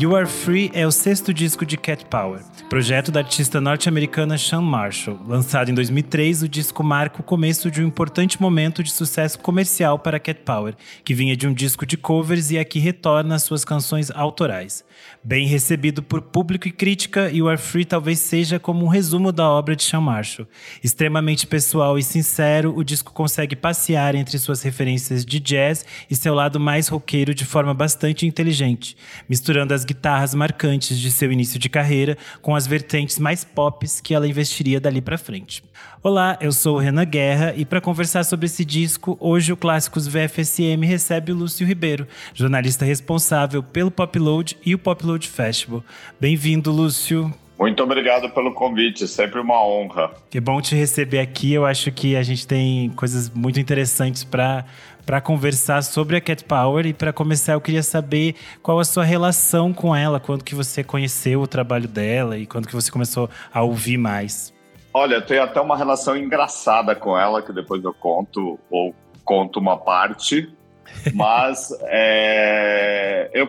You 0.00 0.16
Are 0.16 0.26
Free 0.26 0.70
é 0.72 0.86
o 0.86 0.90
sexto 0.90 1.34
disco 1.34 1.66
de 1.66 1.76
Cat 1.76 2.06
Power, 2.06 2.40
projeto 2.70 3.12
da 3.12 3.20
artista 3.20 3.60
norte-americana 3.60 4.38
Sean 4.38 4.62
Marshall. 4.62 5.20
Lançado 5.28 5.70
em 5.70 5.74
2003, 5.74 6.42
o 6.42 6.48
disco 6.48 6.82
marca 6.82 7.20
o 7.20 7.22
começo 7.22 7.70
de 7.70 7.82
um 7.82 7.86
importante 7.88 8.40
momento 8.40 8.82
de 8.82 8.90
sucesso 8.90 9.38
comercial 9.40 9.98
para 9.98 10.18
Cat 10.18 10.40
Power, 10.40 10.74
que 11.04 11.12
vinha 11.12 11.36
de 11.36 11.46
um 11.46 11.52
disco 11.52 11.84
de 11.84 11.98
covers 11.98 12.50
e 12.50 12.58
aqui 12.58 12.78
retorna 12.78 13.34
às 13.34 13.42
suas 13.42 13.62
canções 13.62 14.10
autorais. 14.10 14.82
Bem 15.22 15.46
recebido 15.46 16.02
por 16.02 16.22
público 16.22 16.66
e 16.66 16.72
crítica, 16.72 17.30
You 17.30 17.46
Are 17.50 17.60
Free 17.60 17.84
talvez 17.84 18.20
seja 18.20 18.58
como 18.58 18.86
um 18.86 18.88
resumo 18.88 19.30
da 19.30 19.50
obra 19.50 19.76
de 19.76 19.82
Sean 19.82 20.00
Marshall. 20.00 20.48
Extremamente 20.82 21.46
pessoal 21.46 21.98
e 21.98 22.02
sincero, 22.02 22.74
o 22.74 22.82
disco 22.82 23.12
consegue 23.12 23.54
passear 23.54 24.14
entre 24.14 24.38
suas 24.38 24.62
referências 24.62 25.26
de 25.26 25.38
jazz 25.38 25.84
e 26.10 26.16
seu 26.16 26.32
lado 26.32 26.58
mais 26.58 26.88
roqueiro 26.88 27.34
de 27.34 27.44
forma 27.44 27.74
bastante 27.74 28.26
inteligente, 28.26 28.96
misturando 29.28 29.74
as 29.74 29.89
guitarras 29.90 30.34
marcantes 30.36 30.96
de 30.96 31.10
seu 31.10 31.32
início 31.32 31.58
de 31.58 31.68
carreira 31.68 32.16
com 32.40 32.54
as 32.54 32.64
vertentes 32.64 33.18
mais 33.18 33.42
pops 33.42 34.00
que 34.00 34.14
ela 34.14 34.28
investiria 34.28 34.80
dali 34.80 35.00
para 35.00 35.18
frente. 35.18 35.64
Olá, 36.00 36.38
eu 36.40 36.52
sou 36.52 36.76
o 36.76 36.78
Renan 36.78 37.04
Guerra 37.04 37.54
e 37.56 37.64
para 37.64 37.80
conversar 37.80 38.22
sobre 38.24 38.46
esse 38.46 38.64
disco, 38.64 39.16
hoje 39.18 39.52
o 39.52 39.56
Clássicos 39.56 40.06
VFSM 40.06 40.86
recebe 40.86 41.32
o 41.32 41.34
Lúcio 41.34 41.66
Ribeiro, 41.66 42.06
jornalista 42.32 42.84
responsável 42.84 43.64
pelo 43.64 43.90
Popload 43.90 44.56
e 44.64 44.76
o 44.76 44.78
Popload 44.78 45.26
Festival. 45.26 45.82
Bem-vindo, 46.20 46.70
Lúcio. 46.70 47.34
Muito 47.60 47.82
obrigado 47.82 48.30
pelo 48.30 48.54
convite, 48.54 49.06
sempre 49.06 49.38
uma 49.38 49.62
honra. 49.62 50.12
Que 50.30 50.40
bom 50.40 50.62
te 50.62 50.74
receber 50.74 51.18
aqui. 51.18 51.52
Eu 51.52 51.66
acho 51.66 51.92
que 51.92 52.16
a 52.16 52.22
gente 52.22 52.46
tem 52.46 52.88
coisas 52.90 53.28
muito 53.28 53.60
interessantes 53.60 54.24
para 54.24 54.64
para 55.10 55.20
conversar 55.20 55.82
sobre 55.82 56.16
a 56.16 56.20
Cat 56.20 56.44
Power 56.44 56.86
e 56.86 56.92
para 56.92 57.12
começar 57.12 57.54
eu 57.54 57.60
queria 57.60 57.82
saber 57.82 58.36
qual 58.62 58.78
a 58.78 58.84
sua 58.84 59.02
relação 59.02 59.72
com 59.72 59.92
ela, 59.92 60.20
quando 60.20 60.44
que 60.44 60.54
você 60.54 60.84
conheceu 60.84 61.40
o 61.40 61.48
trabalho 61.48 61.88
dela 61.88 62.38
e 62.38 62.46
quando 62.46 62.68
que 62.68 62.72
você 62.72 62.92
começou 62.92 63.28
a 63.52 63.60
ouvir 63.60 63.98
mais. 63.98 64.54
Olha, 64.94 65.16
eu 65.16 65.26
tenho 65.26 65.42
até 65.42 65.60
uma 65.60 65.76
relação 65.76 66.16
engraçada 66.16 66.94
com 66.94 67.18
ela 67.18 67.42
que 67.42 67.52
depois 67.52 67.82
eu 67.82 67.92
conto 67.92 68.56
ou 68.70 68.94
conto 69.24 69.58
uma 69.58 69.76
parte, 69.76 70.48
mas 71.12 71.76
é, 71.88 73.32
eu 73.34 73.48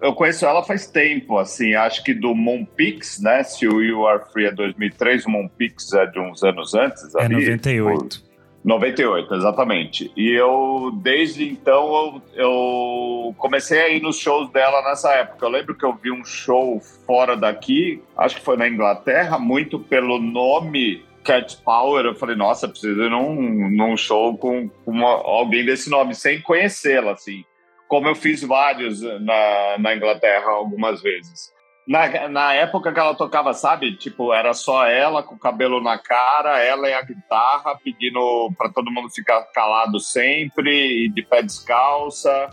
eu 0.00 0.14
conheço 0.14 0.46
ela 0.46 0.64
faz 0.64 0.86
tempo, 0.86 1.36
assim, 1.36 1.74
acho 1.74 2.02
que 2.02 2.14
do 2.14 2.34
Moonpix, 2.34 3.20
né? 3.20 3.44
Se 3.44 3.68
o 3.68 3.82
You 3.82 4.06
Are 4.06 4.24
Free 4.32 4.46
é 4.46 4.50
2003, 4.50 5.26
o 5.26 5.30
Moonpix 5.30 5.92
é 5.92 6.06
de 6.06 6.18
uns 6.18 6.42
anos 6.42 6.74
antes. 6.74 7.14
É 7.14 7.22
ali, 7.22 7.34
98. 7.34 8.31
98, 8.64 9.34
exatamente. 9.34 10.12
E 10.16 10.30
eu, 10.30 10.92
desde 11.02 11.48
então, 11.48 12.22
eu, 12.36 12.44
eu, 12.44 13.34
comecei 13.36 13.80
a 13.80 13.88
ir 13.88 14.00
nos 14.00 14.18
shows 14.18 14.50
dela 14.50 14.82
nessa 14.82 15.12
época. 15.14 15.44
Eu 15.44 15.50
lembro 15.50 15.74
que 15.74 15.84
eu 15.84 15.94
vi 15.94 16.12
um 16.12 16.24
show 16.24 16.80
fora 17.06 17.36
daqui, 17.36 18.02
acho 18.16 18.36
que 18.36 18.42
foi 18.42 18.56
na 18.56 18.68
Inglaterra, 18.68 19.38
muito 19.38 19.80
pelo 19.80 20.20
nome 20.20 21.04
Cat 21.24 21.56
Power. 21.64 22.04
Eu 22.04 22.14
falei, 22.14 22.36
nossa, 22.36 22.68
preciso 22.68 23.02
ir 23.02 23.10
num, 23.10 23.68
num 23.70 23.96
show 23.96 24.38
com 24.38 24.70
uma, 24.86 25.08
alguém 25.08 25.64
desse 25.64 25.90
nome, 25.90 26.14
sem 26.14 26.40
conhecê-la, 26.40 27.12
assim. 27.12 27.44
Como 27.88 28.08
eu 28.08 28.14
fiz 28.14 28.42
vários 28.42 29.02
na, 29.02 29.76
na 29.78 29.94
Inglaterra 29.94 30.50
algumas 30.50 31.02
vezes. 31.02 31.51
Na, 31.86 32.28
na 32.28 32.54
época 32.54 32.92
que 32.92 33.00
ela 33.00 33.14
tocava, 33.14 33.52
sabe? 33.52 33.96
Tipo, 33.96 34.32
era 34.32 34.54
só 34.54 34.86
ela 34.86 35.22
com 35.22 35.34
o 35.34 35.38
cabelo 35.38 35.82
na 35.82 35.98
cara, 35.98 36.62
ela 36.62 36.88
e 36.88 36.94
a 36.94 37.02
guitarra, 37.02 37.78
pedindo 37.82 38.52
para 38.56 38.70
todo 38.70 38.90
mundo 38.90 39.10
ficar 39.10 39.42
calado 39.52 39.98
sempre 39.98 41.06
e 41.06 41.08
de 41.08 41.22
pé 41.22 41.42
descalça. 41.42 42.50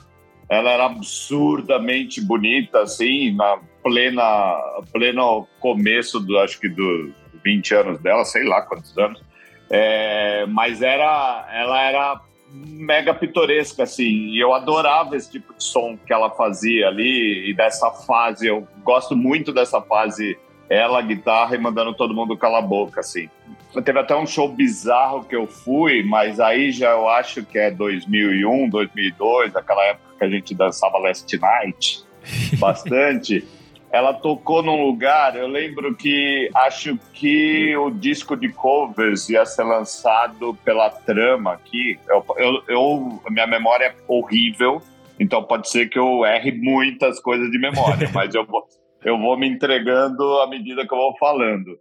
Ela 0.49 0.71
era 0.71 0.85
absurdamente 0.85 2.19
bonita, 2.19 2.81
assim, 2.81 3.35
na 3.35 3.59
plena, 3.83 4.57
pleno 4.91 5.47
começo, 5.59 6.19
do, 6.19 6.39
acho 6.39 6.59
que 6.59 6.67
dos 6.67 7.11
20 7.43 7.75
anos 7.75 7.99
dela, 7.99 8.25
sei 8.25 8.43
lá 8.43 8.63
quantos 8.63 8.97
anos. 8.97 9.21
É, 9.69 10.47
mas 10.47 10.81
era, 10.81 11.47
ela 11.53 11.81
era 11.83 12.21
mega 12.51 13.13
pitoresca, 13.13 13.83
assim, 13.83 14.03
e 14.03 14.39
eu 14.39 14.53
adorava 14.53 15.15
esse 15.15 15.31
tipo 15.31 15.53
de 15.53 15.63
som 15.63 15.97
que 15.97 16.11
ela 16.11 16.29
fazia 16.29 16.87
ali, 16.87 17.49
e 17.49 17.53
dessa 17.53 17.91
fase, 17.91 18.47
eu 18.47 18.67
gosto 18.83 19.15
muito 19.15 19.53
dessa 19.53 19.81
fase, 19.81 20.37
ela, 20.69 21.01
guitarra, 21.01 21.55
e 21.55 21.59
mandando 21.59 21.93
todo 21.93 22.13
mundo 22.13 22.37
calar 22.37 22.63
a 22.63 22.65
boca, 22.65 22.99
assim. 22.99 23.29
Teve 23.83 23.99
até 23.99 24.15
um 24.15 24.25
show 24.25 24.47
bizarro 24.49 25.23
que 25.23 25.35
eu 25.35 25.45
fui, 25.45 26.03
mas 26.03 26.39
aí 26.39 26.71
já 26.71 26.91
eu 26.91 27.07
acho 27.07 27.43
que 27.43 27.57
é 27.57 27.69
2001, 27.69 28.69
2002, 28.69 29.55
aquela 29.55 29.83
época 29.85 30.15
que 30.17 30.23
a 30.23 30.29
gente 30.29 30.55
dançava 30.55 30.97
Last 30.97 31.37
Night, 31.37 32.03
bastante 32.57 33.47
ela 33.91 34.13
tocou 34.13 34.61
num 34.61 34.85
lugar, 34.85 35.35
eu 35.35 35.47
lembro 35.47 35.95
que 35.95 36.49
acho 36.55 36.97
que 37.13 37.75
o 37.75 37.89
disco 37.89 38.35
de 38.35 38.49
covers 38.49 39.29
ia 39.29 39.45
ser 39.45 39.63
lançado 39.63 40.53
pela 40.63 40.89
Trama 40.89 41.53
aqui. 41.53 41.99
Eu, 42.07 42.23
eu, 42.37 42.63
eu 42.67 43.21
minha 43.29 43.47
memória 43.47 43.85
é 43.85 43.95
horrível, 44.07 44.81
então 45.19 45.43
pode 45.43 45.69
ser 45.69 45.89
que 45.89 45.97
eu 45.97 46.23
erre 46.23 46.51
muitas 46.51 47.19
coisas 47.19 47.49
de 47.49 47.57
memória, 47.57 48.09
mas 48.13 48.35
eu 48.35 48.45
vou, 48.45 48.63
eu 49.03 49.17
vou 49.17 49.37
me 49.37 49.47
entregando 49.47 50.23
à 50.39 50.47
medida 50.47 50.87
que 50.87 50.93
eu 50.93 50.97
vou 50.97 51.17
falando. 51.17 51.75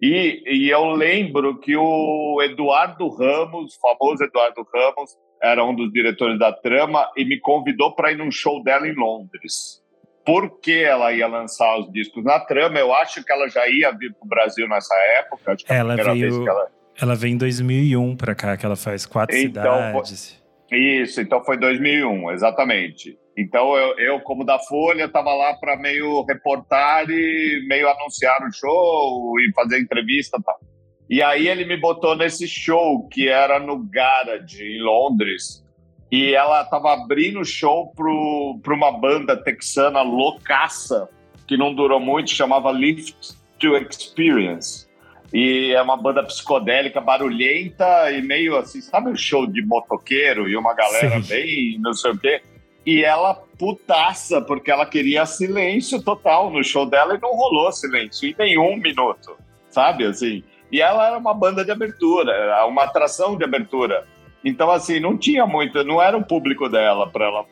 E, 0.00 0.44
e 0.46 0.70
eu 0.70 0.90
lembro 0.90 1.58
que 1.58 1.76
o 1.76 2.40
Eduardo 2.40 3.08
Ramos, 3.08 3.74
o 3.74 3.80
famoso 3.80 4.22
Eduardo 4.22 4.64
Ramos, 4.72 5.10
era 5.42 5.64
um 5.64 5.74
dos 5.74 5.92
diretores 5.92 6.38
da 6.38 6.52
Trama 6.52 7.10
e 7.16 7.24
me 7.24 7.40
convidou 7.40 7.96
para 7.96 8.12
ir 8.12 8.16
num 8.16 8.30
show 8.30 8.62
dela 8.62 8.86
em 8.86 8.94
Londres 8.94 9.82
por 10.28 10.60
que 10.60 10.84
ela 10.84 11.10
ia 11.10 11.26
lançar 11.26 11.78
os 11.78 11.90
discos 11.90 12.22
na 12.22 12.38
trama. 12.38 12.78
Eu 12.78 12.92
acho 12.92 13.24
que 13.24 13.32
ela 13.32 13.48
já 13.48 13.66
ia 13.66 13.90
vir 13.92 14.12
para 14.12 14.26
o 14.26 14.28
Brasil 14.28 14.68
nessa 14.68 14.94
época. 15.20 15.52
Acho 15.52 15.64
que 15.64 15.72
ela 15.72 15.96
veio, 15.96 16.46
ela... 16.46 16.70
ela 17.00 17.14
veio 17.16 17.32
em 17.32 17.38
2001 17.38 18.14
para 18.14 18.34
cá, 18.34 18.54
que 18.54 18.66
ela 18.66 18.76
faz 18.76 19.06
quatro 19.06 19.34
então, 19.34 19.62
cidades. 19.62 20.44
Foi... 20.68 20.78
Isso, 20.78 21.22
então 21.22 21.42
foi 21.42 21.56
2001, 21.56 22.30
exatamente. 22.32 23.18
Então 23.38 23.74
eu, 23.74 23.98
eu 23.98 24.20
como 24.20 24.44
da 24.44 24.58
Folha, 24.58 25.04
estava 25.04 25.32
lá 25.32 25.54
para 25.54 25.78
meio 25.78 26.22
reportar 26.24 27.08
e 27.08 27.66
meio 27.66 27.88
anunciar 27.88 28.36
o 28.46 28.52
show 28.52 29.32
e 29.40 29.50
fazer 29.54 29.80
entrevista 29.80 30.36
e 30.38 30.42
tal. 30.42 30.60
E 31.08 31.22
aí 31.22 31.48
ele 31.48 31.64
me 31.64 31.78
botou 31.78 32.14
nesse 32.14 32.46
show 32.46 33.08
que 33.08 33.30
era 33.30 33.58
no 33.58 33.82
Garage, 33.88 34.62
em 34.62 34.82
Londres, 34.82 35.64
e 36.10 36.34
ela 36.34 36.62
estava 36.62 36.92
abrindo 36.92 37.40
o 37.40 37.44
show 37.44 37.92
para 37.94 38.74
uma 38.74 38.92
banda 38.92 39.36
texana 39.36 40.02
loucaça, 40.02 41.08
que 41.46 41.56
não 41.56 41.74
durou 41.74 42.00
muito, 42.00 42.30
chamava 42.30 42.72
Lift 42.72 43.34
to 43.58 43.76
Experience. 43.76 44.88
E 45.32 45.72
é 45.72 45.82
uma 45.82 45.96
banda 45.96 46.22
psicodélica, 46.22 47.00
barulhenta 47.00 48.10
e 48.10 48.22
meio 48.22 48.56
assim, 48.56 48.80
sabe 48.80 49.10
um 49.10 49.16
show 49.16 49.46
de 49.46 49.60
motoqueiro 49.60 50.48
e 50.48 50.56
uma 50.56 50.74
galera 50.74 51.20
Sim. 51.20 51.28
bem 51.28 51.78
não 51.80 51.92
sei 51.92 52.12
o 52.12 52.18
quê? 52.18 52.40
E 52.86 53.04
ela 53.04 53.34
putaça, 53.58 54.40
porque 54.40 54.70
ela 54.70 54.86
queria 54.86 55.26
silêncio 55.26 56.02
total 56.02 56.50
no 56.50 56.64
show 56.64 56.86
dela 56.86 57.14
e 57.14 57.20
não 57.20 57.34
rolou 57.34 57.70
silêncio 57.70 58.26
em 58.26 58.34
nenhum 58.38 58.76
minuto, 58.76 59.36
sabe 59.68 60.06
assim? 60.06 60.42
E 60.72 60.80
ela 60.80 61.06
era 61.06 61.18
uma 61.18 61.34
banda 61.34 61.62
de 61.62 61.70
abertura, 61.70 62.64
uma 62.66 62.84
atração 62.84 63.36
de 63.36 63.44
abertura. 63.44 64.06
Então, 64.44 64.70
assim, 64.70 65.00
não 65.00 65.16
tinha 65.16 65.46
muito, 65.46 65.82
não 65.84 66.00
era 66.00 66.16
o 66.16 66.24
público 66.24 66.68
dela 66.68 67.08
para 67.08 67.26
ela 67.26 67.44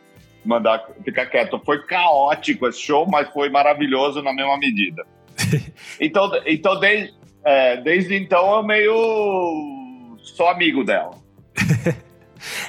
mandar 0.45 0.87
ficar 1.05 1.27
quieto. 1.27 1.61
Foi 1.65 1.83
caótico 1.85 2.69
esse 2.69 2.81
show, 2.81 3.07
mas 3.07 3.29
foi 3.31 3.51
maravilhoso 3.51 4.23
na 4.23 4.33
mesma 4.33 4.57
medida. 4.59 5.05
então, 6.01 6.31
então 6.47 6.79
desde, 6.79 7.13
é, 7.45 7.77
desde 7.79 8.15
então 8.15 8.57
eu 8.57 8.63
meio 8.63 10.17
sou 10.19 10.49
amigo 10.49 10.85
dela. 10.85 11.13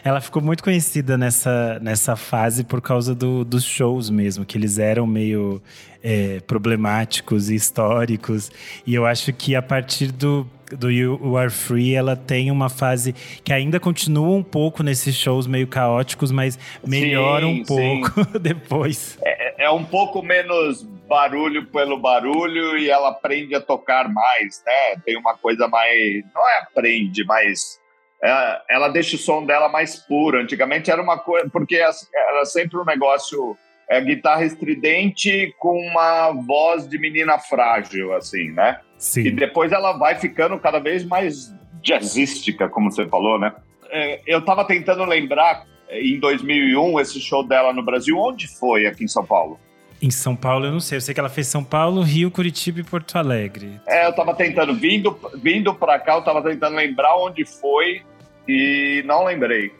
Ela 0.03 0.21
ficou 0.21 0.41
muito 0.41 0.63
conhecida 0.63 1.17
nessa, 1.17 1.77
nessa 1.81 2.15
fase 2.15 2.63
por 2.63 2.81
causa 2.81 3.13
do, 3.13 3.43
dos 3.43 3.65
shows 3.65 4.09
mesmo, 4.09 4.45
que 4.45 4.57
eles 4.57 4.79
eram 4.79 5.05
meio 5.05 5.61
é, 6.01 6.39
problemáticos 6.39 7.49
e 7.49 7.55
históricos. 7.55 8.49
E 8.85 8.95
eu 8.95 9.05
acho 9.05 9.33
que 9.33 9.55
a 9.55 9.61
partir 9.61 10.11
do, 10.11 10.47
do 10.75 10.91
You 10.91 11.37
Are 11.37 11.49
Free, 11.49 11.95
ela 11.95 12.15
tem 12.15 12.51
uma 12.51 12.69
fase 12.69 13.13
que 13.43 13.53
ainda 13.53 13.79
continua 13.79 14.35
um 14.35 14.43
pouco 14.43 14.83
nesses 14.83 15.15
shows 15.15 15.47
meio 15.47 15.67
caóticos, 15.67 16.31
mas 16.31 16.59
melhora 16.85 17.45
sim, 17.45 17.61
um 17.61 17.63
pouco 17.63 18.25
depois. 18.39 19.17
É, 19.23 19.65
é, 19.65 19.69
um 19.69 19.83
pouco 19.83 20.21
menos 20.21 20.83
barulho 21.07 21.65
pelo 21.67 21.97
barulho 21.97 22.77
e 22.77 22.89
ela 22.89 23.09
aprende 23.09 23.55
a 23.55 23.61
tocar 23.61 24.09
mais, 24.09 24.61
né? 24.65 25.01
Tem 25.05 25.17
uma 25.17 25.35
coisa 25.35 25.67
mais. 25.67 26.23
Não 26.33 26.47
é 26.47 26.59
aprende, 26.59 27.23
mas. 27.25 27.79
É, 28.21 28.61
ela 28.69 28.87
deixa 28.87 29.15
o 29.15 29.19
som 29.19 29.45
dela 29.45 29.69
mais 29.69 29.95
puro. 29.95 30.39
Antigamente 30.39 30.91
era 30.91 31.01
uma 31.01 31.17
coisa. 31.17 31.49
Porque 31.49 31.75
era 31.75 32.45
sempre 32.45 32.77
um 32.77 32.85
negócio. 32.85 33.57
É, 33.89 34.01
guitarra 34.01 34.43
estridente 34.43 35.55
com 35.57 35.77
uma 35.79 36.31
voz 36.31 36.87
de 36.87 36.97
menina 36.99 37.39
frágil, 37.39 38.13
assim, 38.13 38.51
né? 38.51 38.79
Sim. 38.97 39.21
E 39.21 39.31
depois 39.31 39.71
ela 39.71 39.93
vai 39.93 40.15
ficando 40.15 40.59
cada 40.59 40.79
vez 40.79 41.05
mais 41.05 41.53
jazzística, 41.81 42.67
como 42.67 42.91
você 42.91 43.07
falou, 43.07 43.39
né? 43.39 43.53
É, 43.89 44.19
eu 44.27 44.39
estava 44.39 44.65
tentando 44.65 45.05
lembrar, 45.05 45.65
é, 45.87 46.01
em 46.01 46.19
2001, 46.19 46.99
esse 46.99 47.19
show 47.21 47.47
dela 47.47 47.71
no 47.71 47.83
Brasil, 47.83 48.17
onde 48.17 48.47
foi 48.47 48.85
aqui 48.85 49.05
em 49.05 49.07
São 49.07 49.25
Paulo? 49.25 49.57
Em 50.01 50.11
São 50.11 50.35
Paulo 50.35 50.65
eu 50.65 50.71
não 50.71 50.79
sei. 50.79 50.97
Eu 50.97 51.01
sei 51.01 51.13
que 51.13 51.19
ela 51.19 51.29
fez 51.29 51.47
São 51.47 51.63
Paulo, 51.63 52.01
Rio, 52.01 52.29
Curitiba 52.29 52.79
e 52.79 52.83
Porto 52.83 53.17
Alegre. 53.17 53.79
É, 53.87 54.05
eu 54.05 54.13
tava 54.13 54.33
tentando, 54.35 54.73
vindo, 54.73 55.17
vindo 55.35 55.73
pra 55.73 55.99
cá, 55.99 56.15
eu 56.15 56.21
tava 56.21 56.41
tentando 56.43 56.75
lembrar 56.75 57.15
onde 57.17 57.45
foi 57.45 58.01
e 58.47 59.03
não 59.05 59.25
lembrei. 59.25 59.71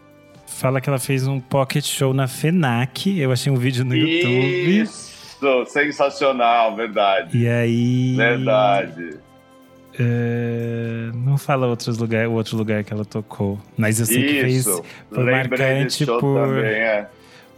Fala 0.47 0.81
que 0.81 0.89
ela 0.89 0.97
fez 0.97 1.27
um 1.27 1.39
pocket 1.39 1.85
show 1.85 2.13
na 2.13 2.27
FENAC. 2.27 3.19
Eu 3.19 3.31
achei 3.31 3.51
um 3.51 3.57
vídeo 3.57 3.85
no 3.85 3.95
Isso, 3.95 4.27
YouTube. 4.27 4.81
Isso, 4.81 5.65
sensacional, 5.67 6.75
verdade. 6.75 7.38
E 7.38 7.47
aí. 7.47 8.15
Verdade. 8.15 9.19
É, 9.99 11.09
não 11.13 11.38
fala 11.38 11.67
outros 11.67 11.97
lugar, 11.97 12.27
o 12.27 12.33
outro 12.33 12.55
lugar 12.55 12.83
que 12.83 12.94
ela 12.94 13.03
tocou. 13.03 13.59
Mas 13.75 13.99
eu 13.99 14.05
sei 14.05 14.25
que 14.25 14.41
fez. 14.41 14.55
Isso, 14.57 14.83
Foi 15.09 15.23
lembrei 15.23 15.67
marcante 15.67 16.05
por, 16.05 16.19
também, 16.19 16.65
é. 16.65 17.09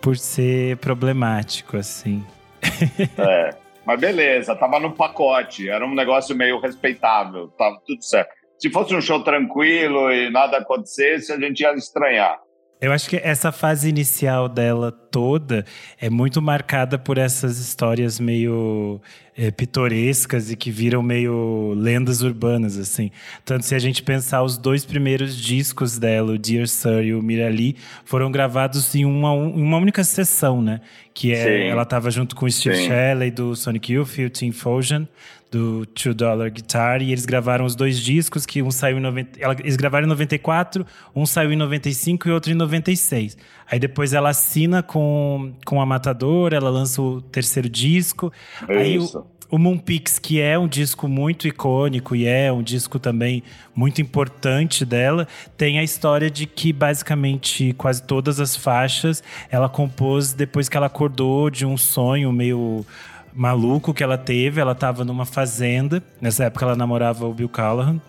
por 0.01 0.17
ser 0.17 0.77
problemático, 0.77 1.77
assim. 1.77 2.23
É. 3.17 3.55
Mas 3.85 3.99
beleza, 3.99 4.55
tava 4.55 4.79
no 4.79 4.91
pacote, 4.91 5.67
era 5.67 5.83
um 5.83 5.95
negócio 5.95 6.35
meio 6.35 6.59
respeitável, 6.59 7.47
tava 7.57 7.81
tudo 7.87 8.03
certo. 8.03 8.29
Se 8.59 8.69
fosse 8.69 8.93
um 8.93 9.01
show 9.01 9.23
tranquilo 9.23 10.11
e 10.11 10.29
nada 10.29 10.57
acontecesse, 10.57 11.31
a 11.31 11.39
gente 11.39 11.61
ia 11.61 11.73
estranhar. 11.73 12.37
Eu 12.81 12.93
acho 12.93 13.09
que 13.09 13.17
essa 13.17 13.51
fase 13.51 13.89
inicial 13.89 14.47
dela 14.47 14.89
toda 14.89 15.65
é 15.99 16.09
muito 16.09 16.41
marcada 16.41 16.97
por 16.97 17.17
essas 17.17 17.59
histórias 17.59 18.21
meio 18.21 19.01
é, 19.35 19.51
pitorescas 19.51 20.49
e 20.49 20.55
que 20.55 20.71
viram 20.71 21.03
meio 21.03 21.73
lendas 21.75 22.21
urbanas, 22.21 22.77
assim. 22.77 23.11
Tanto 23.43 23.65
se 23.65 23.75
a 23.75 23.79
gente 23.79 24.01
pensar 24.01 24.43
os 24.43 24.57
dois 24.57 24.85
primeiros 24.85 25.35
discos 25.37 25.97
dela, 25.97 26.31
o 26.31 26.37
Dear 26.37 26.67
Sir 26.67 27.03
e 27.03 27.13
o 27.13 27.21
Mirali, 27.21 27.75
foram 28.05 28.31
gravados 28.31 28.95
em 28.95 29.03
uma, 29.03 29.33
uma 29.33 29.77
única 29.77 30.03
sessão, 30.05 30.61
né? 30.61 30.79
Que 31.13 31.33
é, 31.33 31.43
Sim. 31.43 31.67
ela 31.67 31.83
estava 31.83 32.09
junto 32.09 32.33
com 32.33 32.45
o 32.45 32.51
Steve 32.51 32.77
Sim. 32.77 32.87
Shelley 32.87 33.29
do 33.29 33.57
Sonic 33.57 33.91
Youth 33.91 34.17
e 34.19 34.25
o 34.25 34.29
Tim 34.29 34.53
Fojan 34.53 35.05
do 35.51 35.85
Two 35.87 36.13
Dollar 36.13 36.51
Guitar 36.51 37.01
e 37.01 37.11
eles 37.11 37.25
gravaram 37.25 37.65
os 37.65 37.75
dois 37.75 37.99
discos 37.99 38.45
que 38.45 38.61
um 38.61 38.69
saiu 38.69 38.97
em 38.97 39.01
90, 39.01 39.39
ela- 39.39 39.55
eles 39.59 39.75
gravaram 39.75 40.05
em 40.05 40.09
94, 40.09 40.85
um 41.15 41.25
saiu 41.25 41.51
em 41.51 41.55
95 41.55 42.27
e 42.27 42.31
outro 42.31 42.51
em 42.51 42.55
96. 42.55 43.35
Aí 43.69 43.79
depois 43.79 44.13
ela 44.13 44.29
assina 44.29 44.83
com, 44.83 45.53
com 45.65 45.81
a 45.81 45.85
Matador, 45.85 46.53
ela 46.53 46.69
lança 46.69 47.01
o 47.01 47.19
terceiro 47.21 47.67
disco. 47.69 48.31
Aí 48.67 48.99
o, 48.99 49.03
Isso. 49.03 49.25
o 49.49 49.57
Moonpix, 49.57 50.19
que 50.19 50.39
é 50.39 50.57
um 50.57 50.67
disco 50.67 51.07
muito 51.07 51.47
icônico 51.47 52.15
e 52.15 52.27
é 52.27 52.51
um 52.51 52.61
disco 52.61 52.99
também 52.99 53.41
muito 53.75 54.01
importante 54.01 54.85
dela, 54.85 55.27
tem 55.57 55.79
a 55.79 55.83
história 55.83 56.29
de 56.29 56.45
que 56.45 56.71
basicamente 56.71 57.73
quase 57.73 58.03
todas 58.03 58.39
as 58.39 58.55
faixas 58.55 59.23
ela 59.49 59.67
compôs 59.67 60.33
depois 60.33 60.69
que 60.69 60.77
ela 60.77 60.85
acordou 60.87 61.49
de 61.49 61.65
um 61.65 61.75
sonho 61.77 62.31
meio 62.31 62.85
maluco 63.33 63.93
que 63.93 64.03
ela 64.03 64.17
teve. 64.17 64.59
Ela 64.59 64.73
estava 64.73 65.05
numa 65.05 65.25
fazenda, 65.25 66.01
nessa 66.21 66.45
época 66.45 66.65
ela 66.65 66.75
namorava 66.75 67.25
o 67.25 67.33
Bill 67.33 67.49
Callahan, 67.49 67.99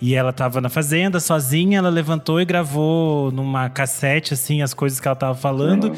e 0.00 0.14
ela 0.14 0.30
estava 0.30 0.60
na 0.60 0.68
fazenda 0.68 1.20
sozinha. 1.20 1.78
Ela 1.78 1.88
levantou 1.88 2.40
e 2.40 2.44
gravou 2.44 3.30
numa 3.30 3.68
cassete 3.68 4.34
assim 4.34 4.62
as 4.62 4.74
coisas 4.74 5.00
que 5.00 5.08
ela 5.08 5.14
estava 5.14 5.34
falando. 5.34 5.92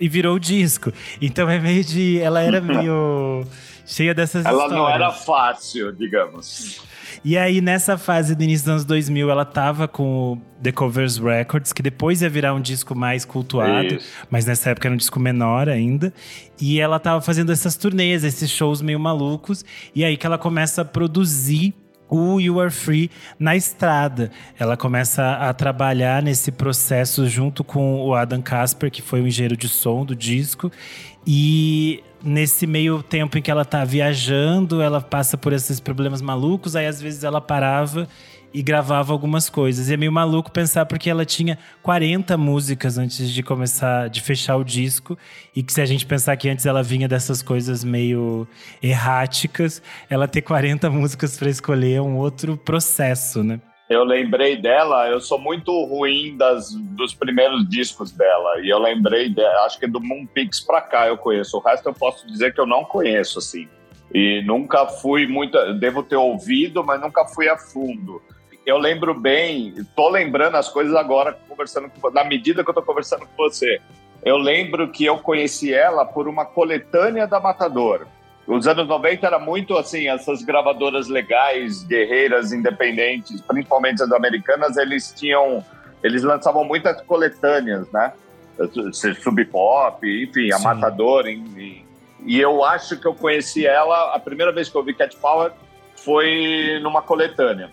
E 0.00 0.08
virou 0.08 0.36
o 0.36 0.40
disco. 0.40 0.92
Então 1.20 1.48
é 1.48 1.58
meio 1.58 1.84
de. 1.84 2.18
Ela 2.18 2.40
era 2.42 2.60
meio 2.62 3.44
cheia 3.86 4.14
dessas 4.14 4.44
Ela 4.44 4.64
histórias. 4.64 4.78
não 4.78 4.88
era 4.88 5.10
fácil, 5.10 5.92
digamos. 5.92 6.82
E 7.24 7.36
aí, 7.38 7.60
nessa 7.60 7.96
fase 7.96 8.34
do 8.34 8.42
início 8.42 8.64
dos 8.64 8.70
anos 8.70 8.84
2000, 8.84 9.30
ela 9.30 9.44
tava 9.44 9.86
com 9.86 10.32
o 10.32 10.42
The 10.60 10.72
Covers 10.72 11.18
Records, 11.18 11.72
que 11.72 11.82
depois 11.82 12.20
ia 12.20 12.28
virar 12.28 12.52
um 12.54 12.60
disco 12.60 12.96
mais 12.96 13.24
cultuado, 13.24 13.94
Isso. 13.94 14.08
mas 14.28 14.44
nessa 14.44 14.70
época 14.70 14.88
era 14.88 14.94
um 14.94 14.96
disco 14.96 15.20
menor 15.20 15.68
ainda. 15.68 16.12
E 16.60 16.80
ela 16.80 16.98
tava 16.98 17.20
fazendo 17.20 17.52
essas 17.52 17.76
turnês, 17.76 18.24
esses 18.24 18.50
shows 18.50 18.82
meio 18.82 18.98
malucos. 18.98 19.64
E 19.94 20.04
aí 20.04 20.16
que 20.16 20.26
ela 20.26 20.38
começa 20.38 20.82
a 20.82 20.84
produzir 20.84 21.74
o 22.08 22.40
You 22.40 22.60
Are 22.60 22.70
Free 22.70 23.10
na 23.38 23.56
estrada. 23.56 24.30
Ela 24.58 24.76
começa 24.76 25.32
a 25.34 25.52
trabalhar 25.54 26.22
nesse 26.22 26.50
processo 26.50 27.26
junto 27.28 27.62
com 27.62 28.02
o 28.04 28.14
Adam 28.14 28.42
Casper, 28.42 28.90
que 28.90 29.00
foi 29.00 29.22
o 29.22 29.26
engenheiro 29.26 29.56
de 29.56 29.68
som 29.68 30.04
do 30.04 30.14
disco. 30.14 30.70
E 31.26 32.02
nesse 32.24 32.66
meio 32.66 33.02
tempo 33.02 33.36
em 33.38 33.42
que 33.42 33.50
ela 33.50 33.64
tá 33.64 33.84
viajando, 33.84 34.80
ela 34.80 35.00
passa 35.00 35.36
por 35.36 35.52
esses 35.52 35.80
problemas 35.80 36.22
malucos, 36.22 36.76
aí 36.76 36.86
às 36.86 37.00
vezes 37.00 37.24
ela 37.24 37.40
parava 37.40 38.08
e 38.54 38.62
gravava 38.62 39.12
algumas 39.12 39.48
coisas. 39.48 39.88
E 39.88 39.94
é 39.94 39.96
meio 39.96 40.12
maluco 40.12 40.50
pensar 40.50 40.86
porque 40.86 41.08
ela 41.08 41.24
tinha 41.24 41.58
40 41.82 42.36
músicas 42.36 42.98
antes 42.98 43.30
de 43.30 43.42
começar, 43.42 44.08
de 44.08 44.20
fechar 44.20 44.56
o 44.56 44.64
disco, 44.64 45.16
e 45.54 45.62
que 45.62 45.72
se 45.72 45.80
a 45.80 45.86
gente 45.86 46.04
pensar 46.06 46.36
que 46.36 46.48
antes 46.48 46.66
ela 46.66 46.82
vinha 46.82 47.08
dessas 47.08 47.42
coisas 47.42 47.82
meio 47.82 48.46
erráticas, 48.82 49.82
ela 50.08 50.28
ter 50.28 50.42
40 50.42 50.90
músicas 50.90 51.38
para 51.38 51.50
escolher 51.50 51.94
é 51.94 52.02
um 52.02 52.16
outro 52.16 52.56
processo, 52.56 53.42
né? 53.42 53.60
Eu 53.88 54.04
lembrei 54.04 54.56
dela, 54.56 55.08
eu 55.08 55.20
sou 55.20 55.38
muito 55.38 55.70
ruim 55.84 56.36
das, 56.36 56.72
dos 56.72 57.14
primeiros 57.14 57.68
discos 57.68 58.10
dela. 58.12 58.60
E 58.60 58.70
eu 58.70 58.78
lembrei 58.78 59.28
dela, 59.28 59.66
acho 59.66 59.78
que 59.78 59.86
do 59.86 60.00
Moonpix 60.00 60.60
pra 60.60 60.80
cá 60.80 61.08
eu 61.08 61.18
conheço. 61.18 61.58
O 61.58 61.60
resto 61.60 61.88
eu 61.88 61.94
posso 61.94 62.26
dizer 62.26 62.54
que 62.54 62.60
eu 62.60 62.66
não 62.66 62.84
conheço, 62.84 63.38
assim. 63.38 63.68
E 64.14 64.42
nunca 64.46 64.86
fui 64.86 65.26
muito. 65.26 65.58
Devo 65.74 66.02
ter 66.02 66.16
ouvido, 66.16 66.84
mas 66.84 67.00
nunca 67.00 67.26
fui 67.26 67.48
a 67.48 67.58
fundo. 67.58 68.22
Eu 68.64 68.78
lembro 68.78 69.12
bem, 69.12 69.74
tô 69.96 70.08
lembrando 70.08 70.56
as 70.56 70.68
coisas 70.68 70.94
agora, 70.94 71.36
conversando 71.48 71.90
com, 71.90 72.10
na 72.10 72.22
medida 72.22 72.62
que 72.62 72.70
eu 72.70 72.74
tô 72.74 72.82
conversando 72.82 73.26
com 73.26 73.36
você. 73.36 73.80
Eu 74.24 74.36
lembro 74.36 74.88
que 74.88 75.04
eu 75.04 75.18
conheci 75.18 75.74
ela 75.74 76.04
por 76.04 76.28
uma 76.28 76.44
coletânea 76.44 77.26
da 77.26 77.40
Matador. 77.40 78.06
Os 78.52 78.66
anos 78.66 78.86
90 78.86 79.26
era 79.26 79.38
muito 79.38 79.76
assim, 79.78 80.08
essas 80.08 80.42
gravadoras 80.42 81.08
legais, 81.08 81.82
guerreiras, 81.84 82.52
independentes, 82.52 83.40
principalmente 83.40 84.02
as 84.02 84.12
americanas, 84.12 84.76
eles 84.76 85.12
tinham, 85.16 85.64
eles 86.02 86.22
lançavam 86.22 86.64
muitas 86.64 87.00
coletâneas, 87.02 87.90
né? 87.90 88.12
Sub 89.22 89.44
Pop, 89.46 90.06
enfim, 90.06 90.52
a 90.52 90.58
Sim. 90.58 90.64
Matador. 90.64 91.26
em- 91.26 91.44
em- 91.56 91.86
e 92.26 92.38
eu 92.40 92.62
acho 92.62 92.98
que 93.00 93.06
eu 93.06 93.14
conheci 93.14 93.66
ela, 93.66 94.14
a 94.14 94.18
primeira 94.18 94.52
vez 94.52 94.68
que 94.68 94.76
eu 94.76 94.82
vi 94.84 94.94
Cat 94.94 95.16
Power 95.16 95.50
foi 95.96 96.78
numa 96.82 97.00
coletânea. 97.02 97.70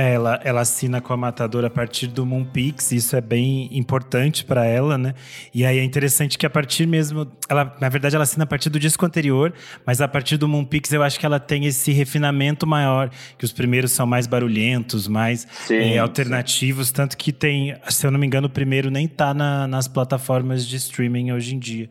É, 0.00 0.12
ela, 0.12 0.40
ela 0.44 0.60
assina 0.60 1.00
com 1.00 1.12
a 1.12 1.16
Matador 1.16 1.64
a 1.64 1.70
partir 1.70 2.06
do 2.06 2.24
Moonpix, 2.24 2.92
isso 2.92 3.16
é 3.16 3.20
bem 3.20 3.68
importante 3.76 4.44
para 4.44 4.64
ela, 4.64 4.96
né? 4.96 5.12
E 5.52 5.64
aí 5.64 5.80
é 5.80 5.82
interessante 5.82 6.38
que 6.38 6.46
a 6.46 6.50
partir 6.50 6.86
mesmo. 6.86 7.26
Ela, 7.48 7.76
na 7.80 7.88
verdade, 7.88 8.14
ela 8.14 8.22
assina 8.22 8.44
a 8.44 8.46
partir 8.46 8.70
do 8.70 8.78
disco 8.78 9.04
anterior, 9.04 9.52
mas 9.84 10.00
a 10.00 10.06
partir 10.06 10.36
do 10.36 10.46
Moonpix 10.46 10.92
eu 10.92 11.02
acho 11.02 11.18
que 11.18 11.26
ela 11.26 11.40
tem 11.40 11.64
esse 11.66 11.90
refinamento 11.90 12.64
maior, 12.64 13.10
que 13.36 13.44
os 13.44 13.50
primeiros 13.50 13.90
são 13.90 14.06
mais 14.06 14.28
barulhentos, 14.28 15.08
mais 15.08 15.48
Sim, 15.66 15.74
é, 15.74 15.98
alternativos, 15.98 16.92
tanto 16.92 17.16
que 17.16 17.32
tem, 17.32 17.74
se 17.88 18.06
eu 18.06 18.12
não 18.12 18.20
me 18.20 18.26
engano, 18.28 18.46
o 18.46 18.50
primeiro 18.50 18.92
nem 18.92 19.08
tá 19.08 19.34
na- 19.34 19.66
nas 19.66 19.88
plataformas 19.88 20.64
de 20.64 20.76
streaming 20.76 21.32
hoje 21.32 21.56
em 21.56 21.58
dia. 21.58 21.90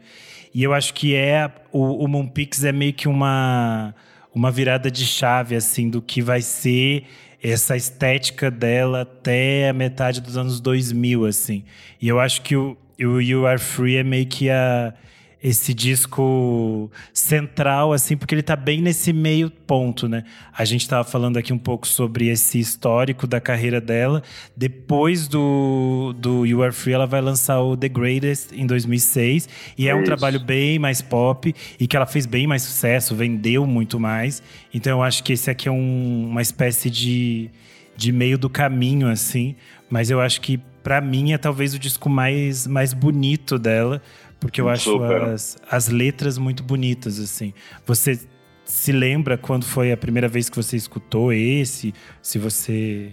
E 0.56 0.64
eu 0.64 0.74
acho 0.74 0.94
que 0.94 1.14
é 1.14 1.52
o, 1.74 2.06
o 2.06 2.08
Moonpix 2.08 2.64
é 2.64 2.72
meio 2.72 2.94
que 2.94 3.10
uma 3.10 3.94
uma 4.34 4.52
virada 4.52 4.92
de 4.92 5.04
chave 5.04 5.56
assim 5.56 5.90
do 5.90 6.00
que 6.00 6.22
vai 6.22 6.42
ser 6.44 7.06
essa 7.41 7.75
estética 7.75 8.50
dela 8.50 9.01
até 9.01 9.70
a 9.70 9.74
metade 9.74 10.22
dos 10.22 10.38
anos 10.38 10.60
2000 10.60 11.25
assim. 11.25 11.63
E 12.01 12.08
eu 12.08 12.20
acho 12.20 12.41
que 12.41 12.56
o, 12.56 12.77
o 13.00 13.22
You 13.22 13.46
Are 13.46 13.60
Free 13.60 13.98
é 13.98 14.03
meio 14.03 14.25
que 14.25 14.50
a 14.50 14.94
esse 15.41 15.74
disco 15.74 16.89
central, 17.13 17.94
assim, 17.94 18.17
porque 18.17 18.34
ele 18.34 18.41
tá 18.41 18.56
bem 18.56 18.82
nesse 18.82 19.13
meio 19.13 19.50
ponto, 19.51 20.08
né? 20.10 20.24
A 20.51 20.65
gente 20.65 20.88
tava 20.88 21.03
falando 21.03 21.38
aqui 21.38 21.53
um 21.53 21.58
pouco 21.58 21.88
sobre 21.88 22.27
esse 22.27 22.60
histórico 22.60 23.27
da 23.27 23.39
carreira 23.39 23.79
dela. 23.79 24.24
Depois 24.56 25.27
do, 25.27 26.13
do 26.17 26.46
You 26.46 26.63
Are 26.63 26.74
Free, 26.74 26.94
ela 26.94 27.06
vai 27.06 27.22
lançar 27.22 27.60
o 27.62 27.77
The 27.77 27.88
Greatest 27.88 28.51
em 28.51 28.65
2006. 28.65 29.48
E 29.77 29.88
é 29.88 29.94
um 29.94 29.98
Isso. 30.00 30.06
trabalho 30.06 30.39
bem 30.39 30.79
mais 30.79 31.01
pop 31.01 31.53
e 31.79 31.88
que 31.88 31.96
ela 31.96 32.06
fez 32.08 32.25
bem 32.25 32.48
mais 32.48 32.63
sucesso, 32.63 33.15
vendeu 33.15 33.65
muito 33.67 34.00
mais. 34.00 34.41
Então 34.74 34.98
eu 34.98 35.03
acho 35.03 35.24
que 35.24 35.34
esse 35.34 35.50
aqui 35.51 35.67
é 35.70 35.72
um- 35.72 36.27
uma 36.29 36.41
espécie 36.41 36.89
de, 36.89 37.50
de 37.96 38.12
meio 38.12 38.38
do 38.38 38.50
caminho, 38.50 39.08
assim. 39.08 39.56
Mas 39.89 40.10
eu 40.10 40.20
acho 40.20 40.41
que, 40.41 40.58
pra 40.84 41.00
mim, 41.00 41.32
é 41.32 41.38
talvez 41.38 41.74
o 41.74 41.79
disco 41.79 42.10
mais, 42.10 42.67
mais 42.67 42.91
bonito 42.94 43.58
dela. 43.58 44.01
Porque 44.39 44.62
eu 44.62 44.70
acho 44.70 45.01
as, 45.03 45.58
as 45.70 45.88
letras 45.88 46.38
muito 46.38 46.63
bonitas, 46.63 47.20
assim. 47.20 47.53
Você 47.86 48.20
se 48.63 48.91
lembra 48.91 49.38
quando 49.38 49.65
foi 49.65 49.91
a 49.91 49.98
primeira 49.98 50.27
vez 50.27 50.50
que 50.50 50.56
você 50.56 50.75
escutou 50.75 51.34
esse? 51.34 51.94
Se 52.22 52.38
você. 52.38 53.12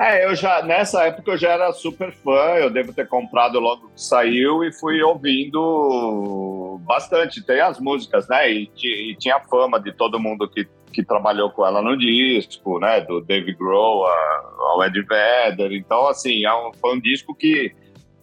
É, 0.00 0.24
eu 0.24 0.34
já, 0.34 0.62
nessa 0.62 1.02
época 1.04 1.32
eu 1.32 1.36
já 1.36 1.50
era 1.50 1.70
super 1.72 2.10
fã, 2.12 2.54
eu 2.56 2.70
devo 2.70 2.94
ter 2.94 3.06
comprado 3.06 3.60
logo 3.60 3.88
que 3.94 4.00
saiu 4.02 4.64
e 4.64 4.72
fui 4.72 5.02
ouvindo 5.02 6.80
bastante. 6.84 7.44
Tem 7.44 7.60
as 7.60 7.78
músicas, 7.78 8.26
né? 8.28 8.50
E, 8.52 8.70
e 8.82 9.16
tinha 9.16 9.36
a 9.36 9.40
fama 9.40 9.78
de 9.80 9.92
todo 9.92 10.18
mundo 10.18 10.48
que, 10.48 10.66
que 10.92 11.04
trabalhou 11.04 11.50
com 11.50 11.66
ela 11.66 11.82
no 11.82 11.96
disco, 11.96 12.78
né? 12.78 13.00
Do 13.02 13.20
Dave 13.20 13.52
Grohl 13.54 14.06
ao 14.06 14.82
Ed 14.84 15.00
Vedder. 15.02 15.72
Então, 15.72 16.06
assim, 16.08 16.44
é 16.44 16.54
um- 16.54 16.72
foi 16.74 16.96
um 16.96 17.00
disco 17.00 17.34
que 17.34 17.72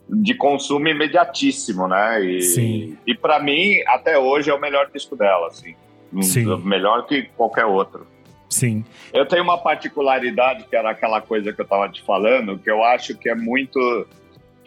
de 0.09 0.33
consumo 0.33 0.87
imediatíssimo, 0.87 1.87
né? 1.87 2.23
E, 2.23 2.41
Sim. 2.41 2.97
E 3.05 3.13
para 3.15 3.39
mim, 3.39 3.81
até 3.87 4.17
hoje, 4.17 4.49
é 4.49 4.53
o 4.53 4.59
melhor 4.59 4.89
disco 4.91 5.15
dela, 5.15 5.47
assim. 5.47 5.75
Sim. 6.21 6.45
Melhor 6.63 7.05
que 7.05 7.23
qualquer 7.37 7.65
outro. 7.65 8.07
Sim. 8.49 8.83
Eu 9.13 9.27
tenho 9.27 9.43
uma 9.43 9.59
particularidade, 9.59 10.65
que 10.67 10.75
era 10.75 10.89
aquela 10.89 11.21
coisa 11.21 11.53
que 11.53 11.61
eu 11.61 11.63
estava 11.63 11.87
te 11.87 12.01
falando, 12.01 12.57
que 12.57 12.69
eu 12.69 12.83
acho 12.83 13.15
que 13.15 13.29
é 13.29 13.35
muito 13.35 14.07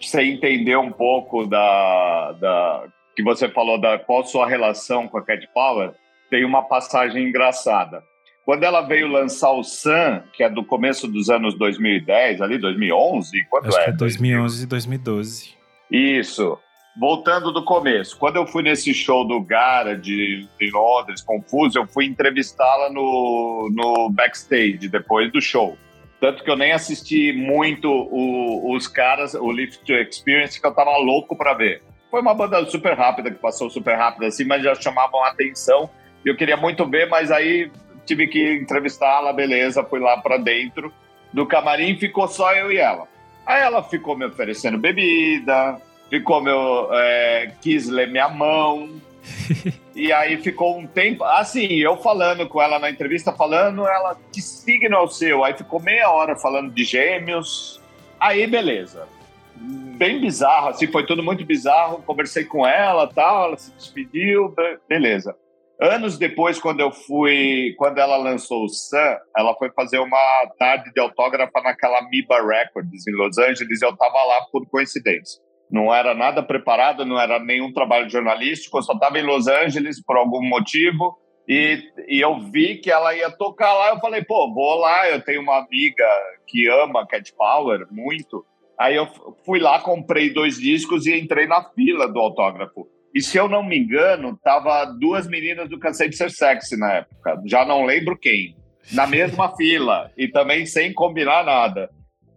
você 0.01 0.23
entender 0.23 0.77
um 0.77 0.91
pouco 0.91 1.47
da, 1.47 2.33
da 2.33 2.85
que 3.15 3.23
você 3.23 3.49
falou 3.49 3.81
da 3.81 3.99
qual 3.99 4.25
sua 4.25 4.47
relação 4.47 5.07
com 5.09 5.19
a 5.19 5.23
Cat 5.23 5.47
Power, 5.53 5.93
tem 6.31 6.45
uma 6.45 6.63
passagem 6.63 7.29
engraçada. 7.29 8.03
Quando 8.45 8.65
ela 8.65 8.83
veio 8.83 9.07
lançar 9.07 9.53
o 9.53 9.63
Sun, 9.63 10.21
que 10.33 10.43
é 10.43 10.49
do 10.49 10.65
começo 10.65 11.07
dos 11.07 11.31
anos 11.31 11.57
2010, 11.57 12.41
ali 12.41 12.59
2011, 12.59 13.47
quando 13.49 13.69
Acho 13.69 13.79
é? 13.79 13.85
que 13.85 13.91
é 13.91 13.93
2011 13.93 14.65
e 14.65 14.67
2012. 14.67 15.55
Isso. 15.91 16.59
Voltando 16.99 17.53
do 17.53 17.65
começo, 17.65 18.19
quando 18.19 18.37
eu 18.37 18.47
fui 18.47 18.63
nesse 18.63 18.93
show 18.93 19.27
do 19.27 19.41
Gara 19.41 19.97
de, 19.97 20.47
de 20.59 20.71
Londres, 20.71 21.23
Confuso, 21.23 21.79
eu 21.79 21.87
fui 21.87 22.05
entrevistá-la 22.05 22.91
no, 22.91 23.71
no 23.73 24.11
backstage 24.11 24.89
depois 24.89 25.33
do 25.33 25.41
show. 25.41 25.79
Tanto 26.21 26.45
que 26.45 26.51
eu 26.51 26.57
nem 26.57 26.73
assisti 26.73 27.33
muito 27.33 27.89
o, 27.89 28.75
os 28.75 28.87
caras, 28.87 29.35
o 29.35 29.51
Lift 29.51 29.85
to 29.85 29.93
Experience, 29.93 30.61
que 30.61 30.67
eu 30.67 30.75
tava 30.75 30.97
louco 30.99 31.37
para 31.37 31.55
ver. 31.55 31.83
Foi 32.11 32.21
uma 32.21 32.35
banda 32.35 32.65
super 32.67 32.97
rápida, 32.97 33.31
que 33.31 33.39
passou 33.39 33.71
super 33.71 33.97
rápida 33.97 34.27
assim, 34.27 34.45
mas 34.45 34.63
já 34.63 34.75
chamavam 34.75 35.25
a 35.25 35.29
atenção. 35.29 35.89
E 36.25 36.29
eu 36.29 36.37
queria 36.37 36.57
muito 36.57 36.87
ver, 36.87 37.09
mas 37.09 37.31
aí 37.31 37.71
tive 38.05 38.27
que 38.27 38.55
entrevistá-la, 38.55 39.33
beleza, 39.33 39.85
fui 39.85 40.01
lá 40.01 40.17
para 40.19 40.37
dentro 40.37 40.93
do 41.33 41.47
camarim, 41.47 41.97
ficou 41.97 42.29
só 42.29 42.53
eu 42.55 42.71
e 42.71 42.79
ela. 42.79 43.09
Aí 43.47 43.63
ela 43.63 43.83
ficou 43.83 44.17
me 44.17 44.27
oferecendo 44.27 44.79
bebida, 44.79 45.81
ficou 46.09 46.41
meu. 46.41 46.89
É, 46.93 47.53
quis 47.61 47.89
ler 47.89 48.09
minha 48.09 48.29
mão. 48.29 49.01
e 49.95 50.13
aí 50.13 50.37
ficou 50.37 50.79
um 50.79 50.87
tempo. 50.87 51.25
Assim, 51.25 51.67
eu 51.79 51.97
falando 51.97 52.47
com 52.49 52.61
ela 52.61 52.79
na 52.79 52.91
entrevista, 52.91 53.33
falando, 53.33 53.87
ela, 53.87 54.17
que 54.33 54.41
signo 54.41 54.97
é 54.97 55.01
o 55.01 55.09
seu? 55.09 55.45
Aí 55.45 55.55
ficou 55.55 55.81
meia 55.81 56.11
hora 56.11 56.37
falando 56.37 56.71
de 56.73 56.85
gêmeos. 56.85 57.81
Aí, 58.21 58.47
beleza. 58.47 59.09
Bem 59.57 60.21
bizarro, 60.21 60.69
assim, 60.69 60.87
foi 60.87 61.07
tudo 61.07 61.23
muito 61.23 61.45
bizarro. 61.45 62.03
Conversei 62.03 62.45
com 62.45 62.67
ela 62.67 63.07
tal, 63.07 63.47
ela 63.47 63.57
se 63.57 63.73
despediu, 63.73 64.55
beleza. 64.89 65.37
Anos 65.83 66.17
depois, 66.17 66.61
quando 66.61 66.79
eu 66.79 66.93
fui, 66.93 67.75
quando 67.77 67.99
ela 67.99 68.17
lançou 68.17 68.65
o 68.65 68.69
Sun, 68.69 69.17
ela 69.37 69.53
foi 69.57 69.69
fazer 69.73 69.99
uma 69.99 70.47
tarde 70.57 70.93
de 70.93 71.01
autógrafa 71.01 71.61
naquela 71.61 72.09
Miba 72.09 72.41
Records 72.41 73.05
em 73.05 73.13
Los 73.17 73.37
Angeles. 73.37 73.83
Eu 73.83 73.97
tava 73.97 74.23
lá 74.25 74.47
por 74.53 74.65
coincidência. 74.69 75.43
Não 75.69 75.93
era 75.93 76.15
nada 76.15 76.41
preparado, 76.41 77.05
não 77.05 77.19
era 77.19 77.41
nenhum 77.41 77.73
trabalho 77.73 78.09
jornalístico. 78.09 78.79
Eu 78.79 78.83
só 78.83 78.93
estava 78.93 79.19
em 79.19 79.27
Los 79.27 79.49
Angeles 79.49 80.01
por 80.01 80.17
algum 80.17 80.41
motivo 80.41 81.19
e, 81.49 81.83
e 82.07 82.21
eu 82.21 82.39
vi 82.39 82.77
que 82.77 82.89
ela 82.89 83.13
ia 83.17 83.31
tocar 83.31 83.73
lá. 83.73 83.89
Eu 83.89 83.99
falei, 83.99 84.23
pô, 84.23 84.55
vou 84.55 84.77
lá. 84.77 85.11
Eu 85.11 85.21
tenho 85.21 85.43
uma 85.43 85.59
amiga 85.59 86.07
que 86.47 86.69
ama 86.69 87.05
Cat 87.09 87.35
Power 87.37 87.89
muito. 87.91 88.47
Aí 88.79 88.95
eu 88.95 89.09
fui 89.45 89.59
lá, 89.59 89.81
comprei 89.81 90.33
dois 90.33 90.59
discos 90.59 91.07
e 91.07 91.19
entrei 91.19 91.49
na 91.49 91.65
fila 91.71 92.07
do 92.07 92.21
autógrafo. 92.21 92.87
E 93.15 93.21
se 93.21 93.37
eu 93.37 93.49
não 93.49 93.63
me 93.63 93.79
engano, 93.79 94.39
tava 94.43 94.85
duas 94.87 95.27
meninas 95.27 95.69
do 95.69 95.79
Cansei 95.79 96.09
de 96.09 96.17
Ser 96.17 96.31
Sexy 96.31 96.79
na 96.79 96.93
época. 96.95 97.41
Já 97.47 97.65
não 97.65 97.85
lembro 97.85 98.19
quem. 98.19 98.57
Na 98.93 99.07
mesma 99.07 99.53
fila. 99.57 100.11
E 100.17 100.29
também 100.29 100.65
sem 100.65 100.93
combinar 100.93 101.45
nada. 101.45 101.91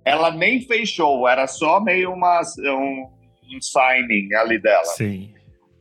Ela 0.03 0.31
nem 0.31 0.61
fez 0.61 0.89
show, 0.89 1.27
era 1.27 1.47
só 1.47 1.79
meio 1.79 2.13
uma, 2.13 2.41
um, 2.59 3.09
um 3.55 3.61
signing 3.61 4.33
ali 4.35 4.59
dela. 4.59 4.85
Sim. 4.85 5.33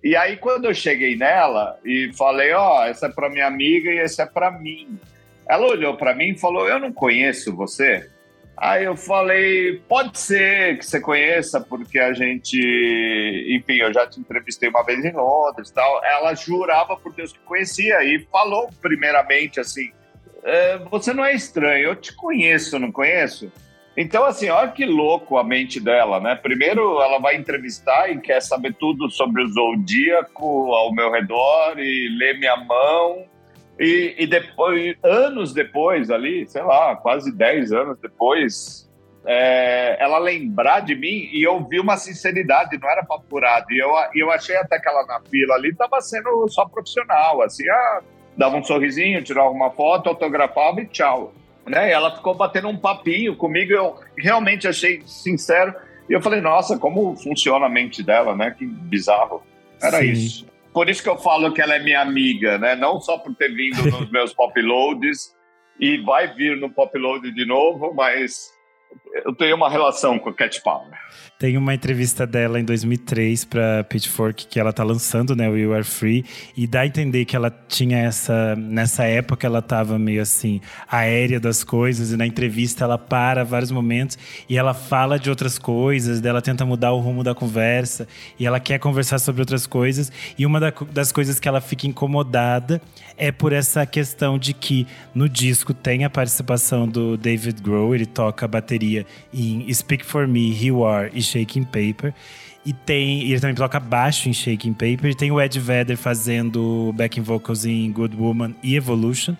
E 0.02 0.14
aí, 0.16 0.36
quando 0.36 0.66
eu 0.66 0.74
cheguei 0.74 1.16
nela 1.16 1.78
e 1.84 2.10
falei, 2.16 2.52
ó, 2.52 2.80
oh, 2.80 2.84
essa 2.84 3.06
é 3.06 3.10
para 3.10 3.30
minha 3.30 3.46
amiga 3.46 3.90
e 3.90 3.98
esse 3.98 4.20
é 4.20 4.26
para 4.26 4.50
mim. 4.50 4.98
Ela 5.46 5.66
olhou 5.66 5.96
para 5.96 6.14
mim 6.14 6.30
e 6.30 6.38
falou, 6.38 6.68
eu 6.68 6.78
não 6.78 6.92
conheço 6.92 7.54
você. 7.54 8.10
Aí 8.56 8.84
eu 8.84 8.96
falei, 8.96 9.82
pode 9.88 10.18
ser 10.18 10.78
que 10.78 10.86
você 10.86 11.00
conheça, 11.00 11.60
porque 11.60 11.98
a 11.98 12.12
gente, 12.12 12.56
enfim, 13.48 13.78
eu 13.78 13.92
já 13.92 14.06
te 14.06 14.20
entrevistei 14.20 14.68
uma 14.68 14.84
vez 14.84 15.04
em 15.04 15.12
Londres 15.12 15.70
tal. 15.70 16.04
Ela 16.04 16.34
jurava 16.34 16.96
por 16.96 17.12
Deus 17.12 17.32
que 17.32 17.40
conhecia 17.40 18.02
e 18.04 18.20
falou 18.30 18.70
primeiramente 18.80 19.58
assim, 19.58 19.90
é, 20.44 20.78
você 20.90 21.12
não 21.12 21.24
é 21.24 21.34
estranho, 21.34 21.88
eu 21.88 21.96
te 21.96 22.14
conheço, 22.14 22.78
não 22.78 22.92
conheço? 22.92 23.50
Então, 23.96 24.24
assim, 24.24 24.48
olha 24.48 24.72
que 24.72 24.84
louco 24.84 25.38
a 25.38 25.44
mente 25.44 25.78
dela, 25.78 26.20
né? 26.20 26.34
Primeiro, 26.34 27.00
ela 27.00 27.18
vai 27.18 27.36
entrevistar 27.36 28.10
e 28.10 28.20
quer 28.20 28.40
saber 28.40 28.74
tudo 28.74 29.08
sobre 29.08 29.42
o 29.42 29.48
zodíaco 29.48 30.74
ao 30.74 30.92
meu 30.92 31.12
redor 31.12 31.78
e 31.78 32.08
ler 32.18 32.38
minha 32.38 32.56
mão. 32.56 33.24
E, 33.78 34.14
e 34.18 34.26
depois, 34.26 34.96
anos 35.02 35.52
depois, 35.52 36.10
ali, 36.10 36.46
sei 36.48 36.62
lá, 36.62 36.96
quase 36.96 37.32
10 37.32 37.72
anos 37.72 37.98
depois, 37.98 38.88
é, 39.26 39.96
ela 39.98 40.18
lembrar 40.18 40.80
de 40.80 40.94
mim 40.94 41.28
e 41.32 41.42
eu 41.42 41.64
vi 41.64 41.80
uma 41.80 41.96
sinceridade, 41.96 42.78
não 42.78 42.88
era 42.88 43.04
papurado. 43.04 43.66
E 43.70 43.78
eu, 43.78 43.90
eu 44.14 44.30
achei 44.30 44.56
até 44.56 44.78
que 44.78 44.88
ela 44.88 45.04
na 45.06 45.20
fila 45.28 45.54
ali 45.54 45.70
estava 45.70 46.00
sendo 46.00 46.48
só 46.48 46.66
profissional, 46.66 47.42
assim, 47.42 47.68
ah, 47.68 48.02
dava 48.36 48.56
um 48.56 48.64
sorrisinho, 48.64 49.22
tirava 49.22 49.50
uma 49.50 49.70
foto, 49.70 50.08
autografava 50.08 50.80
e 50.80 50.86
tchau 50.86 51.32
né? 51.66 51.88
E 51.88 51.92
ela 51.92 52.14
ficou 52.14 52.34
batendo 52.34 52.68
um 52.68 52.76
papinho 52.76 53.36
comigo, 53.36 53.72
eu 53.72 53.96
realmente 54.16 54.68
achei 54.68 55.02
sincero. 55.06 55.74
E 56.08 56.12
eu 56.12 56.20
falei, 56.20 56.40
nossa, 56.40 56.78
como 56.78 57.16
funciona 57.16 57.66
a 57.66 57.70
mente 57.70 58.02
dela, 58.02 58.36
né? 58.36 58.54
Que 58.56 58.66
bizarro. 58.66 59.42
Era 59.80 59.98
Sim. 59.98 60.10
isso. 60.10 60.46
Por 60.74 60.90
isso 60.90 61.02
que 61.02 61.08
eu 61.08 61.16
falo 61.16 61.52
que 61.52 61.62
ela 61.62 61.76
é 61.76 61.78
minha 61.78 62.00
amiga, 62.00 62.58
né? 62.58 62.74
Não 62.74 63.00
só 63.00 63.16
por 63.16 63.32
ter 63.36 63.54
vindo 63.54 63.82
nos 63.88 64.10
meus 64.10 64.34
pop 64.34 64.60
loads 64.60 65.32
e 65.78 65.98
vai 65.98 66.34
vir 66.34 66.56
no 66.56 66.68
pop 66.68 66.98
load 66.98 67.30
de 67.30 67.46
novo, 67.46 67.94
mas 67.94 68.52
eu 69.24 69.34
tenho 69.34 69.54
uma 69.54 69.70
relação 69.70 70.18
com 70.18 70.30
a 70.30 70.34
Cat 70.34 70.60
Power. 70.62 70.90
Tem 71.44 71.58
uma 71.58 71.74
entrevista 71.74 72.26
dela 72.26 72.58
em 72.58 72.64
2003 72.64 73.44
para 73.44 73.84
Pitchfork 73.84 74.46
que 74.46 74.58
ela 74.58 74.72
tá 74.72 74.82
lançando, 74.82 75.36
né, 75.36 75.46
o 75.46 75.54
You 75.54 75.74
Are 75.74 75.84
Free, 75.84 76.24
e 76.56 76.66
dá 76.66 76.80
a 76.80 76.86
entender 76.86 77.26
que 77.26 77.36
ela 77.36 77.50
tinha 77.68 77.98
essa 77.98 78.56
nessa 78.56 79.04
época 79.04 79.46
ela 79.46 79.60
tava 79.60 79.98
meio 79.98 80.22
assim 80.22 80.62
aérea 80.90 81.38
das 81.38 81.62
coisas 81.62 82.12
e 82.12 82.16
na 82.16 82.26
entrevista 82.26 82.84
ela 82.84 82.96
para 82.96 83.44
vários 83.44 83.70
momentos 83.70 84.16
e 84.48 84.56
ela 84.56 84.72
fala 84.72 85.18
de 85.18 85.28
outras 85.28 85.58
coisas, 85.58 86.18
dela 86.18 86.40
tenta 86.40 86.64
mudar 86.64 86.92
o 86.92 86.98
rumo 86.98 87.22
da 87.22 87.34
conversa 87.34 88.08
e 88.38 88.46
ela 88.46 88.58
quer 88.58 88.78
conversar 88.78 89.18
sobre 89.18 89.42
outras 89.42 89.66
coisas 89.66 90.10
e 90.38 90.46
uma 90.46 90.72
das 90.94 91.12
coisas 91.12 91.38
que 91.38 91.46
ela 91.46 91.60
fica 91.60 91.86
incomodada 91.86 92.80
é 93.18 93.30
por 93.30 93.52
essa 93.52 93.84
questão 93.84 94.38
de 94.38 94.54
que 94.54 94.86
no 95.14 95.28
disco 95.28 95.74
tem 95.74 96.06
a 96.06 96.10
participação 96.10 96.88
do 96.88 97.18
David 97.18 97.60
Grohl, 97.60 97.94
ele 97.94 98.06
toca 98.06 98.46
a 98.46 98.48
bateria 98.48 99.04
em 99.30 99.70
Speak 99.74 100.06
For 100.06 100.26
Me, 100.26 100.50
You 100.64 100.86
Are 100.86 101.10
e 101.12 101.33
Shaking 101.34 101.64
Paper. 101.64 102.14
E 102.64 102.72
tem. 102.72 103.22
E 103.22 103.32
ele 103.32 103.40
também 103.40 103.54
toca 103.54 103.78
baixo 103.78 104.28
em 104.28 104.32
Shaking 104.32 104.72
Paper. 104.72 105.10
E 105.10 105.14
tem 105.14 105.30
o 105.30 105.40
Ed 105.40 105.58
Vedder 105.58 105.96
fazendo 105.96 106.92
backing 106.96 107.20
vocals 107.20 107.64
em 107.64 107.90
Good 107.90 108.16
Woman 108.16 108.54
e 108.62 108.74
Evolution. 108.76 109.34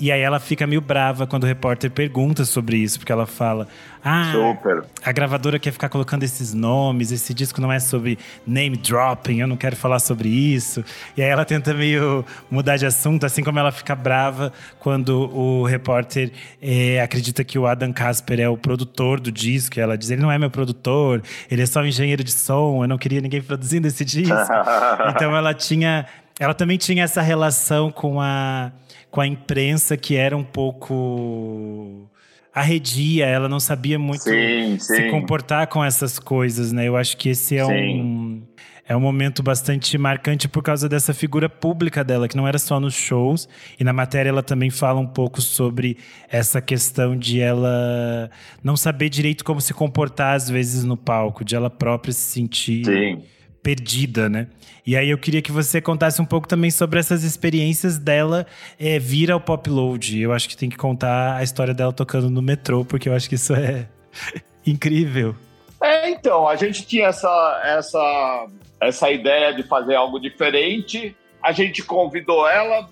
E 0.00 0.10
aí 0.10 0.22
ela 0.22 0.40
fica 0.40 0.66
meio 0.66 0.80
brava 0.80 1.26
quando 1.26 1.44
o 1.44 1.46
repórter 1.46 1.90
pergunta 1.90 2.46
sobre 2.46 2.78
isso, 2.78 2.98
porque 2.98 3.12
ela 3.12 3.26
fala: 3.26 3.68
Ah, 4.02 4.32
Super. 4.32 4.84
a 5.04 5.12
gravadora 5.12 5.58
quer 5.58 5.70
ficar 5.70 5.90
colocando 5.90 6.22
esses 6.22 6.54
nomes, 6.54 7.12
esse 7.12 7.34
disco 7.34 7.60
não 7.60 7.70
é 7.70 7.78
sobre 7.78 8.18
name 8.46 8.78
dropping, 8.78 9.40
eu 9.40 9.46
não 9.46 9.58
quero 9.58 9.76
falar 9.76 9.98
sobre 9.98 10.30
isso. 10.30 10.82
E 11.14 11.22
aí 11.22 11.28
ela 11.28 11.44
tenta 11.44 11.74
meio 11.74 12.24
mudar 12.50 12.78
de 12.78 12.86
assunto, 12.86 13.26
assim 13.26 13.44
como 13.44 13.58
ela 13.58 13.70
fica 13.70 13.94
brava 13.94 14.50
quando 14.78 15.30
o 15.36 15.64
repórter 15.64 16.32
é, 16.62 17.02
acredita 17.02 17.44
que 17.44 17.58
o 17.58 17.66
Adam 17.66 17.92
Casper 17.92 18.40
é 18.40 18.48
o 18.48 18.56
produtor 18.56 19.20
do 19.20 19.30
disco. 19.30 19.78
E 19.78 19.82
ela 19.82 19.98
diz: 19.98 20.10
ele 20.10 20.22
não 20.22 20.32
é 20.32 20.38
meu 20.38 20.50
produtor, 20.50 21.22
ele 21.50 21.60
é 21.60 21.66
só 21.66 21.80
um 21.80 21.86
engenheiro 21.86 22.24
de 22.24 22.32
som, 22.32 22.82
eu 22.82 22.88
não 22.88 22.96
queria 22.96 23.20
ninguém 23.20 23.42
produzindo 23.42 23.86
esse 23.86 24.02
disco. 24.02 24.34
então 25.14 25.36
ela 25.36 25.52
tinha. 25.52 26.06
Ela 26.38 26.54
também 26.54 26.78
tinha 26.78 27.04
essa 27.04 27.20
relação 27.20 27.90
com 27.90 28.18
a 28.18 28.72
com 29.10 29.20
a 29.20 29.26
imprensa 29.26 29.96
que 29.96 30.16
era 30.16 30.36
um 30.36 30.44
pouco 30.44 32.08
arredia, 32.52 33.26
ela 33.26 33.48
não 33.48 33.60
sabia 33.60 33.98
muito 33.98 34.22
sim, 34.22 34.78
se 34.78 34.96
sim. 34.96 35.10
comportar 35.10 35.66
com 35.68 35.84
essas 35.84 36.18
coisas, 36.18 36.72
né? 36.72 36.86
Eu 36.88 36.96
acho 36.96 37.16
que 37.16 37.28
esse 37.28 37.56
é 37.56 37.64
sim. 37.64 38.00
um 38.00 38.42
é 38.88 38.96
um 38.96 39.00
momento 39.00 39.40
bastante 39.40 39.96
marcante 39.96 40.48
por 40.48 40.64
causa 40.64 40.88
dessa 40.88 41.14
figura 41.14 41.48
pública 41.48 42.02
dela, 42.02 42.26
que 42.26 42.36
não 42.36 42.48
era 42.48 42.58
só 42.58 42.80
nos 42.80 42.92
shows. 42.92 43.48
E 43.78 43.84
na 43.84 43.92
matéria 43.92 44.30
ela 44.30 44.42
também 44.42 44.68
fala 44.68 44.98
um 44.98 45.06
pouco 45.06 45.40
sobre 45.40 45.96
essa 46.28 46.60
questão 46.60 47.16
de 47.16 47.40
ela 47.40 48.28
não 48.64 48.76
saber 48.76 49.08
direito 49.08 49.44
como 49.44 49.60
se 49.60 49.72
comportar 49.72 50.34
às 50.34 50.50
vezes 50.50 50.82
no 50.82 50.96
palco, 50.96 51.44
de 51.44 51.54
ela 51.54 51.70
própria 51.70 52.12
se 52.12 52.32
sentir 52.32 52.84
Sim 52.84 53.22
perdida, 53.62 54.28
né? 54.28 54.48
E 54.86 54.96
aí 54.96 55.10
eu 55.10 55.18
queria 55.18 55.42
que 55.42 55.52
você 55.52 55.80
contasse 55.80 56.20
um 56.20 56.24
pouco 56.24 56.48
também 56.48 56.70
sobre 56.70 56.98
essas 56.98 57.22
experiências 57.22 57.98
dela 57.98 58.46
é, 58.78 58.98
vir 58.98 59.30
ao 59.30 59.40
pop 59.40 59.68
load. 59.68 60.20
Eu 60.20 60.32
acho 60.32 60.48
que 60.48 60.56
tem 60.56 60.70
que 60.70 60.76
contar 60.76 61.36
a 61.36 61.42
história 61.42 61.74
dela 61.74 61.92
tocando 61.92 62.30
no 62.30 62.42
metrô, 62.42 62.84
porque 62.84 63.08
eu 63.08 63.14
acho 63.14 63.28
que 63.28 63.34
isso 63.34 63.54
é 63.54 63.86
incrível. 64.66 65.34
É, 65.82 66.10
então, 66.10 66.48
a 66.48 66.56
gente 66.56 66.86
tinha 66.86 67.06
essa, 67.06 67.62
essa, 67.64 68.46
essa 68.80 69.10
ideia 69.10 69.52
de 69.54 69.62
fazer 69.62 69.94
algo 69.94 70.18
diferente. 70.18 71.16
A 71.42 71.52
gente 71.52 71.82
convidou 71.82 72.48
ela, 72.48 72.86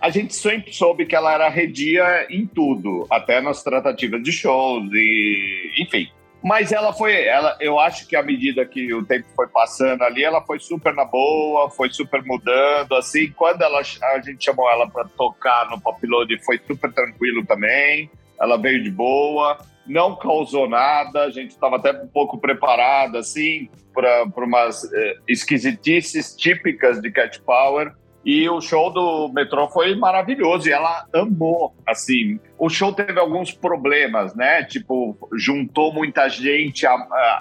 a 0.00 0.08
gente 0.08 0.34
sempre 0.34 0.72
soube 0.72 1.04
que 1.04 1.14
ela 1.14 1.34
era 1.34 1.48
redia 1.48 2.26
em 2.30 2.46
tudo, 2.46 3.06
até 3.10 3.40
nas 3.40 3.62
tratativas 3.62 4.22
de 4.22 4.32
shows 4.32 4.88
e, 4.92 5.72
enfim. 5.78 6.08
Mas 6.42 6.72
ela 6.72 6.92
foi, 6.92 7.22
ela, 7.24 7.56
eu 7.60 7.78
acho 7.78 8.06
que 8.06 8.16
à 8.16 8.22
medida 8.22 8.64
que 8.64 8.92
o 8.94 9.04
tempo 9.04 9.26
foi 9.36 9.46
passando 9.46 10.02
ali, 10.02 10.24
ela 10.24 10.40
foi 10.40 10.58
super 10.58 10.94
na 10.94 11.04
boa, 11.04 11.68
foi 11.68 11.90
super 11.90 12.24
mudando, 12.24 12.94
assim. 12.94 13.30
Quando 13.32 13.60
ela, 13.60 13.80
a 13.80 14.20
gente 14.20 14.44
chamou 14.44 14.70
ela 14.70 14.88
para 14.88 15.04
tocar 15.04 15.68
no 15.68 15.78
Pop 15.80 16.04
Load, 16.06 16.38
foi 16.42 16.58
super 16.66 16.90
tranquilo 16.92 17.44
também. 17.44 18.10
Ela 18.40 18.56
veio 18.56 18.82
de 18.82 18.90
boa, 18.90 19.58
não 19.86 20.16
causou 20.16 20.66
nada. 20.66 21.24
A 21.24 21.30
gente 21.30 21.50
estava 21.50 21.76
até 21.76 21.92
um 21.92 22.08
pouco 22.08 22.38
preparado, 22.38 23.18
assim, 23.18 23.68
para 23.92 24.24
umas 24.38 24.90
eh, 24.90 25.16
esquisitices 25.28 26.34
típicas 26.34 27.02
de 27.02 27.10
Cat 27.10 27.38
Power. 27.42 27.92
E 28.24 28.48
o 28.48 28.60
show 28.60 28.92
do 28.92 29.30
metrô 29.32 29.68
foi 29.68 29.94
maravilhoso 29.94 30.68
e 30.68 30.72
ela 30.72 31.06
amou, 31.12 31.74
assim. 31.86 32.38
O 32.58 32.68
show 32.68 32.92
teve 32.92 33.18
alguns 33.18 33.52
problemas, 33.52 34.34
né? 34.34 34.62
Tipo, 34.64 35.16
juntou 35.34 35.92
muita 35.92 36.28
gente, 36.28 36.86
a, 36.86 36.92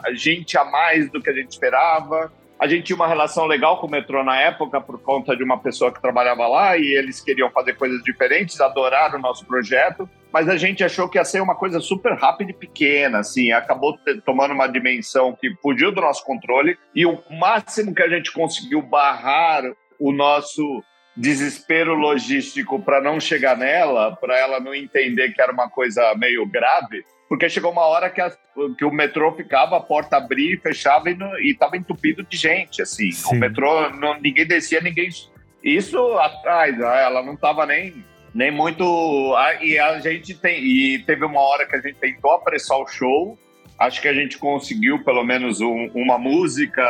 a, 0.06 0.14
gente 0.14 0.58
a 0.58 0.64
mais 0.64 1.12
do 1.12 1.22
que 1.22 1.30
a 1.30 1.34
gente 1.34 1.52
esperava. 1.52 2.32
A 2.58 2.68
gente 2.68 2.84
tinha 2.84 2.96
uma 2.96 3.08
relação 3.08 3.46
legal 3.46 3.80
com 3.80 3.88
o 3.88 3.90
metrô 3.90 4.24
na 4.24 4.40
época 4.40 4.82
por 4.82 5.00
conta 5.02 5.36
de 5.36 5.44
uma 5.44 5.58
pessoa 5.58 5.94
que 5.94 6.02
trabalhava 6.02 6.46
lá 6.48 6.78
e 6.78 6.94
eles 6.94 7.22
queriam 7.22 7.50
fazer 7.50 7.76
coisas 7.76 8.04
diferentes, 8.04 8.60
adoraram 8.60 9.18
o 9.18 9.22
nosso 9.22 9.46
projeto, 9.46 10.10
mas 10.32 10.50
a 10.50 10.58
gente 10.58 10.84
achou 10.84 11.08
que 11.08 11.18
ia 11.18 11.24
ser 11.24 11.42
uma 11.42 11.56
coisa 11.56 11.80
super 11.80 12.14
rápida 12.18 12.52
e 12.52 12.54
pequena, 12.54 13.20
assim, 13.20 13.54
acabou 13.54 13.98
tomando 14.26 14.54
uma 14.54 14.68
dimensão 14.68 15.34
que 15.40 15.56
fugiu 15.62 15.90
do 15.90 16.02
nosso 16.02 16.26
controle 16.26 16.78
e 16.94 17.06
o 17.06 17.18
máximo 17.32 17.96
que 17.96 18.04
a 18.04 18.10
gente 18.10 18.30
conseguiu 18.34 18.82
barrar 18.82 19.64
o 20.00 20.12
nosso 20.12 20.84
desespero 21.16 21.96
logístico 21.96 22.80
para 22.80 23.02
não 23.02 23.20
chegar 23.20 23.58
nela, 23.58 24.16
para 24.16 24.40
ela 24.40 24.60
não 24.60 24.74
entender 24.74 25.34
que 25.34 25.42
era 25.42 25.52
uma 25.52 25.70
coisa 25.70 26.16
meio 26.16 26.46
grave, 26.46 27.04
porque 27.28 27.50
chegou 27.50 27.72
uma 27.72 27.86
hora 27.86 28.10
que, 28.10 28.22
a, 28.22 28.32
que 28.78 28.86
o 28.86 28.92
metrô 28.92 29.34
ficava, 29.34 29.78
a 29.78 29.82
porta 29.82 30.18
abria 30.18 30.56
e 30.56 30.60
fechava 30.60 31.10
e 31.10 31.52
estava 31.52 31.78
entupido 31.78 32.24
de 32.24 32.38
gente, 32.38 32.82
assim. 32.82 33.12
Sim. 33.12 33.36
O 33.36 33.40
metrô, 33.40 33.90
não, 33.92 34.20
ninguém 34.20 34.48
descia, 34.48 34.82
ninguém... 34.82 35.10
Isso 35.64 35.98
atrás, 36.18 36.78
né? 36.78 37.04
ela 37.04 37.22
não 37.22 37.34
estava 37.34 37.66
nem, 37.66 38.04
nem 38.34 38.50
muito... 38.50 39.36
E 39.62 39.78
a 39.78 40.00
gente 40.00 40.34
tem... 40.34 40.64
E 40.64 41.00
teve 41.00 41.26
uma 41.26 41.42
hora 41.42 41.68
que 41.68 41.76
a 41.76 41.82
gente 41.82 41.96
tentou 41.96 42.32
apressar 42.32 42.80
o 42.80 42.88
show, 42.88 43.38
acho 43.78 44.02
que 44.02 44.08
a 44.08 44.14
gente 44.14 44.38
conseguiu 44.38 45.04
pelo 45.04 45.24
menos 45.24 45.62
um, 45.62 45.92
uma 45.94 46.18
música 46.18 46.84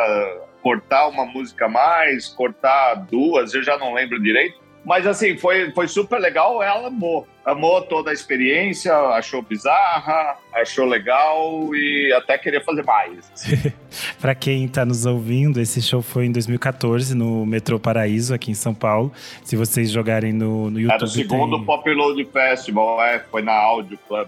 cortar 0.70 1.08
uma 1.08 1.26
música 1.26 1.66
a 1.66 1.68
mais, 1.68 2.28
cortar 2.28 2.94
duas, 3.10 3.56
eu 3.56 3.64
já 3.64 3.76
não 3.80 3.92
lembro 3.92 4.22
direito. 4.22 4.60
Mas 4.86 5.08
assim, 5.08 5.36
foi, 5.36 5.72
foi 5.72 5.88
super 5.88 6.20
legal, 6.22 6.62
ela 6.62 6.88
amou. 6.88 7.28
Amou 7.44 7.82
toda 7.82 8.12
a 8.12 8.14
experiência, 8.14 8.96
achou 8.96 9.42
bizarra, 9.42 10.38
achou 10.54 10.86
legal 10.86 11.76
e 11.76 12.14
até 12.14 12.38
queria 12.38 12.62
fazer 12.62 12.84
mais. 12.84 13.32
para 14.22 14.36
quem 14.36 14.66
está 14.66 14.86
nos 14.86 15.08
ouvindo, 15.08 15.60
esse 15.60 15.82
show 15.82 16.04
foi 16.04 16.28
em 16.28 16.32
2014 16.32 17.16
no 17.16 17.48
Metrô 17.48 17.80
Paraíso, 17.80 18.32
aqui 18.32 18.52
em 18.52 18.56
São 18.56 18.74
Paulo. 18.74 19.12
Se 19.44 19.56
vocês 19.56 19.90
jogarem 19.90 20.32
no, 20.32 20.70
no 20.70 20.80
YouTube. 20.80 20.96
Era 20.96 21.04
o 21.04 21.08
segundo 21.08 21.58
tem... 21.58 21.66
Pop 21.66 21.92
Load 21.92 22.26
Festival, 22.26 23.02
é, 23.04 23.20
foi 23.20 23.42
na 23.42 23.54
Audio 23.54 23.98
Club. 24.08 24.28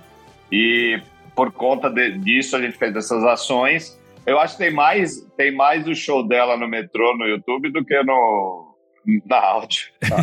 E 0.51 0.99
por 1.35 1.51
conta 1.51 1.87
de, 1.87 2.17
disso 2.17 2.55
a 2.55 2.61
gente 2.61 2.77
fez 2.77 2.95
essas 2.95 3.23
ações. 3.23 4.00
Eu 4.25 4.39
acho 4.39 4.57
que 4.57 4.63
tem 4.63 4.71
mais, 4.71 5.21
tem 5.35 5.51
mais 5.53 5.87
o 5.87 5.95
show 5.95 6.27
dela 6.27 6.57
no 6.57 6.67
metrô 6.67 7.15
no 7.17 7.25
YouTube 7.25 7.71
do 7.71 7.83
que 7.83 8.03
no 8.03 8.75
na 9.25 9.37
áudio. 9.37 9.87
Tá? 9.99 10.17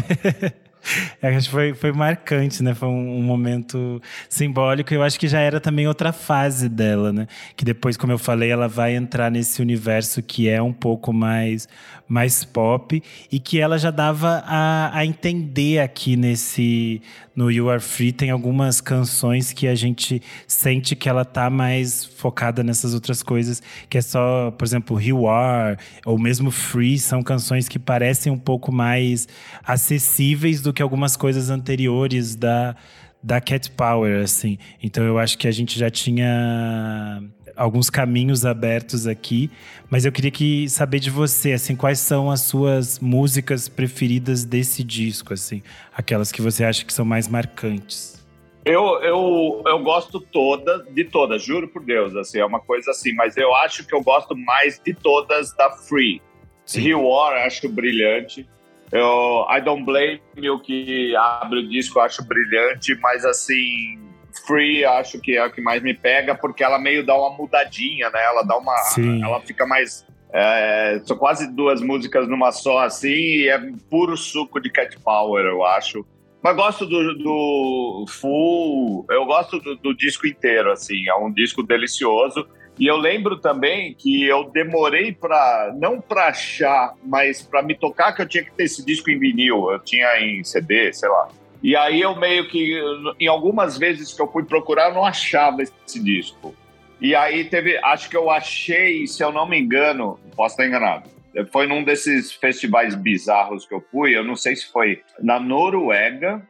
É, 1.20 1.34
acho 1.34 1.48
que 1.48 1.52
foi, 1.52 1.74
foi 1.74 1.92
marcante, 1.92 2.62
né? 2.62 2.74
Foi 2.74 2.88
um, 2.88 3.18
um, 3.18 3.22
momento 3.22 4.00
simbólico. 4.28 4.94
Eu 4.94 5.02
acho 5.02 5.18
que 5.18 5.26
já 5.26 5.40
era 5.40 5.60
também 5.60 5.88
outra 5.88 6.12
fase 6.12 6.68
dela, 6.68 7.12
né? 7.12 7.26
Que 7.56 7.64
depois, 7.64 7.96
como 7.96 8.12
eu 8.12 8.18
falei, 8.18 8.50
ela 8.50 8.68
vai 8.68 8.94
entrar 8.94 9.30
nesse 9.30 9.60
universo 9.60 10.22
que 10.22 10.48
é 10.48 10.62
um 10.62 10.72
pouco 10.72 11.12
mais, 11.12 11.68
mais 12.06 12.44
pop 12.44 13.02
e 13.32 13.40
que 13.40 13.60
ela 13.60 13.78
já 13.78 13.90
dava 13.90 14.44
a, 14.46 14.96
a 14.96 15.04
entender 15.04 15.80
aqui 15.80 16.16
nesse 16.16 17.02
no 17.38 17.52
You 17.52 17.70
Are 17.70 17.80
Free 17.80 18.10
tem 18.10 18.30
algumas 18.30 18.80
canções 18.80 19.52
que 19.52 19.68
a 19.68 19.74
gente 19.76 20.20
sente 20.44 20.96
que 20.96 21.08
ela 21.08 21.24
tá 21.24 21.48
mais 21.48 22.04
focada 22.04 22.64
nessas 22.64 22.94
outras 22.94 23.22
coisas, 23.22 23.62
que 23.88 23.96
é 23.96 24.02
só, 24.02 24.50
por 24.50 24.64
exemplo, 24.64 25.00
You 25.00 25.28
Are 25.28 25.76
ou 26.04 26.18
mesmo 26.18 26.50
Free, 26.50 26.98
são 26.98 27.22
canções 27.22 27.68
que 27.68 27.78
parecem 27.78 28.32
um 28.32 28.36
pouco 28.36 28.72
mais 28.72 29.28
acessíveis 29.62 30.60
do 30.60 30.72
que 30.72 30.77
algumas 30.82 31.16
coisas 31.16 31.50
anteriores 31.50 32.34
da 32.34 32.76
da 33.22 33.40
Cat 33.40 33.70
Power, 33.72 34.22
assim. 34.22 34.58
Então 34.82 35.04
eu 35.04 35.18
acho 35.18 35.36
que 35.38 35.48
a 35.48 35.50
gente 35.50 35.78
já 35.78 35.90
tinha 35.90 37.20
alguns 37.56 37.90
caminhos 37.90 38.46
abertos 38.46 39.06
aqui, 39.06 39.50
mas 39.90 40.04
eu 40.04 40.12
queria 40.12 40.30
que 40.30 40.68
saber 40.68 41.00
de 41.00 41.10
você, 41.10 41.52
assim, 41.52 41.74
quais 41.74 41.98
são 41.98 42.30
as 42.30 42.42
suas 42.42 43.00
músicas 43.00 43.68
preferidas 43.68 44.44
desse 44.44 44.84
disco, 44.84 45.34
assim, 45.34 45.62
aquelas 45.92 46.30
que 46.30 46.40
você 46.40 46.64
acha 46.64 46.84
que 46.84 46.92
são 46.92 47.04
mais 47.04 47.26
marcantes. 47.26 48.16
Eu, 48.64 49.02
eu, 49.02 49.62
eu 49.66 49.78
gosto 49.82 50.20
toda, 50.20 50.84
de 50.90 51.04
todas, 51.04 51.42
juro 51.42 51.66
por 51.66 51.82
Deus, 51.82 52.14
assim, 52.14 52.38
é 52.38 52.44
uma 52.44 52.60
coisa 52.60 52.92
assim, 52.92 53.12
mas 53.14 53.36
eu 53.36 53.52
acho 53.56 53.84
que 53.84 53.94
eu 53.94 54.02
gosto 54.02 54.36
mais 54.36 54.80
de 54.84 54.94
todas 54.94 55.52
da 55.56 55.70
Free. 55.70 56.22
Sim. 56.64 56.94
War, 56.94 57.46
acho 57.46 57.68
brilhante. 57.68 58.46
Eu, 58.90 59.46
I 59.50 59.60
Don't 59.60 59.84
Blame 59.84 60.20
You, 60.36 60.58
que 60.60 61.14
abre 61.16 61.60
o 61.60 61.68
disco, 61.68 62.00
acho 62.00 62.24
brilhante, 62.24 62.94
mas 63.00 63.24
assim, 63.24 63.98
Free 64.46 64.84
acho 64.84 65.20
que 65.20 65.36
é 65.36 65.42
a 65.42 65.50
que 65.50 65.60
mais 65.60 65.82
me 65.82 65.94
pega, 65.94 66.34
porque 66.34 66.62
ela 66.62 66.78
meio 66.78 67.04
dá 67.04 67.14
uma 67.14 67.36
mudadinha, 67.36 68.10
né? 68.10 68.22
Ela 68.22 68.42
dá 68.42 68.56
uma. 68.56 68.76
Sim. 68.78 69.22
Ela 69.22 69.40
fica 69.40 69.66
mais. 69.66 70.06
É, 70.30 71.00
são 71.04 71.16
quase 71.16 71.50
duas 71.50 71.80
músicas 71.80 72.28
numa 72.28 72.52
só, 72.52 72.80
assim, 72.80 73.08
e 73.08 73.48
é 73.48 73.58
puro 73.90 74.16
suco 74.16 74.60
de 74.60 74.70
Cat 74.70 74.98
Power, 75.00 75.44
eu 75.44 75.64
acho. 75.64 76.04
Mas 76.42 76.54
gosto 76.54 76.86
do, 76.86 77.14
do 77.14 78.04
full, 78.08 79.06
eu 79.10 79.24
gosto 79.24 79.58
do, 79.58 79.74
do, 79.76 79.94
disco 79.94 80.26
inteiro, 80.26 80.70
assim, 80.70 81.08
é 81.08 81.14
um 81.14 81.32
disco 81.32 81.62
delicioso. 81.62 82.46
E 82.78 82.86
eu 82.86 82.96
lembro 82.96 83.38
também 83.38 83.92
que 83.94 84.24
eu 84.24 84.50
demorei 84.50 85.12
para 85.12 85.74
não 85.76 86.00
para 86.00 86.28
achar, 86.28 86.94
mas 87.02 87.42
para 87.42 87.62
me 87.62 87.74
tocar 87.74 88.12
que 88.12 88.22
eu 88.22 88.28
tinha 88.28 88.44
que 88.44 88.52
ter 88.52 88.64
esse 88.64 88.84
disco 88.84 89.10
em 89.10 89.18
vinil, 89.18 89.70
eu 89.72 89.80
tinha 89.80 90.20
em 90.20 90.44
CD, 90.44 90.92
sei 90.92 91.08
lá. 91.08 91.28
E 91.60 91.74
aí 91.74 92.00
eu 92.00 92.14
meio 92.14 92.48
que, 92.48 92.80
em 93.18 93.26
algumas 93.26 93.76
vezes 93.76 94.12
que 94.12 94.22
eu 94.22 94.30
fui 94.30 94.44
procurar, 94.44 94.90
eu 94.90 94.94
não 94.94 95.04
achava 95.04 95.60
esse 95.62 96.00
disco. 96.00 96.54
E 97.00 97.14
aí 97.16 97.44
teve, 97.44 97.76
acho 97.78 98.08
que 98.08 98.16
eu 98.16 98.30
achei, 98.30 99.06
se 99.08 99.22
eu 99.22 99.32
não 99.32 99.48
me 99.48 99.58
engano, 99.58 100.18
posso 100.36 100.54
estar 100.54 100.66
enganado, 100.66 101.08
foi 101.52 101.66
num 101.66 101.84
desses 101.84 102.32
festivais 102.32 102.94
bizarros 102.94 103.66
que 103.66 103.74
eu 103.74 103.84
fui, 103.92 104.16
eu 104.16 104.24
não 104.24 104.34
sei 104.34 104.56
se 104.56 104.70
foi 104.70 105.02
na 105.20 105.38
Noruega 105.38 106.42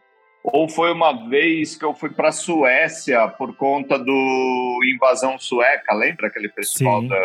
ou 0.52 0.68
foi 0.68 0.92
uma 0.92 1.28
vez 1.28 1.76
que 1.76 1.84
eu 1.84 1.94
fui 1.94 2.10
para 2.10 2.32
Suécia 2.32 3.28
por 3.28 3.54
conta 3.56 3.98
do 3.98 4.80
Invasão 4.94 5.38
Sueca, 5.38 5.94
lembra 5.94 6.28
aquele 6.28 6.48
festival 6.48 7.02
da, 7.02 7.16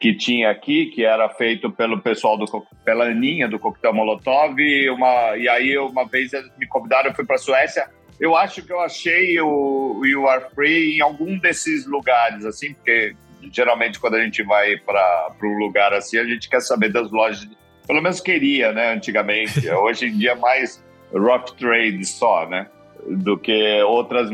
que 0.00 0.14
tinha 0.14 0.50
aqui, 0.50 0.86
que 0.86 1.04
era 1.04 1.28
feito 1.28 1.70
pelo 1.70 2.00
pessoal 2.00 2.36
do 2.36 2.46
pela 2.84 3.06
Aninha 3.06 3.48
do 3.48 3.58
Coquetel 3.58 3.94
Molotov, 3.94 4.58
e, 4.60 4.88
uma, 4.90 5.36
e 5.36 5.48
aí 5.48 5.76
uma 5.78 6.06
vez 6.06 6.30
me 6.58 6.66
convidaram, 6.66 7.10
eu 7.10 7.14
fui 7.14 7.24
para 7.24 7.36
a 7.36 7.38
Suécia. 7.38 7.88
Eu 8.20 8.36
acho 8.36 8.62
que 8.62 8.72
eu 8.72 8.80
achei 8.80 9.40
o, 9.40 9.98
o 10.00 10.06
You 10.06 10.28
Are 10.28 10.44
Free 10.54 10.96
em 10.96 11.00
algum 11.00 11.38
desses 11.38 11.86
lugares, 11.86 12.44
assim, 12.44 12.74
porque 12.74 13.14
geralmente 13.52 13.98
quando 14.00 14.14
a 14.14 14.22
gente 14.22 14.42
vai 14.42 14.76
para 14.76 15.32
um 15.42 15.58
lugar 15.58 15.92
assim, 15.92 16.18
a 16.18 16.24
gente 16.24 16.48
quer 16.48 16.60
saber 16.60 16.92
das 16.92 17.10
lojas, 17.10 17.48
pelo 17.86 18.02
menos 18.02 18.20
queria, 18.20 18.72
né, 18.72 18.92
antigamente. 18.92 19.68
Hoje 19.70 20.06
em 20.06 20.18
dia 20.18 20.34
mais 20.34 20.82
rock 21.12 21.54
trade 21.54 22.04
só, 22.04 22.46
né, 22.46 22.66
do 23.06 23.38
que 23.38 23.82
outras 23.82 24.30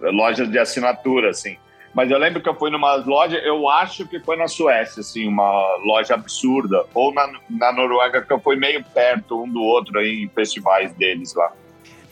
lojas 0.00 0.50
de 0.50 0.58
assinatura, 0.58 1.30
assim. 1.30 1.56
Mas 1.96 2.10
eu 2.10 2.18
lembro 2.18 2.42
que 2.42 2.48
eu 2.48 2.54
fui 2.54 2.70
numa 2.70 2.96
loja, 2.96 3.38
eu 3.38 3.70
acho 3.70 4.06
que 4.06 4.20
foi 4.20 4.36
na 4.36 4.46
Suécia, 4.46 5.00
assim, 5.00 5.26
uma 5.26 5.76
loja 5.82 6.12
absurda. 6.12 6.84
Ou 6.92 7.10
na, 7.14 7.26
na 7.48 7.72
Noruega, 7.72 8.20
que 8.20 8.30
eu 8.30 8.38
fui 8.38 8.54
meio 8.54 8.84
perto 8.84 9.42
um 9.42 9.48
do 9.48 9.62
outro 9.62 9.98
aí, 9.98 10.24
em 10.24 10.28
festivais 10.28 10.92
deles 10.92 11.34
lá. 11.34 11.50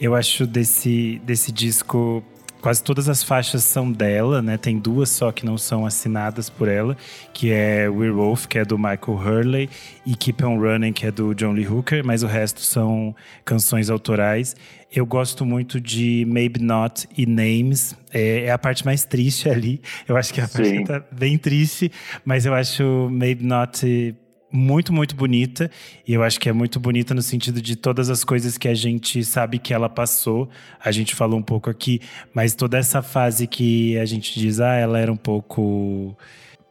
Eu 0.01 0.15
acho 0.15 0.47
desse, 0.47 1.21
desse 1.23 1.53
disco 1.53 2.25
quase 2.65 2.83
todas 2.83 3.11
as 3.11 3.23
faixas 3.23 3.63
são 3.63 3.93
dela, 3.93 4.41
né? 4.41 4.57
Tem 4.57 4.79
duas 4.79 5.11
só 5.11 5.31
que 5.31 5.45
não 5.45 5.59
são 5.59 5.85
assinadas 5.85 6.49
por 6.49 6.67
ela, 6.67 6.97
que 7.31 7.53
é 7.53 7.91
Werewolf, 7.91 8.47
que 8.47 8.59
é 8.59 8.65
do 8.65 8.79
Michael 8.79 9.19
Hurley, 9.19 9.71
e 10.07 10.17
Keep 10.17 10.43
On 10.43 10.59
Running, 10.59 10.95
que 10.95 11.05
é 11.05 11.11
do 11.11 11.35
John 11.35 11.53
Lee 11.53 11.69
Hooker, 11.69 12.03
mas 12.03 12.23
o 12.23 12.27
resto 12.27 12.63
são 12.63 13.15
canções 13.45 13.91
autorais. 13.91 14.57
Eu 14.91 15.05
gosto 15.05 15.45
muito 15.45 15.79
de 15.79 16.25
Maybe 16.27 16.59
Not 16.59 17.07
e 17.15 17.27
Names. 17.27 17.95
É, 18.11 18.45
é, 18.47 18.51
a 18.51 18.57
parte 18.57 18.83
mais 18.83 19.05
triste 19.05 19.47
ali. 19.47 19.83
Eu 20.09 20.17
acho 20.17 20.33
que 20.33 20.41
a 20.41 20.49
parte 20.49 20.85
tá 20.85 21.05
bem 21.13 21.37
triste, 21.37 21.93
mas 22.25 22.47
eu 22.47 22.55
acho 22.55 23.11
Maybe 23.11 23.45
Not 23.45 24.17
muito, 24.55 24.93
muito 24.93 25.17
bonita. 25.17 25.69
E 26.07 26.15
eu 26.15 26.23
acho 26.23 26.39
que 26.39 26.49
é 26.49 26.53
muito 26.53 26.79
bonita 26.79 27.13
no 27.13 27.23
sentido 27.23 27.61
de 27.61 27.75
todas 27.75 28.09
as 28.09 28.23
coisas 28.23 28.57
que 28.57 28.69
a 28.69 28.75
gente 28.75 29.25
sabe 29.25 29.59
que 29.59 29.75
ela 29.75 29.89
passou. 29.89 30.49
A 30.83 30.93
gente 30.93 31.15
falou 31.15 31.39
um 31.39 31.43
pouco 31.43 31.69
aqui, 31.69 32.01
mas 32.33 32.55
toda 32.55 32.79
essa 32.79 33.03
fase 33.03 33.49
que 33.49 33.99
a 33.99 34.05
gente 34.05 34.39
diz, 34.39 34.61
ah, 34.61 34.75
ela 34.77 34.99
era 34.99 35.13
um 35.13 35.17
pouco 35.17 36.17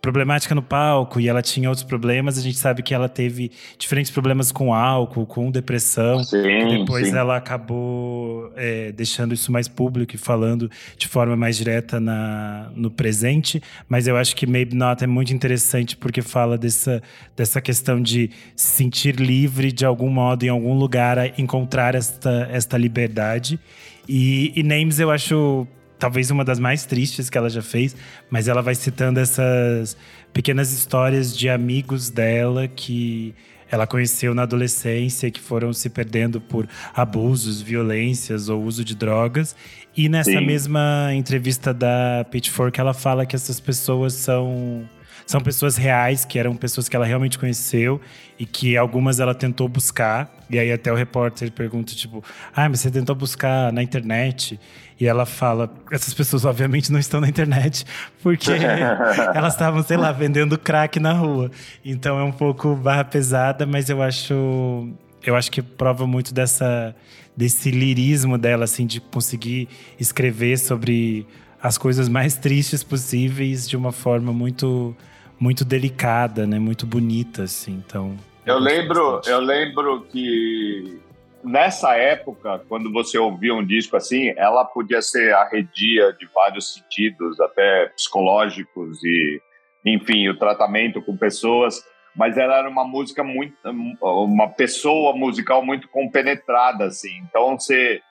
problemática 0.03 0.53
no 0.53 0.61
palco 0.61 1.17
e 1.17 1.29
ela 1.29 1.41
tinha 1.41 1.69
outros 1.69 1.87
problemas. 1.87 2.37
A 2.37 2.41
gente 2.41 2.57
sabe 2.57 2.83
que 2.83 2.93
ela 2.93 3.07
teve 3.07 3.49
diferentes 3.77 4.11
problemas 4.11 4.51
com 4.51 4.73
álcool, 4.73 5.25
com 5.25 5.49
depressão. 5.49 6.21
Sim, 6.25 6.79
depois 6.79 7.07
sim. 7.07 7.15
ela 7.15 7.37
acabou 7.37 8.51
é, 8.57 8.91
deixando 8.91 9.33
isso 9.33 9.49
mais 9.49 9.69
público 9.69 10.13
e 10.13 10.17
falando 10.17 10.69
de 10.97 11.07
forma 11.07 11.37
mais 11.37 11.55
direta 11.55 12.01
na, 12.01 12.69
no 12.75 12.91
presente. 12.91 13.63
Mas 13.87 14.05
eu 14.05 14.17
acho 14.17 14.35
que 14.35 14.45
Maybe 14.45 14.75
Not 14.75 15.01
é 15.01 15.07
muito 15.07 15.33
interessante 15.33 15.95
porque 15.95 16.21
fala 16.21 16.57
dessa, 16.57 17.01
dessa 17.33 17.61
questão 17.61 18.01
de 18.01 18.29
se 18.57 18.83
sentir 18.83 19.15
livre 19.15 19.71
de 19.71 19.85
algum 19.85 20.09
modo, 20.09 20.43
em 20.43 20.49
algum 20.49 20.77
lugar, 20.77 21.39
encontrar 21.39 21.95
esta, 21.95 22.49
esta 22.51 22.77
liberdade. 22.77 23.57
E, 24.05 24.51
e 24.53 24.63
Names 24.63 24.99
eu 24.99 25.09
acho 25.09 25.65
talvez 26.03 26.29
uma 26.29 26.43
das 26.43 26.59
mais 26.59 26.85
tristes 26.85 27.29
que 27.29 27.37
ela 27.37 27.49
já 27.49 27.61
fez, 27.61 27.95
mas 28.29 28.49
ela 28.49 28.61
vai 28.61 28.75
citando 28.75 29.21
essas 29.21 29.95
pequenas 30.33 30.73
histórias 30.73 31.33
de 31.33 31.47
amigos 31.47 32.09
dela 32.09 32.67
que 32.67 33.33
ela 33.71 33.87
conheceu 33.87 34.35
na 34.35 34.41
adolescência, 34.41 35.31
que 35.31 35.39
foram 35.39 35.71
se 35.71 35.89
perdendo 35.89 36.41
por 36.41 36.67
abusos, 36.93 37.61
violências 37.61 38.49
ou 38.49 38.61
uso 38.65 38.83
de 38.83 38.95
drogas. 38.95 39.55
E 39.95 40.09
nessa 40.09 40.31
Sim. 40.31 40.45
mesma 40.45 41.11
entrevista 41.13 41.73
da 41.73 42.25
Pitchfork, 42.29 42.77
ela 42.77 42.93
fala 42.93 43.25
que 43.25 43.37
essas 43.37 43.61
pessoas 43.61 44.13
são 44.13 44.83
são 45.25 45.41
pessoas 45.41 45.77
reais, 45.77 46.25
que 46.25 46.38
eram 46.38 46.55
pessoas 46.55 46.89
que 46.89 46.95
ela 46.95 47.05
realmente 47.05 47.39
conheceu 47.39 47.99
e 48.38 48.45
que 48.45 48.77
algumas 48.77 49.19
ela 49.19 49.33
tentou 49.33 49.67
buscar. 49.67 50.33
E 50.49 50.59
aí 50.59 50.71
até 50.71 50.91
o 50.91 50.95
repórter 50.95 51.51
pergunta, 51.51 51.93
tipo, 51.93 52.23
ah, 52.55 52.67
mas 52.69 52.81
você 52.81 52.91
tentou 52.91 53.15
buscar 53.15 53.71
na 53.71 53.81
internet? 53.81 54.59
E 54.99 55.07
ela 55.07 55.25
fala: 55.25 55.73
essas 55.91 56.13
pessoas, 56.13 56.45
obviamente, 56.45 56.91
não 56.91 56.99
estão 56.99 57.19
na 57.19 57.27
internet, 57.27 57.86
porque 58.21 58.51
elas 59.33 59.53
estavam, 59.53 59.83
sei 59.83 59.97
lá, 59.97 60.12
vendendo 60.12 60.57
crack 60.57 60.99
na 60.99 61.13
rua. 61.13 61.51
Então 61.83 62.19
é 62.19 62.23
um 62.23 62.31
pouco 62.31 62.75
barra 62.75 63.03
pesada, 63.03 63.65
mas 63.65 63.89
eu 63.89 64.01
acho. 64.01 64.89
Eu 65.25 65.38
acho 65.38 65.49
que 65.49 65.62
prova 65.62 66.05
muito 66.05 66.33
dessa, 66.33 66.93
desse 67.36 67.71
lirismo 67.71 68.38
dela, 68.38 68.65
assim, 68.65 68.86
de 68.86 68.99
conseguir 68.99 69.69
escrever 69.97 70.59
sobre 70.59 71.25
as 71.62 71.77
coisas 71.77 72.09
mais 72.09 72.36
tristes 72.36 72.83
possíveis 72.83 73.69
de 73.69 73.77
uma 73.77 73.93
forma 73.93 74.33
muito, 74.33 74.93
muito 75.39 75.65
delicada, 75.65 76.45
né? 76.47 76.59
Muito 76.59 76.85
bonita, 76.85 77.43
assim. 77.43 77.73
Então. 77.85 78.17
Eu 78.45 78.59
lembro, 78.59 79.21
eu 79.25 79.39
lembro 79.39 80.01
que 80.11 81.01
nessa 81.43 81.95
época, 81.95 82.61
quando 82.69 82.91
você 82.91 83.17
ouvia 83.17 83.53
um 83.53 83.65
disco 83.65 83.97
assim, 83.97 84.33
ela 84.37 84.63
podia 84.63 85.01
ser 85.01 85.33
arredia 85.33 86.13
de 86.13 86.27
vários 86.33 86.73
sentidos, 86.73 87.39
até 87.39 87.87
psicológicos 87.87 89.03
e, 89.03 89.41
enfim, 89.85 90.29
o 90.29 90.37
tratamento 90.37 91.01
com 91.01 91.17
pessoas, 91.17 91.83
mas 92.15 92.37
ela 92.37 92.57
era 92.57 92.69
uma 92.69 92.85
música 92.85 93.23
muito, 93.23 93.55
uma 94.01 94.47
pessoa 94.49 95.15
musical 95.15 95.65
muito 95.65 95.87
compenetrada, 95.89 96.85
assim. 96.85 97.13
Então, 97.29 97.57
você, 97.57 98.01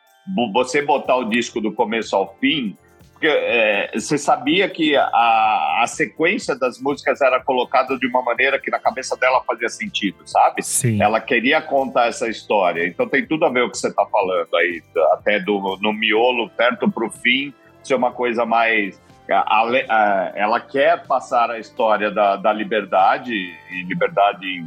você 0.53 0.83
botar 0.83 1.17
o 1.17 1.29
disco 1.29 1.61
do 1.61 1.73
começo 1.73 2.15
ao 2.15 2.37
fim, 2.39 2.77
é, 3.27 3.91
você 3.95 4.19
sabia 4.19 4.69
que 4.69 4.97
a, 4.97 5.81
a 5.83 5.87
sequência 5.87 6.57
das 6.59 6.81
músicas 6.81 7.21
era 7.21 7.43
colocada 7.43 7.99
de 7.99 8.07
uma 8.07 8.23
maneira 8.23 8.59
que 8.59 8.71
na 8.71 8.79
cabeça 8.79 9.17
dela 9.17 9.43
fazia 9.47 9.69
sentido, 9.69 10.19
sabe? 10.25 10.63
Sim. 10.63 11.03
Ela 11.03 11.21
queria 11.21 11.61
contar 11.61 12.09
essa 12.09 12.29
história. 12.29 12.87
Então 12.87 13.09
tem 13.09 13.27
tudo 13.27 13.45
a 13.45 13.49
ver 13.49 13.63
o 13.63 13.71
que 13.71 13.79
você 13.79 13.89
está 13.89 14.05
falando 14.07 14.55
aí, 14.57 14.83
até 15.13 15.41
do, 15.41 15.79
no 15.81 15.93
miolo, 15.93 16.49
perto 16.51 16.91
para 16.91 17.07
o 17.07 17.11
fim, 17.11 17.53
ser 17.83 17.95
uma 17.95 18.13
coisa 18.13 18.45
mais. 18.45 19.01
A, 19.31 19.61
a, 19.61 20.33
ela 20.35 20.61
quer 20.61 21.07
passar 21.07 21.51
a 21.51 21.59
história 21.59 22.11
da, 22.11 22.37
da 22.37 22.53
liberdade, 22.53 23.33
e 23.33 23.83
liberdade 23.85 24.47
em, 24.47 24.67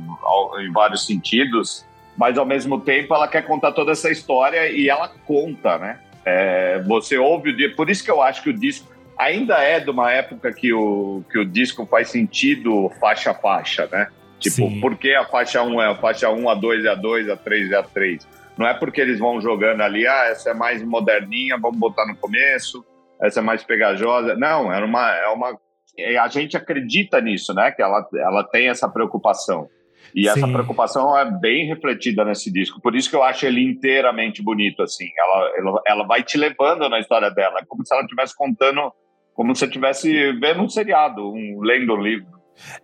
em 0.66 0.72
vários 0.72 1.06
sentidos, 1.06 1.86
mas 2.18 2.38
ao 2.38 2.46
mesmo 2.46 2.80
tempo 2.80 3.14
ela 3.14 3.28
quer 3.28 3.42
contar 3.42 3.74
toda 3.74 3.92
essa 3.92 4.10
história 4.10 4.70
e 4.70 4.90
ela 4.90 5.10
conta, 5.26 5.78
né? 5.78 6.00
É, 6.26 6.82
você 6.82 7.18
ouve 7.18 7.52
o 7.52 7.56
disco, 7.56 7.76
por 7.76 7.90
isso 7.90 8.04
que 8.04 8.12
eu 8.12 8.22
acho 8.22 8.42
que 8.42 8.50
o 8.50 8.54
disco 8.54 8.92
ainda 9.18 9.58
é 9.60 9.80
de 9.80 9.90
uma 9.90 10.12
época 10.12 10.52
que 10.52 10.74
o, 10.74 11.24
que 11.32 11.38
o 11.38 11.46
disco 11.46 11.86
faz 11.86 12.10
sentido 12.10 12.90
faixa 13.00 13.32
a 13.32 13.36
faixa, 13.36 13.88
né? 13.92 14.08
Tipo, 14.40 14.70
Sim. 14.70 14.82
por 14.82 14.98
que 14.98 15.14
a 15.14 15.26
faixa 15.26 15.64
1 15.64 15.82
é 15.82 15.88
a 15.88 15.96
faixa 15.96 16.30
1, 16.30 16.50
a 16.50 16.56
2 16.56 16.86
é 16.86 16.90
a 16.90 16.96
2, 16.96 17.30
a 17.30 17.38
3 17.38 17.72
é 17.72 17.76
a 17.78 17.84
3? 17.84 18.28
Não 18.58 18.68
é 18.68 18.74
porque 18.74 19.02
eles 19.02 19.20
vão 19.20 19.40
jogando 19.42 19.82
ali, 19.82 20.08
ah, 20.08 20.26
essa 20.26 20.52
é 20.52 20.54
mais 20.54 20.84
moderninha, 20.84 21.58
vamos 21.58 21.78
botar 21.78 22.06
no 22.06 22.16
começo, 22.16 22.86
essa 23.22 23.40
é 23.40 23.44
mais 23.44 23.64
pegajosa. 23.64 24.36
Não, 24.36 24.72
é 24.72 24.84
uma. 24.84 25.12
É 25.12 25.28
uma 25.28 25.60
a 26.22 26.28
gente 26.28 26.58
acredita 26.58 27.22
nisso, 27.22 27.54
né? 27.54 27.72
Que 27.72 27.82
ela, 27.82 28.06
ela 28.16 28.44
tem 28.44 28.68
essa 28.68 28.90
preocupação. 28.90 29.70
E 30.14 30.24
Sim. 30.24 30.30
essa 30.30 30.48
preocupação 30.48 31.18
é 31.18 31.30
bem 31.30 31.68
refletida 31.68 32.24
nesse 32.24 32.52
disco. 32.52 32.82
Por 32.82 32.96
isso 32.96 33.10
que 33.10 33.16
eu 33.16 33.24
acho 33.24 33.46
ele 33.46 33.64
inteiramente 33.64 34.42
bonito, 34.42 34.82
assim. 34.82 35.08
Ela, 35.18 35.54
ela, 35.58 35.82
ela 35.88 36.04
vai 36.06 36.24
te 36.24 36.38
levando 36.38 36.88
na 36.90 37.00
história 37.00 37.30
dela. 37.32 37.60
É 37.60 37.66
como 37.66 37.86
se 37.86 37.94
ela 37.94 38.04
estivesse 38.04 38.36
contando, 38.36 38.92
como 39.34 39.56
se 39.56 39.60
você 39.60 39.66
estivesse 39.66 40.34
vendo 40.34 40.62
um 40.62 40.70
seriado, 40.70 41.30
um, 41.30 41.62
lendo 41.62 41.94
um 41.94 42.02
livro. 42.02 42.36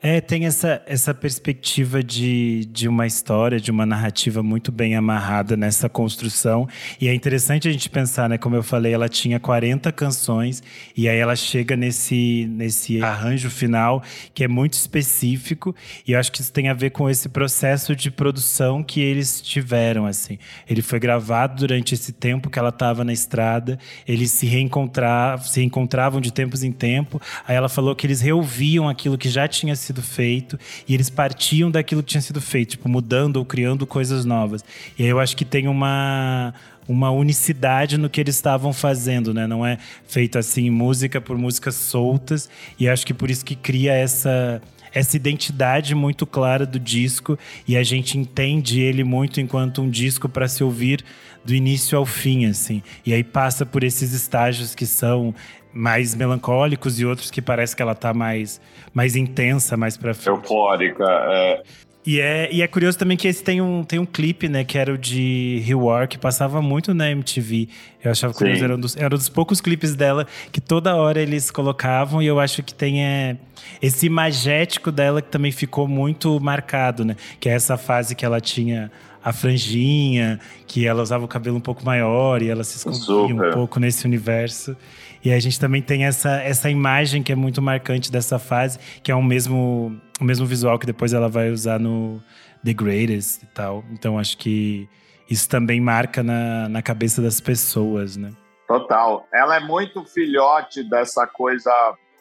É, 0.02 0.20
tem 0.20 0.46
essa, 0.46 0.82
essa 0.86 1.14
perspectiva 1.14 2.04
de, 2.04 2.66
de 2.66 2.88
uma 2.88 3.08
história, 3.08 3.60
de 3.60 3.72
uma 3.72 3.86
narrativa 3.86 4.44
muito 4.44 4.72
bem 4.72 4.96
amarrada 4.96 5.56
nessa 5.56 5.88
construção. 5.88 6.68
E 7.00 7.08
é 7.08 7.14
interessante 7.14 7.68
a 7.68 7.72
gente 7.72 7.90
pensar, 7.90 8.30
né? 8.30 8.38
Como 8.38 8.56
eu 8.56 8.64
falei, 8.64 8.94
ela 8.94 9.08
tinha 9.08 9.40
40 9.40 9.92
canções 9.92 10.62
e 10.96 11.08
aí 11.08 11.18
ela 11.18 11.36
chega 11.36 11.76
nesse, 11.76 12.48
nesse 12.50 13.02
arranjo 13.02 13.50
final 13.50 14.04
que 14.34 14.44
é 14.44 14.48
muito 14.48 14.74
específico. 14.74 15.76
E 16.08 16.14
eu 16.14 16.20
acho 16.20 16.32
que 16.32 16.42
isso 16.42 16.52
tem 16.52 16.70
a 16.70 16.74
ver 16.74 16.92
com 16.92 17.10
esse 17.10 17.30
processo 17.30 17.96
de 17.96 18.12
produção 18.12 18.84
que 18.84 19.00
eles 19.00 19.42
tiveram, 19.42 20.06
assim. 20.06 20.38
Ele 20.70 20.82
foi 20.82 21.00
gravado 21.00 21.56
durante 21.56 21.94
esse 21.94 22.12
tempo 22.12 22.50
que 22.50 22.60
ela 22.60 22.70
estava 22.70 23.04
na 23.04 23.14
estrada, 23.14 23.80
eles 24.08 24.32
se 24.32 24.46
reencontravam, 24.46 25.46
se 25.46 25.60
reencontravam 25.60 26.20
de 26.20 26.32
tempos 26.32 26.64
em 26.64 26.72
tempo. 26.72 27.22
Aí 27.48 27.56
ela 27.56 27.70
falou 27.70 27.96
que 27.96 28.06
eles 28.06 28.22
reouviam 28.22 28.90
aquilo 28.90 29.18
que 29.18 29.30
já 29.30 29.48
tinha 29.48 29.61
tinha 29.62 29.76
sido 29.76 30.02
feito 30.02 30.60
e 30.88 30.94
eles 30.94 31.10
partiam 31.10 31.70
daquilo 31.70 32.04
que 32.04 32.10
tinha 32.10 32.22
sido 32.22 32.42
feito, 32.42 32.72
tipo, 32.72 32.90
mudando 32.90 33.38
ou 33.38 33.46
criando 33.46 33.86
coisas 33.86 34.26
novas. 34.26 34.64
E 34.98 35.04
aí 35.04 35.10
eu 35.10 35.20
acho 35.20 35.36
que 35.36 35.46
tem 35.46 35.68
uma 35.68 36.54
uma 36.90 37.12
unicidade 37.12 37.98
no 37.98 38.10
que 38.10 38.20
eles 38.20 38.36
estavam 38.36 38.74
fazendo, 38.74 39.34
né? 39.34 39.48
Não 39.48 39.66
é 39.66 39.78
feito 40.08 40.38
assim 40.38 40.70
música 40.70 41.22
por 41.22 41.38
músicas 41.38 41.76
soltas 41.76 42.50
e 42.78 42.90
acho 42.90 43.06
que 43.06 43.14
por 43.14 43.30
isso 43.30 43.46
que 43.46 43.56
cria 43.56 43.94
essa 43.94 44.62
essa 44.94 45.16
identidade 45.16 45.96
muito 45.96 46.26
clara 46.26 46.66
do 46.66 46.78
disco 46.78 47.40
e 47.66 47.78
a 47.78 47.84
gente 47.84 48.18
entende 48.18 48.82
ele 48.82 49.06
muito 49.06 49.40
enquanto 49.40 49.82
um 49.82 49.90
disco 49.90 50.28
para 50.28 50.50
se 50.50 50.66
ouvir 50.66 51.02
do 51.46 51.56
início 51.56 51.98
ao 51.98 52.06
fim, 52.06 52.46
assim. 52.46 52.84
E 53.06 53.14
aí 53.14 53.24
passa 53.24 53.66
por 53.66 53.84
esses 53.84 54.12
estágios 54.12 54.76
que 54.76 54.86
são 54.86 55.34
mais 55.74 56.16
melancólicos 56.16 57.00
e 57.00 57.06
outros 57.06 57.32
que 57.32 57.42
parece 57.42 57.76
que 57.76 57.82
ela 57.82 57.96
tá 57.96 58.14
mais, 58.14 58.60
mais 58.94 59.16
intensa, 59.16 59.78
mais 59.78 59.98
pra 59.98 60.14
frente. 60.14 60.28
Eufórica, 60.28 61.06
é. 61.06 61.64
E 62.06 62.20
é, 62.20 62.52
e 62.52 62.64
é 62.64 62.68
curioso 62.68 62.98
também 62.98 63.16
que 63.16 63.28
esse 63.28 63.44
tem 63.44 63.62
um, 63.62 63.84
tem 63.84 64.00
um 64.00 64.06
clipe, 64.06 64.50
né? 64.50 64.64
Que 64.64 64.78
era 64.78 64.92
o 64.92 64.98
de 64.98 65.64
War, 65.72 66.08
que 66.08 66.18
passava 66.18 66.60
muito 66.62 66.96
na 66.96 67.12
MTV. 67.12 67.70
Eu 68.04 68.12
achava 68.12 68.34
curioso, 68.34 68.64
era 68.64 68.76
um, 68.76 68.80
dos, 68.80 68.98
era 68.98 69.14
um 69.14 69.18
dos 69.18 69.30
poucos 69.30 69.62
clipes 69.62 69.96
dela 69.96 70.26
que 70.52 70.60
toda 70.60 70.96
hora 70.96 71.22
eles 71.22 71.52
colocavam. 71.52 72.22
E 72.22 72.26
eu 72.26 72.40
acho 72.40 72.64
que 72.64 72.74
tem 72.74 73.06
é, 73.06 73.38
esse 73.80 74.08
imagético 74.08 74.92
dela 74.92 75.22
que 75.22 75.30
também 75.30 75.52
ficou 75.52 75.88
muito 75.88 76.40
marcado, 76.40 77.06
né? 77.06 77.16
Que 77.40 77.50
é 77.50 77.54
essa 77.54 77.78
fase 77.78 78.16
que 78.16 78.26
ela 78.26 78.42
tinha 78.42 78.92
a 79.24 79.32
franjinha, 79.32 80.40
que 80.68 80.86
ela 80.86 81.02
usava 81.02 81.26
o 81.26 81.28
cabelo 81.28 81.58
um 81.58 81.62
pouco 81.62 81.86
maior 81.86 82.42
e 82.42 82.50
ela 82.50 82.64
se 82.64 82.78
escondia 82.78 83.02
Super. 83.02 83.50
um 83.50 83.54
pouco 83.54 83.80
nesse 83.80 84.06
universo. 84.06 84.76
E 85.24 85.32
a 85.32 85.40
gente 85.40 85.60
também 85.60 85.82
tem 85.82 86.06
essa, 86.06 86.42
essa 86.42 86.70
imagem 86.70 87.22
que 87.22 87.32
é 87.32 87.36
muito 87.36 87.62
marcante 87.62 88.12
dessa 88.12 88.40
fase, 88.40 88.80
que 89.04 89.12
é 89.12 89.16
o 89.16 89.22
mesmo, 89.22 89.96
o 90.20 90.24
mesmo 90.24 90.46
visual 90.46 90.80
que 90.80 90.86
depois 90.86 91.14
ela 91.14 91.30
vai 91.30 91.52
usar 91.52 91.80
no 91.80 92.22
The 92.66 92.74
Greatest 92.74 93.44
e 93.44 93.46
tal. 93.48 93.84
Então 93.92 94.18
acho 94.18 94.38
que 94.38 94.90
isso 95.30 95.48
também 95.48 95.80
marca 95.80 96.24
na, 96.24 96.68
na 96.68 96.82
cabeça 96.82 97.22
das 97.22 97.40
pessoas, 97.40 98.18
né? 98.18 98.32
Total. 98.68 99.28
Ela 99.34 99.58
é 99.58 99.60
muito 99.60 100.04
filhote 100.06 100.84
dessa 100.84 101.28
coisa 101.28 101.72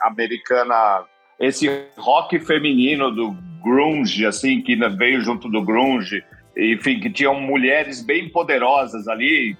americana, 0.02 1.04
esse 1.38 1.68
rock 1.96 2.38
feminino 2.40 3.10
do 3.10 3.32
grunge, 3.62 4.26
assim, 4.26 4.60
que 4.60 4.76
veio 4.96 5.20
junto 5.20 5.48
do 5.48 5.62
grunge. 5.62 6.22
Enfim, 6.60 7.00
que 7.00 7.08
tinham 7.08 7.40
mulheres 7.40 8.02
bem 8.02 8.28
poderosas 8.28 9.08
ali, 9.08 9.56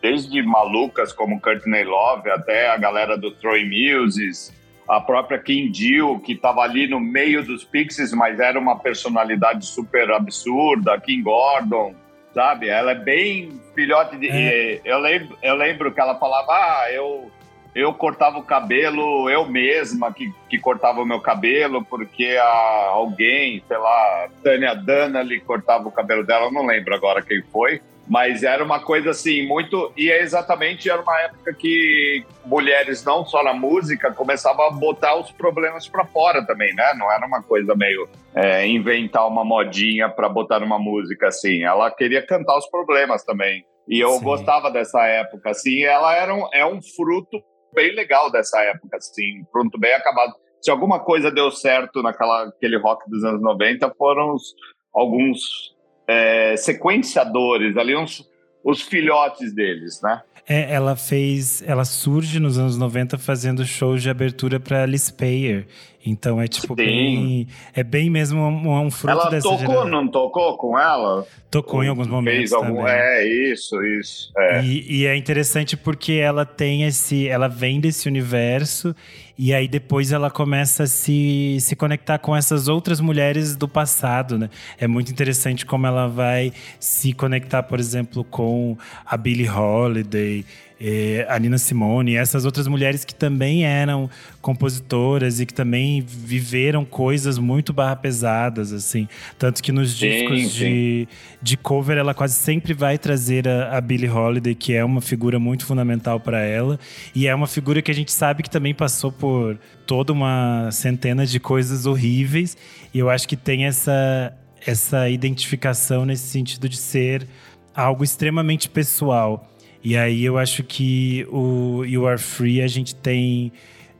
desde 0.00 0.42
malucas 0.42 1.12
como 1.12 1.40
Courtney 1.40 1.84
Love 1.84 2.30
até 2.30 2.70
a 2.70 2.76
galera 2.78 3.18
do 3.18 3.30
Troy 3.32 3.64
Muses, 3.64 4.56
a 4.88 4.98
própria 4.98 5.38
Kim 5.38 5.70
Deal, 5.70 6.18
que 6.20 6.32
estava 6.32 6.62
ali 6.62 6.88
no 6.88 6.98
meio 6.98 7.44
dos 7.44 7.64
Pixies, 7.64 8.14
mas 8.14 8.40
era 8.40 8.58
uma 8.58 8.78
personalidade 8.78 9.66
super 9.66 10.10
absurda, 10.10 10.98
Kim 10.98 11.22
Gordon, 11.22 11.94
sabe? 12.32 12.70
Ela 12.70 12.92
é 12.92 12.94
bem 12.94 13.60
filhote 13.74 14.16
de... 14.16 14.30
É. 14.30 14.80
Eu, 14.86 14.98
lembro, 14.98 15.36
eu 15.42 15.54
lembro 15.54 15.92
que 15.92 16.00
ela 16.00 16.18
falava, 16.18 16.50
ah, 16.50 16.86
eu, 16.90 17.30
eu 17.78 17.94
cortava 17.94 18.38
o 18.38 18.42
cabelo, 18.42 19.30
eu 19.30 19.46
mesma 19.46 20.12
que, 20.12 20.32
que 20.50 20.58
cortava 20.58 21.00
o 21.00 21.06
meu 21.06 21.20
cabelo, 21.20 21.84
porque 21.84 22.36
a, 22.40 22.88
alguém, 22.88 23.62
sei 23.68 23.78
lá, 23.78 24.28
Tânia 24.42 24.74
Dana 24.74 25.22
lhe 25.22 25.38
cortava 25.38 25.86
o 25.86 25.92
cabelo 25.92 26.26
dela, 26.26 26.46
eu 26.46 26.52
não 26.52 26.66
lembro 26.66 26.92
agora 26.92 27.22
quem 27.22 27.40
foi, 27.52 27.80
mas 28.08 28.42
era 28.42 28.64
uma 28.64 28.80
coisa 28.80 29.10
assim, 29.10 29.46
muito. 29.46 29.92
E 29.96 30.10
é 30.10 30.20
exatamente 30.22 30.90
era 30.90 31.00
uma 31.00 31.20
época 31.20 31.54
que 31.54 32.24
mulheres, 32.44 33.04
não 33.04 33.24
só 33.24 33.44
na 33.44 33.54
música, 33.54 34.10
começavam 34.10 34.66
a 34.66 34.70
botar 34.70 35.14
os 35.14 35.30
problemas 35.30 35.86
para 35.86 36.04
fora 36.04 36.44
também, 36.44 36.74
né? 36.74 36.94
Não 36.98 37.12
era 37.12 37.24
uma 37.24 37.42
coisa 37.42 37.76
meio 37.76 38.08
é, 38.34 38.66
inventar 38.66 39.28
uma 39.28 39.44
modinha 39.44 40.08
para 40.08 40.28
botar 40.28 40.58
numa 40.58 40.80
música 40.80 41.28
assim. 41.28 41.62
Ela 41.62 41.92
queria 41.92 42.26
cantar 42.26 42.58
os 42.58 42.68
problemas 42.68 43.22
também. 43.22 43.64
E 43.86 44.00
eu 44.00 44.10
Sim. 44.12 44.24
gostava 44.24 44.68
dessa 44.68 45.04
época, 45.06 45.50
assim. 45.50 45.84
Ela 45.84 46.16
era 46.16 46.34
um, 46.34 46.48
é 46.52 46.66
um 46.66 46.80
fruto 46.82 47.40
bem 47.74 47.94
legal 47.94 48.30
dessa 48.30 48.60
época, 48.62 48.96
assim. 48.96 49.44
Pronto, 49.52 49.78
bem 49.78 49.92
acabado. 49.94 50.34
Se 50.60 50.70
alguma 50.70 51.00
coisa 51.00 51.30
deu 51.30 51.50
certo 51.50 52.02
naquela 52.02 52.48
aquele 52.48 52.78
rock 52.78 53.08
dos 53.08 53.22
anos 53.24 53.40
90, 53.40 53.92
foram 53.96 54.34
os, 54.34 54.54
alguns 54.92 55.74
é, 56.06 56.56
sequenciadores, 56.56 57.76
ali 57.76 57.96
uns, 57.96 58.28
os 58.64 58.82
filhotes 58.82 59.54
deles, 59.54 60.00
né? 60.02 60.22
É, 60.48 60.72
ela 60.72 60.96
fez, 60.96 61.62
ela 61.66 61.84
surge 61.84 62.40
nos 62.40 62.58
anos 62.58 62.78
90 62.78 63.18
fazendo 63.18 63.66
shows 63.66 64.02
de 64.02 64.08
abertura 64.08 64.58
para 64.58 64.82
Alice 64.82 65.12
Payer. 65.12 65.66
Então 66.04 66.40
é 66.40 66.46
tipo 66.46 66.68
Sim. 66.68 66.74
bem, 66.74 67.48
é 67.74 67.82
bem 67.82 68.08
mesmo 68.08 68.40
um, 68.40 68.86
um 68.86 68.90
fruto 68.90 69.18
ela 69.20 69.30
dessa 69.30 69.48
tocou, 69.48 69.58
geração. 69.58 69.88
não 69.88 70.08
tocou 70.08 70.56
com 70.56 70.78
ela? 70.78 71.26
Tocou 71.50 71.82
em 71.82 71.88
alguns 71.88 72.06
momentos 72.06 72.38
Fez 72.38 72.52
algum, 72.52 72.76
também. 72.76 72.92
É 72.92 73.52
isso, 73.52 73.82
isso. 73.82 74.30
É. 74.36 74.62
E, 74.62 75.00
e 75.00 75.06
é 75.06 75.16
interessante 75.16 75.76
porque 75.76 76.12
ela 76.12 76.44
tem 76.44 76.84
esse, 76.84 77.26
ela 77.26 77.48
vem 77.48 77.80
desse 77.80 78.08
universo 78.08 78.94
e 79.36 79.54
aí 79.54 79.66
depois 79.68 80.12
ela 80.12 80.30
começa 80.30 80.82
a 80.82 80.86
se, 80.86 81.58
se 81.60 81.76
conectar 81.76 82.18
com 82.18 82.34
essas 82.34 82.68
outras 82.68 83.00
mulheres 83.00 83.56
do 83.56 83.68
passado, 83.68 84.38
né? 84.38 84.50
É 84.78 84.86
muito 84.86 85.10
interessante 85.12 85.64
como 85.64 85.86
ela 85.86 86.08
vai 86.08 86.52
se 86.78 87.12
conectar, 87.12 87.62
por 87.62 87.78
exemplo, 87.78 88.24
com 88.24 88.76
a 89.06 89.16
Billie 89.16 89.48
Holiday, 89.48 90.44
eh, 90.80 91.26
a 91.28 91.38
Nina 91.38 91.56
Simone, 91.56 92.16
essas 92.16 92.44
outras 92.44 92.66
mulheres 92.66 93.04
que 93.04 93.14
também 93.14 93.64
eram 93.64 94.10
compositoras 94.42 95.40
e 95.40 95.46
que 95.46 95.54
também 95.54 96.00
viveram 96.00 96.84
coisas 96.84 97.38
muito 97.38 97.72
barra 97.72 97.96
pesadas, 97.96 98.72
assim. 98.72 99.08
Tanto 99.38 99.62
que 99.62 99.72
nos 99.72 99.92
sim, 99.92 100.08
discos 100.08 100.52
sim. 100.52 100.58
De, 100.58 101.08
de 101.40 101.56
cover 101.56 101.96
ela 101.96 102.12
quase 102.14 102.34
sempre 102.34 102.74
vai 102.74 102.98
trazer 102.98 103.48
a, 103.48 103.76
a 103.76 103.80
Billie 103.80 104.10
Holiday, 104.10 104.54
que 104.54 104.74
é 104.74 104.84
uma 104.84 105.00
figura 105.00 105.38
muito 105.38 105.64
fundamental 105.64 106.18
para 106.18 106.40
ela. 106.40 106.78
E 107.14 107.26
é 107.26 107.34
uma 107.34 107.46
figura 107.46 107.80
que 107.80 107.90
a 107.90 107.94
gente 107.94 108.12
sabe 108.12 108.42
que 108.42 108.50
também 108.50 108.74
passou 108.74 109.12
por 109.12 109.28
por 109.28 109.58
toda 109.86 110.12
uma 110.12 110.70
centena 110.72 111.26
de 111.26 111.38
coisas 111.38 111.84
horríveis. 111.84 112.56
E 112.92 112.98
eu 112.98 113.10
acho 113.10 113.28
que 113.28 113.36
tem 113.36 113.66
essa, 113.66 114.34
essa 114.66 115.08
identificação 115.08 116.06
nesse 116.06 116.28
sentido 116.28 116.68
de 116.68 116.78
ser 116.78 117.26
algo 117.74 118.02
extremamente 118.02 118.68
pessoal. 118.68 119.46
E 119.82 119.96
aí 119.96 120.24
eu 120.24 120.36
acho 120.38 120.62
que 120.62 121.26
o 121.30 121.84
You 121.84 122.06
Are 122.06 122.18
Free 122.18 122.62
a 122.62 122.66
gente 122.66 122.94
tem 122.94 123.52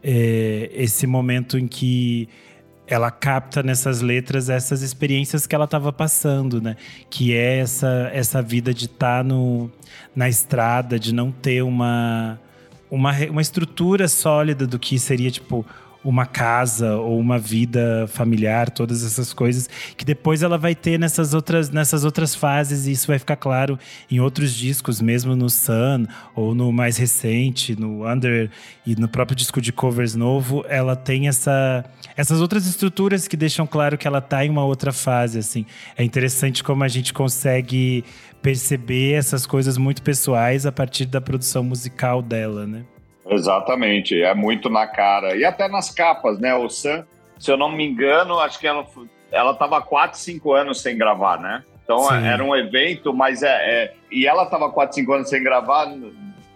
é, 0.03 0.71
esse 0.75 1.07
momento 1.07 1.59
em 1.59 1.67
que 1.67 2.29
ela 2.87 3.11
capta 3.11 3.63
nessas 3.63 4.01
letras 4.01 4.49
essas 4.49 4.81
experiências 4.81 5.47
que 5.47 5.55
ela 5.55 5.67
estava 5.67 5.93
passando, 5.93 6.61
né? 6.61 6.77
Que 7.11 7.35
é 7.35 7.59
essa, 7.59 8.11
essa 8.13 8.41
vida 8.41 8.73
de 8.73 8.87
estar 8.87 9.23
tá 9.23 9.29
na 10.17 10.29
estrada, 10.29 10.99
de 10.99 11.13
não 11.13 11.31
ter 11.31 11.63
uma, 11.63 12.41
uma, 12.91 13.13
uma 13.31 13.43
estrutura 13.43 14.09
sólida 14.09 14.67
do 14.67 14.79
que 14.79 14.99
seria, 14.99 15.31
tipo, 15.31 15.67
uma 16.05 16.25
casa 16.27 16.97
ou 16.97 17.19
uma 17.19 17.39
vida 17.39 18.07
familiar, 18.09 18.71
todas 18.71 19.05
essas 19.05 19.33
coisas 19.33 19.69
que 19.97 20.05
depois 20.05 20.43
ela 20.43 20.57
vai 20.57 20.75
ter 20.75 20.99
nessas 20.99 21.35
outras, 21.35 21.71
nessas 21.71 22.05
outras 22.05 22.35
fases 22.35 22.87
e 22.87 22.93
isso 22.93 23.07
vai 23.07 23.19
ficar 23.19 23.37
claro 23.37 23.79
em 24.11 24.21
outros 24.21 24.55
discos, 24.55 25.01
mesmo 25.01 25.35
no 25.35 25.51
Sun 25.51 26.07
ou 26.35 26.55
no 26.55 26.73
mais 26.73 26.97
recente, 26.97 27.79
no 27.79 28.09
Under 28.09 28.51
e 28.87 28.95
no 28.95 29.09
próprio 29.09 29.37
disco 29.37 29.61
de 29.61 29.73
covers 29.73 30.15
novo, 30.15 30.65
ela 30.69 30.95
tem 30.95 31.29
essa, 31.29 31.85
essas 32.17 32.41
outras 32.41 32.67
estruturas 32.67 33.27
que 33.27 33.37
deixam 33.37 33.67
claro 33.67 33.99
que 33.99 34.07
ela 34.07 34.21
tá 34.21 34.45
em 34.45 34.51
uma 34.51 34.65
outra 34.65 34.93
fase, 34.93 35.39
assim. 35.39 35.67
É 35.97 36.05
interessante 36.05 36.63
como 36.63 36.85
a 36.85 36.89
gente 36.89 37.13
consegue 37.13 38.05
perceber 38.41 39.13
essas 39.15 39.47
coisas 39.47 39.77
muito 39.77 40.03
pessoais 40.03 40.65
a 40.65 40.73
partir 40.73 41.07
da 41.07 41.21
produção 41.21 41.65
musical 41.65 42.23
dela, 42.23 42.67
né? 42.67 42.85
Exatamente, 43.29 44.21
é 44.21 44.35
muito 44.35 44.71
na 44.71 44.87
cara. 44.87 45.37
E 45.37 45.45
até 45.45 45.69
nas 45.69 45.91
capas, 45.91 46.39
né? 46.39 46.55
O 46.55 46.69
Sam, 46.69 47.07
se 47.39 47.51
eu 47.51 47.57
não 47.57 47.71
me 47.71 47.87
engano, 47.87 48.39
acho 48.41 48.59
que 48.59 48.67
ela, 48.67 48.87
ela 49.31 49.55
tava 49.55 49.81
4, 49.83 50.19
5 50.19 50.53
anos 50.53 50.81
sem 50.81 50.97
gravar, 50.97 51.39
né? 51.39 51.63
Então 51.85 52.01
Sim. 52.01 52.27
era 52.27 52.43
um 52.43 52.55
evento, 52.57 53.15
mas 53.15 53.43
é, 53.43 53.49
é. 53.49 53.95
E 54.11 54.27
ela 54.27 54.47
tava 54.47 54.71
4, 54.71 54.95
5 54.95 55.13
anos 55.13 55.29
sem 55.29 55.43
gravar, 55.43 55.87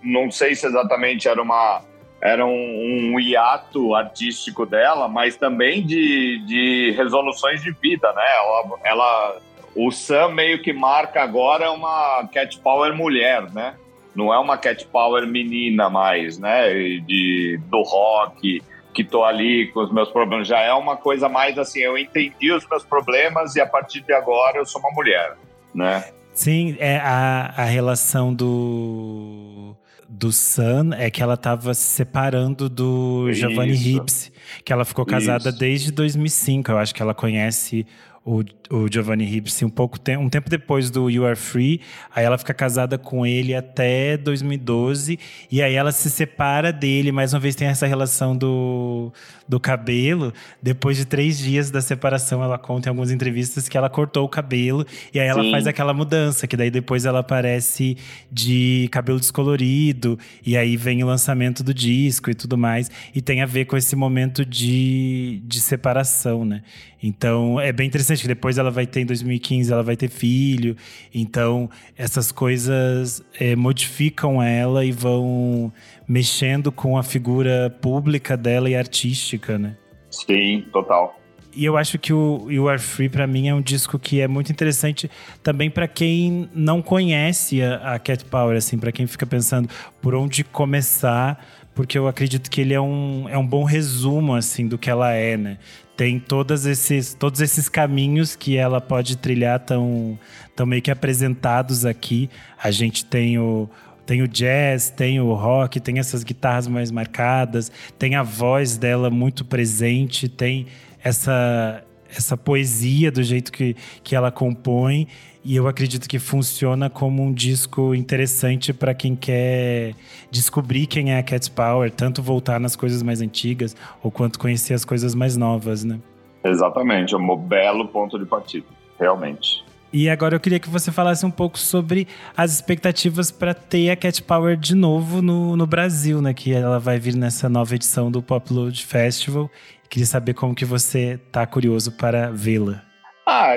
não 0.03 0.31
sei 0.31 0.55
se 0.55 0.67
exatamente 0.67 1.29
era 1.29 1.41
uma. 1.41 1.83
Era 2.21 2.47
um, 2.47 3.15
um 3.15 3.19
hiato 3.19 3.97
artístico 3.97 4.65
dela, 4.65 5.09
mas 5.09 5.37
também 5.37 5.85
de, 5.85 6.39
de 6.47 6.95
resoluções 6.97 7.61
de 7.63 7.73
vida, 7.73 8.13
né? 8.13 8.23
Ela, 8.37 8.79
ela 8.85 9.37
o 9.75 9.91
Sam 9.91 10.29
meio 10.29 10.63
que 10.63 10.73
marca 10.73 11.23
agora 11.23 11.73
uma 11.73 12.29
Cat 12.33 12.59
Power 12.61 12.95
mulher, 12.95 13.51
né? 13.53 13.75
Não 14.15 14.33
é 14.33 14.39
uma 14.39 14.59
Cat 14.59 14.87
Power 14.87 15.27
menina 15.27 15.89
mais, 15.89 16.39
né? 16.39 16.69
De, 17.07 17.59
do 17.69 17.83
rock, 17.83 18.63
que 18.93 19.03
tô 19.03 19.25
ali 19.25 19.69
com 19.73 19.81
os 19.81 19.93
meus 19.93 20.11
problemas. 20.11 20.47
Já 20.47 20.61
é 20.61 20.73
uma 20.73 20.97
coisa 20.97 21.29
mais 21.29 21.59
assim, 21.59 21.81
eu 21.81 21.97
entendi 21.97 22.53
os 22.53 22.67
meus 22.69 22.85
problemas 22.85 23.57
e 23.57 23.61
a 23.61 23.67
partir 23.67 24.03
de 24.03 24.13
agora 24.13 24.59
eu 24.59 24.67
sou 24.67 24.81
uma 24.81 24.91
mulher, 24.93 25.37
né? 25.75 26.05
Sim, 26.33 26.77
é 26.79 26.97
a, 26.97 27.53
a 27.57 27.65
relação 27.65 28.33
do 28.33 29.77
do 30.09 30.31
Sun 30.31 30.93
é 30.93 31.11
que 31.11 31.23
ela 31.23 31.35
estava 31.35 31.73
se 31.73 31.85
separando 31.85 32.69
do 32.69 33.33
Giovanni 33.33 33.73
Ripps, 33.73 34.31
que 34.63 34.71
ela 34.71 34.85
ficou 34.85 35.07
casada 35.07 35.49
Isso. 35.49 35.59
desde 35.59 35.91
2005. 35.91 36.71
Eu 36.71 36.79
acho 36.79 36.95
que 36.95 37.01
ela 37.01 37.15
conhece 37.15 37.87
o, 38.25 38.43
o 38.73 38.91
Giovanni 38.91 39.27
Ribisi 39.27 39.67
um 39.67 39.71
pouco 39.71 39.99
te 39.99 40.17
um 40.17 40.31
tempo 40.31 40.49
depois 40.49 40.91
do 40.91 41.11
You 41.11 41.27
Are 41.27 41.37
Free. 41.37 41.83
Aí 42.15 42.25
ela 42.25 42.39
fica 42.39 42.55
casada 42.55 42.97
com 42.97 43.27
ele 43.27 43.55
até 43.55 44.17
2012 44.17 45.19
e 45.51 45.63
aí 45.63 45.75
ela 45.75 45.93
se 45.93 46.09
separa 46.09 46.73
dele. 46.73 47.13
Mais 47.13 47.35
uma 47.35 47.41
vez 47.41 47.55
tem 47.55 47.69
essa 47.69 47.87
relação 47.87 48.35
do, 48.35 49.13
do 49.47 49.61
cabelo. 49.61 50.33
Depois 50.63 50.97
de 50.97 51.05
três 51.05 51.37
dias 51.37 51.71
da 51.71 51.83
separação, 51.83 52.43
ela 52.43 52.57
conta 52.57 52.89
em 52.89 52.91
algumas 52.91 53.11
entrevistas 53.11 53.69
que 53.69 53.77
ela 53.77 53.91
cortou 53.91 54.25
o 54.25 54.29
cabelo 54.29 54.87
e 55.13 55.21
aí 55.21 55.29
ela 55.29 55.43
Sim. 55.43 55.51
faz 55.51 55.67
aquela 55.67 55.93
mudança 55.93 56.47
que 56.47 56.57
daí 56.57 56.71
depois 56.71 57.05
ela 57.05 57.19
aparece 57.19 57.99
de 58.31 58.89
cabelo 58.91 59.21
descolorido 59.21 60.19
e 60.47 60.57
aí 60.57 60.79
vem 60.79 61.05
o 61.05 61.07
lançamento 61.07 61.63
do 61.63 61.75
disco 61.75 62.31
e 62.31 62.35
tudo 62.35 62.57
mais 62.57 62.91
e 63.15 63.21
tem 63.21 63.43
a 63.43 63.47
ver 63.47 63.67
com 63.67 63.77
esse 63.77 63.95
momento 63.95 64.47
de, 64.47 65.43
de 65.45 65.61
separação, 65.61 66.43
né? 66.43 66.63
Então 67.03 67.61
é 67.61 67.73
bem 67.73 67.89
interessante 67.89 68.23
que 68.23 68.29
depois 68.29 68.59
ela 68.63 68.71
vai 68.71 68.87
ter 68.87 69.01
em 69.01 69.07
2015 69.07 69.73
ela 69.73 69.83
vai 69.83 69.97
ter 69.97 70.09
filho. 70.09 70.77
Então 71.15 71.69
essas 71.97 72.33
coisas 72.33 73.23
é, 73.39 73.55
modificam 73.55 74.43
ela 74.43 74.85
e 74.85 74.93
vão 74.93 75.73
mexendo 76.09 76.73
com 76.73 76.97
a 76.97 77.03
figura 77.03 77.71
pública 77.81 78.37
dela 78.37 78.69
e 78.71 78.75
artística, 78.75 79.59
né? 79.59 79.77
Sim, 80.11 80.65
total. 80.73 81.19
E 81.55 81.65
eu 81.65 81.77
acho 81.77 81.99
que 81.99 82.13
o 82.13 82.51
You 82.51 82.69
Are 82.69 82.81
Free 82.81 83.09
para 83.09 83.27
mim 83.27 83.49
é 83.49 83.55
um 83.55 83.61
disco 83.61 83.99
que 83.99 84.21
é 84.21 84.29
muito 84.29 84.51
interessante 84.51 85.11
também 85.43 85.71
para 85.71 85.87
quem 85.87 86.49
não 86.55 86.81
conhece 86.81 87.63
a, 87.63 87.95
a 87.95 87.99
Cat 87.99 88.25
Power, 88.25 88.57
assim, 88.57 88.79
para 88.79 88.91
quem 88.91 89.07
fica 89.07 89.27
pensando 89.27 89.69
por 90.01 90.15
onde 90.15 90.45
começar, 90.45 91.45
porque 91.75 91.99
eu 91.99 92.09
acredito 92.09 92.51
que 92.51 92.61
ele 92.61 92.73
é 92.73 92.81
um, 92.81 93.29
é 93.29 93.37
um 93.37 93.47
bom 93.47 93.65
resumo 93.65 94.35
assim 94.35 94.67
do 94.67 94.79
que 94.79 94.89
ela 94.89 95.13
é, 95.13 95.37
né? 95.37 95.59
Tem 95.97 96.19
todos 96.19 96.67
esses, 96.67 97.15
todos 97.15 97.41
esses 97.41 97.69
caminhos 97.69 98.35
que 98.35 98.57
ela 98.57 98.81
pode 98.81 99.17
trilhar 99.17 99.61
tão, 99.61 100.19
tão 100.57 100.67
meio 100.67 100.83
que 100.83 100.91
apresentados 100.91 101.85
aqui. 101.85 102.31
A 102.63 102.71
gente 102.71 103.05
tem 103.05 103.39
o 103.39 103.69
tem 104.05 104.21
o 104.21 104.27
jazz, 104.27 104.91
tem 104.91 105.21
o 105.21 105.33
rock, 105.33 105.79
tem 105.79 106.01
essas 106.01 106.25
guitarras 106.25 106.67
mais 106.67 106.91
marcadas, 106.91 107.71
tem 107.99 108.17
a 108.17 108.23
voz 108.23 108.77
dela 108.77 109.09
muito 109.09 109.45
presente, 109.45 110.29
tem 110.29 110.67
essa 111.03 111.85
essa 112.17 112.37
poesia 112.37 113.11
do 113.11 113.23
jeito 113.23 113.51
que, 113.51 113.77
que 114.03 114.15
ela 114.15 114.31
compõe 114.31 115.09
e 115.45 115.57
eu 115.57 115.67
acredito 115.67 116.09
que 116.09 116.21
funciona 116.21 116.89
como 116.89 117.23
um 117.23 117.33
disco 117.33 117.95
interessante 117.95 118.73
para 118.73 118.95
quem 118.95 119.17
quer 119.17 119.95
descobrir 120.31 120.87
quem 120.87 121.13
é 121.13 121.19
a 121.19 121.23
Cat 121.23 121.51
Power, 121.51 121.91
tanto 121.91 122.23
voltar 122.23 122.61
nas 122.61 122.77
coisas 122.77 123.03
mais 123.03 123.21
antigas 123.21 123.77
ou 124.03 124.11
quanto 124.11 124.39
conhecer 124.39 124.75
as 124.75 124.85
coisas 124.85 125.15
mais 125.15 125.37
novas, 125.37 125.83
né? 125.83 125.99
Exatamente, 126.45 127.15
é 127.15 127.17
um 127.17 127.37
belo 127.37 127.89
ponto 127.89 128.19
de 128.19 128.25
partida, 128.25 128.67
realmente. 128.99 129.65
E 129.93 130.09
agora 130.09 130.37
eu 130.37 130.41
queria 130.41 130.59
que 130.59 130.71
você 130.71 130.91
falasse 130.91 131.27
um 131.27 131.31
pouco 131.31 131.59
sobre 131.59 132.09
as 132.37 132.55
expectativas 132.55 133.31
para 133.31 133.53
ter 133.53 133.91
a 133.91 133.97
Cat 133.97 134.23
Power 134.23 134.57
de 134.57 134.75
novo 134.75 135.21
no, 135.21 135.55
no 135.55 135.67
Brasil, 135.67 136.23
né? 136.23 136.33
Que 136.33 136.55
ela 136.55 136.79
vai 136.79 136.99
vir 136.99 137.15
nessa 137.15 137.47
nova 137.49 137.75
edição 137.75 138.11
do 138.11 138.23
Pop 138.23 138.51
Load 138.51 138.87
Festival. 138.87 139.51
Queria 139.93 140.07
saber 140.07 140.33
como 140.33 140.55
que 140.55 140.65
você 140.65 141.21
tá 141.31 141.47
curioso 141.47 141.93
para 141.93 142.31
vê-la. 142.31 142.83
Ah, 143.27 143.51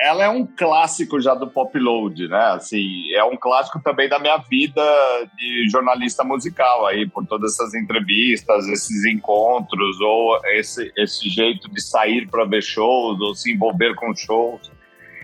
ela 0.00 0.24
é 0.24 0.28
um 0.28 0.44
clássico 0.44 1.20
já 1.20 1.32
do 1.32 1.46
pop 1.46 1.78
load, 1.78 2.26
né? 2.26 2.44
Assim, 2.56 3.12
é 3.14 3.22
um 3.22 3.36
clássico 3.36 3.80
também 3.80 4.08
da 4.08 4.18
minha 4.18 4.36
vida 4.38 4.82
de 5.38 5.68
jornalista 5.70 6.24
musical 6.24 6.86
aí, 6.86 7.08
por 7.08 7.24
todas 7.24 7.52
essas 7.52 7.72
entrevistas, 7.72 8.66
esses 8.66 9.04
encontros, 9.04 10.00
ou 10.00 10.40
esse, 10.54 10.92
esse 10.96 11.28
jeito 11.28 11.70
de 11.70 11.80
sair 11.80 12.28
para 12.28 12.44
ver 12.44 12.64
shows, 12.64 13.20
ou 13.20 13.32
se 13.36 13.52
envolver 13.52 13.94
com 13.94 14.12
shows. 14.12 14.72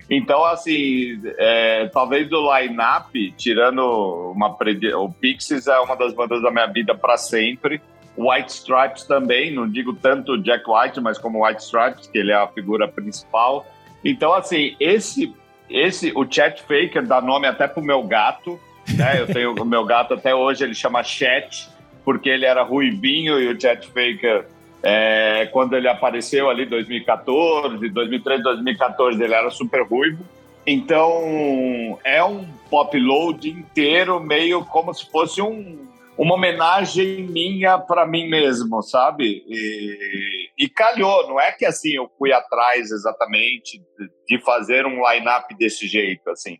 Então, 0.09 0.45
assim, 0.45 1.21
é, 1.37 1.87
talvez 1.87 2.29
do 2.29 2.39
line-up, 2.55 3.33
tirando 3.33 4.31
uma. 4.33 4.57
O 4.95 5.11
Pixies 5.11 5.67
é 5.67 5.77
uma 5.79 5.97
das 5.97 6.13
bandas 6.13 6.41
da 6.41 6.49
minha 6.49 6.67
vida 6.67 6.95
para 6.95 7.17
sempre. 7.17 7.81
White 8.17 8.51
Stripes 8.51 9.03
também, 9.03 9.53
não 9.53 9.69
digo 9.69 9.93
tanto 9.93 10.41
Jack 10.41 10.63
White, 10.67 10.99
mas 10.99 11.17
como 11.17 11.45
White 11.45 11.61
Stripes, 11.61 12.07
que 12.07 12.17
ele 12.17 12.31
é 12.31 12.35
a 12.35 12.47
figura 12.47 12.87
principal. 12.87 13.65
Então, 14.03 14.33
assim, 14.33 14.75
esse, 14.79 15.35
esse 15.69 16.11
o 16.15 16.25
Chet 16.29 16.61
Faker 16.63 17.05
dá 17.05 17.21
nome 17.21 17.47
até 17.47 17.67
pro 17.67 17.81
meu 17.81 18.01
gato, 18.03 18.59
né? 18.95 19.21
Eu 19.21 19.27
tenho 19.27 19.53
o 19.53 19.65
meu 19.65 19.85
gato 19.85 20.15
até 20.15 20.33
hoje, 20.33 20.63
ele 20.63 20.73
chama 20.73 21.03
Chet, 21.03 21.69
porque 22.03 22.29
ele 22.29 22.45
era 22.45 22.63
ruivinho 22.63 23.39
e 23.39 23.47
o 23.49 23.59
Chet 23.59 23.85
Faker, 23.87 24.47
é, 24.81 25.47
quando 25.51 25.75
ele 25.75 25.87
apareceu 25.87 26.49
ali 26.49 26.63
em 26.63 26.69
2014, 26.69 27.89
2013, 27.89 28.43
2014, 28.43 29.23
ele 29.23 29.33
era 29.33 29.49
super 29.51 29.83
ruivo. 29.83 30.23
Então, 30.65 31.97
é 32.03 32.23
um 32.23 32.45
pop 32.69 32.99
load 32.99 33.49
inteiro, 33.49 34.19
meio 34.19 34.65
como 34.65 34.93
se 34.93 35.09
fosse 35.09 35.41
um 35.41 35.86
uma 36.17 36.33
homenagem 36.33 37.27
minha 37.27 37.77
para 37.77 38.05
mim 38.07 38.27
mesmo, 38.27 38.81
sabe? 38.81 39.43
E, 39.47 40.49
e, 40.57 40.69
calhou, 40.69 41.27
não 41.27 41.39
é 41.39 41.51
que 41.51 41.65
assim 41.65 41.95
eu 41.95 42.09
fui 42.17 42.33
atrás 42.33 42.89
exatamente 42.91 43.81
de 44.27 44.39
fazer 44.41 44.85
um 44.85 45.07
line-up 45.07 45.55
desse 45.55 45.87
jeito, 45.87 46.29
assim. 46.29 46.57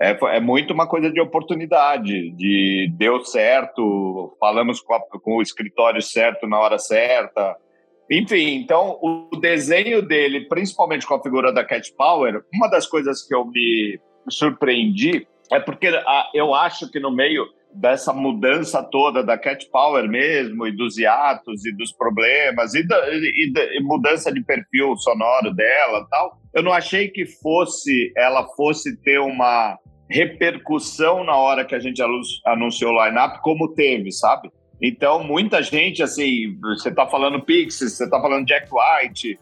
É, 0.00 0.16
é, 0.36 0.40
muito 0.40 0.72
uma 0.72 0.86
coisa 0.86 1.10
de 1.10 1.20
oportunidade, 1.20 2.30
de 2.30 2.90
deu 2.96 3.22
certo, 3.22 4.34
falamos 4.40 4.80
com, 4.80 4.94
a, 4.94 5.00
com 5.00 5.36
o 5.36 5.42
escritório 5.42 6.00
certo 6.00 6.46
na 6.46 6.58
hora 6.58 6.78
certa. 6.78 7.56
Enfim, 8.10 8.54
então 8.54 8.98
o 9.02 9.36
desenho 9.36 10.00
dele, 10.00 10.48
principalmente 10.48 11.06
com 11.06 11.14
a 11.14 11.22
figura 11.22 11.52
da 11.52 11.64
Cat 11.64 11.92
Power, 11.94 12.42
uma 12.54 12.68
das 12.68 12.86
coisas 12.86 13.26
que 13.26 13.34
eu 13.34 13.44
me 13.44 14.00
surpreendi 14.28 15.26
é 15.50 15.60
porque 15.60 15.88
a, 15.88 16.30
eu 16.32 16.54
acho 16.54 16.90
que 16.90 16.98
no 16.98 17.10
meio 17.10 17.46
dessa 17.74 18.12
mudança 18.12 18.82
toda 18.82 19.22
da 19.22 19.38
Cat 19.38 19.68
Power 19.70 20.08
mesmo, 20.08 20.66
e 20.66 20.76
dos 20.76 20.98
hiatos, 20.98 21.64
e 21.64 21.72
dos 21.76 21.92
problemas, 21.92 22.74
e, 22.74 22.86
da, 22.86 22.96
e, 23.10 23.52
e 23.78 23.82
mudança 23.82 24.32
de 24.32 24.42
perfil 24.42 24.96
sonoro 24.96 25.52
dela 25.54 26.06
tal, 26.10 26.38
eu 26.54 26.62
não 26.62 26.72
achei 26.72 27.08
que 27.08 27.26
fosse 27.26 28.12
ela 28.16 28.46
fosse 28.56 28.96
ter 29.02 29.20
uma 29.20 29.78
repercussão 30.08 31.22
na 31.22 31.36
hora 31.36 31.64
que 31.64 31.74
a 31.74 31.78
gente 31.78 32.02
anunciou 32.44 32.92
o 32.92 33.04
line-up, 33.04 33.40
como 33.42 33.72
teve, 33.74 34.10
sabe? 34.10 34.50
Então, 34.82 35.22
muita 35.22 35.62
gente, 35.62 36.02
assim, 36.02 36.58
você 36.60 36.88
está 36.88 37.06
falando 37.06 37.42
Pixies, 37.42 37.92
você 37.92 38.04
está 38.04 38.20
falando 38.20 38.46
Jack 38.46 38.68
White, 38.72 39.38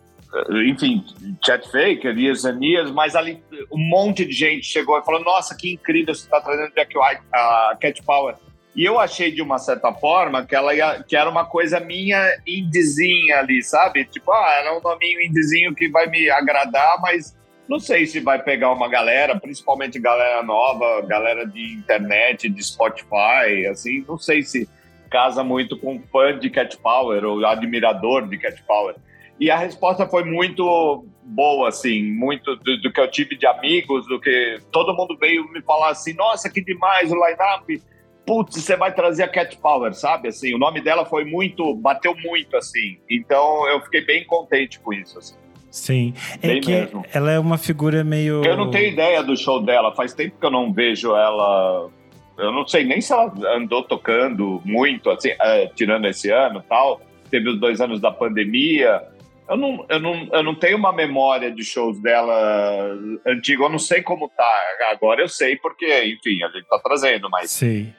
enfim, 0.67 1.05
Chat 1.45 1.65
Faker, 1.71 2.17
Years 2.17 2.45
and 2.45 2.59
Years, 2.63 2.91
mas 2.91 3.17
ali 3.17 3.43
um 3.73 3.79
monte 3.79 4.25
de 4.25 4.33
gente 4.33 4.67
chegou 4.67 4.99
e 4.99 5.03
falou: 5.03 5.23
Nossa, 5.23 5.57
que 5.57 5.73
incrível 5.73 6.15
você 6.15 6.25
está 6.25 6.41
trazendo 6.41 6.75
Jack 6.75 6.97
White, 6.97 7.23
a 7.33 7.77
Cat 7.81 8.03
Power. 8.03 8.35
E 8.77 8.85
eu 8.85 9.01
achei 9.01 9.33
de 9.33 9.43
uma 9.43 9.59
certa 9.59 9.93
forma 9.93 10.45
que 10.47 10.55
ela 10.55 10.75
ia, 10.75 11.03
que 11.03 11.17
era 11.17 11.29
uma 11.29 11.45
coisa 11.45 11.81
minha 11.81 12.23
indizinha 12.47 13.39
ali, 13.39 13.63
sabe? 13.63 14.05
Tipo, 14.05 14.31
ah, 14.31 14.57
era 14.61 14.79
um 14.79 14.81
nominho 14.81 15.21
indizinho 15.23 15.75
que 15.75 15.89
vai 15.89 16.07
me 16.07 16.31
agradar, 16.31 17.01
mas 17.01 17.37
não 17.69 17.81
sei 17.81 18.07
se 18.07 18.21
vai 18.21 18.41
pegar 18.41 18.71
uma 18.71 18.89
galera, 18.89 19.39
principalmente 19.39 19.99
galera 19.99 20.43
nova, 20.43 21.03
galera 21.07 21.47
de 21.47 21.75
internet, 21.75 22.49
de 22.49 22.63
Spotify, 22.63 23.67
assim, 23.71 24.05
não 24.07 24.17
sei 24.17 24.43
se 24.43 24.69
casa 25.11 25.43
muito 25.43 25.77
com 25.77 26.01
fã 26.13 26.39
de 26.39 26.49
Cat 26.49 26.77
Power 26.79 27.25
ou 27.25 27.45
admirador 27.45 28.29
de 28.29 28.39
Cat 28.39 28.63
Power. 28.63 28.95
E 29.41 29.51
a 29.51 29.57
resposta 29.57 30.07
foi 30.07 30.25
muito 30.25 31.07
boa, 31.23 31.69
assim, 31.69 32.03
muito 32.03 32.57
do, 32.57 32.81
do, 32.81 32.93
que 32.93 33.01
eu 33.01 33.11
tive 33.11 33.37
de 33.37 33.47
amigos, 33.47 34.07
do 34.09 34.21
que 34.21 34.59
todo 34.73 34.95
mundo 34.95 35.17
veio 35.19 35.49
me 35.53 35.63
falar 35.63 35.91
assim, 35.91 36.13
nossa, 36.15 36.51
que 36.51 36.61
demais 36.61 37.13
o 37.13 37.15
line-up, 37.15 37.83
putz, 38.27 38.57
você 38.57 38.77
vai 38.77 38.93
trazer 38.93 39.23
a 39.23 39.29
Cat 39.29 39.57
Power, 39.59 39.95
sabe? 39.95 40.29
Assim, 40.29 40.55
o 40.55 40.59
nome 40.59 40.81
dela 40.81 41.05
foi 41.05 41.25
muito, 41.25 41.75
bateu 41.75 42.17
muito, 42.17 42.57
assim. 42.57 42.99
Então 43.09 43.69
eu 43.69 43.81
fiquei 43.83 44.05
bem 44.05 44.25
contente 44.25 44.81
com 44.81 44.93
isso, 44.93 45.19
assim. 45.19 45.37
Sim, 45.71 46.15
é 46.43 46.49
bem 46.49 46.61
que 46.61 46.71
mesmo. 46.71 47.05
ela 47.13 47.31
é 47.31 47.39
uma 47.39 47.59
figura 47.59 48.03
meio. 48.03 48.43
Eu 48.45 48.57
não 48.57 48.71
tenho 48.71 48.91
ideia 48.91 49.23
do 49.23 49.37
show 49.37 49.63
dela, 49.63 49.95
faz 49.95 50.15
tempo 50.15 50.37
que 50.41 50.45
eu 50.45 50.51
não 50.51 50.73
vejo 50.73 51.15
ela. 51.15 51.91
Eu 52.39 52.53
não 52.53 52.67
sei 52.67 52.85
nem 52.85 53.01
se 53.01 53.13
ela 53.13 53.33
andou 53.55 53.83
tocando 53.83 54.63
muito, 54.65 55.11
assim, 55.11 55.31
uh, 55.31 55.75
tirando 55.75 56.07
esse 56.07 56.31
ano 56.31 56.65
tal. 56.69 57.01
Teve 57.31 57.51
os 57.51 57.61
dois 57.61 57.81
anos 57.81 58.01
da 58.01 58.11
pandemia 58.11 59.03
eu 59.49 59.57
não, 59.57 59.87
eu, 59.89 60.01
não, 60.01 60.29
eu 60.33 60.43
não 60.43 60.55
tenho 60.55 60.77
uma 60.77 60.93
memória 60.93 61.51
de 61.51 61.65
shows 61.65 61.99
dela 62.01 62.95
antigo, 63.27 63.65
eu 63.65 63.71
não 63.71 63.79
sei 63.79 64.03
como 64.03 64.29
tá. 64.29 64.63
Agora 64.91 65.23
eu 65.23 65.29
sei 65.29 65.57
porque, 65.57 65.87
enfim, 66.05 66.43
a 66.43 66.49
gente 66.49 66.69
tá 66.69 66.79
trazendo, 66.79 67.31
mas 67.31 67.51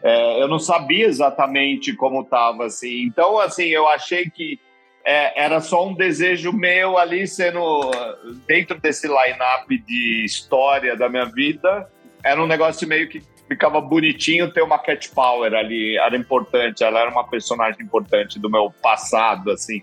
é, 0.03 0.41
eu 0.41 0.47
não 0.47 0.59
sabia 0.59 1.07
exatamente 1.07 1.93
como 1.93 2.23
tava, 2.23 2.65
assim. 2.65 3.03
Então, 3.03 3.39
assim, 3.39 3.65
eu 3.65 3.87
achei 3.87 4.29
que 4.29 4.59
é, 5.03 5.43
era 5.43 5.59
só 5.59 5.87
um 5.87 5.93
desejo 5.93 6.53
meu 6.53 6.97
ali 6.97 7.25
sendo 7.25 7.89
dentro 8.45 8.79
desse 8.79 9.07
line-up 9.07 9.77
de 9.85 10.23
história 10.23 10.95
da 10.95 11.09
minha 11.09 11.25
vida. 11.25 11.89
Era 12.23 12.41
um 12.43 12.47
negócio 12.47 12.87
meio 12.87 13.09
que 13.09 13.23
ficava 13.47 13.81
bonitinho 13.81 14.51
ter 14.53 14.61
uma 14.61 14.77
Cat 14.77 15.09
Power 15.09 15.51
ali, 15.55 15.97
era 15.97 16.15
importante, 16.15 16.83
ela 16.83 16.99
era 16.99 17.09
uma 17.09 17.27
personagem 17.27 17.81
importante 17.81 18.37
do 18.37 18.47
meu 18.49 18.71
passado, 18.83 19.49
assim. 19.49 19.81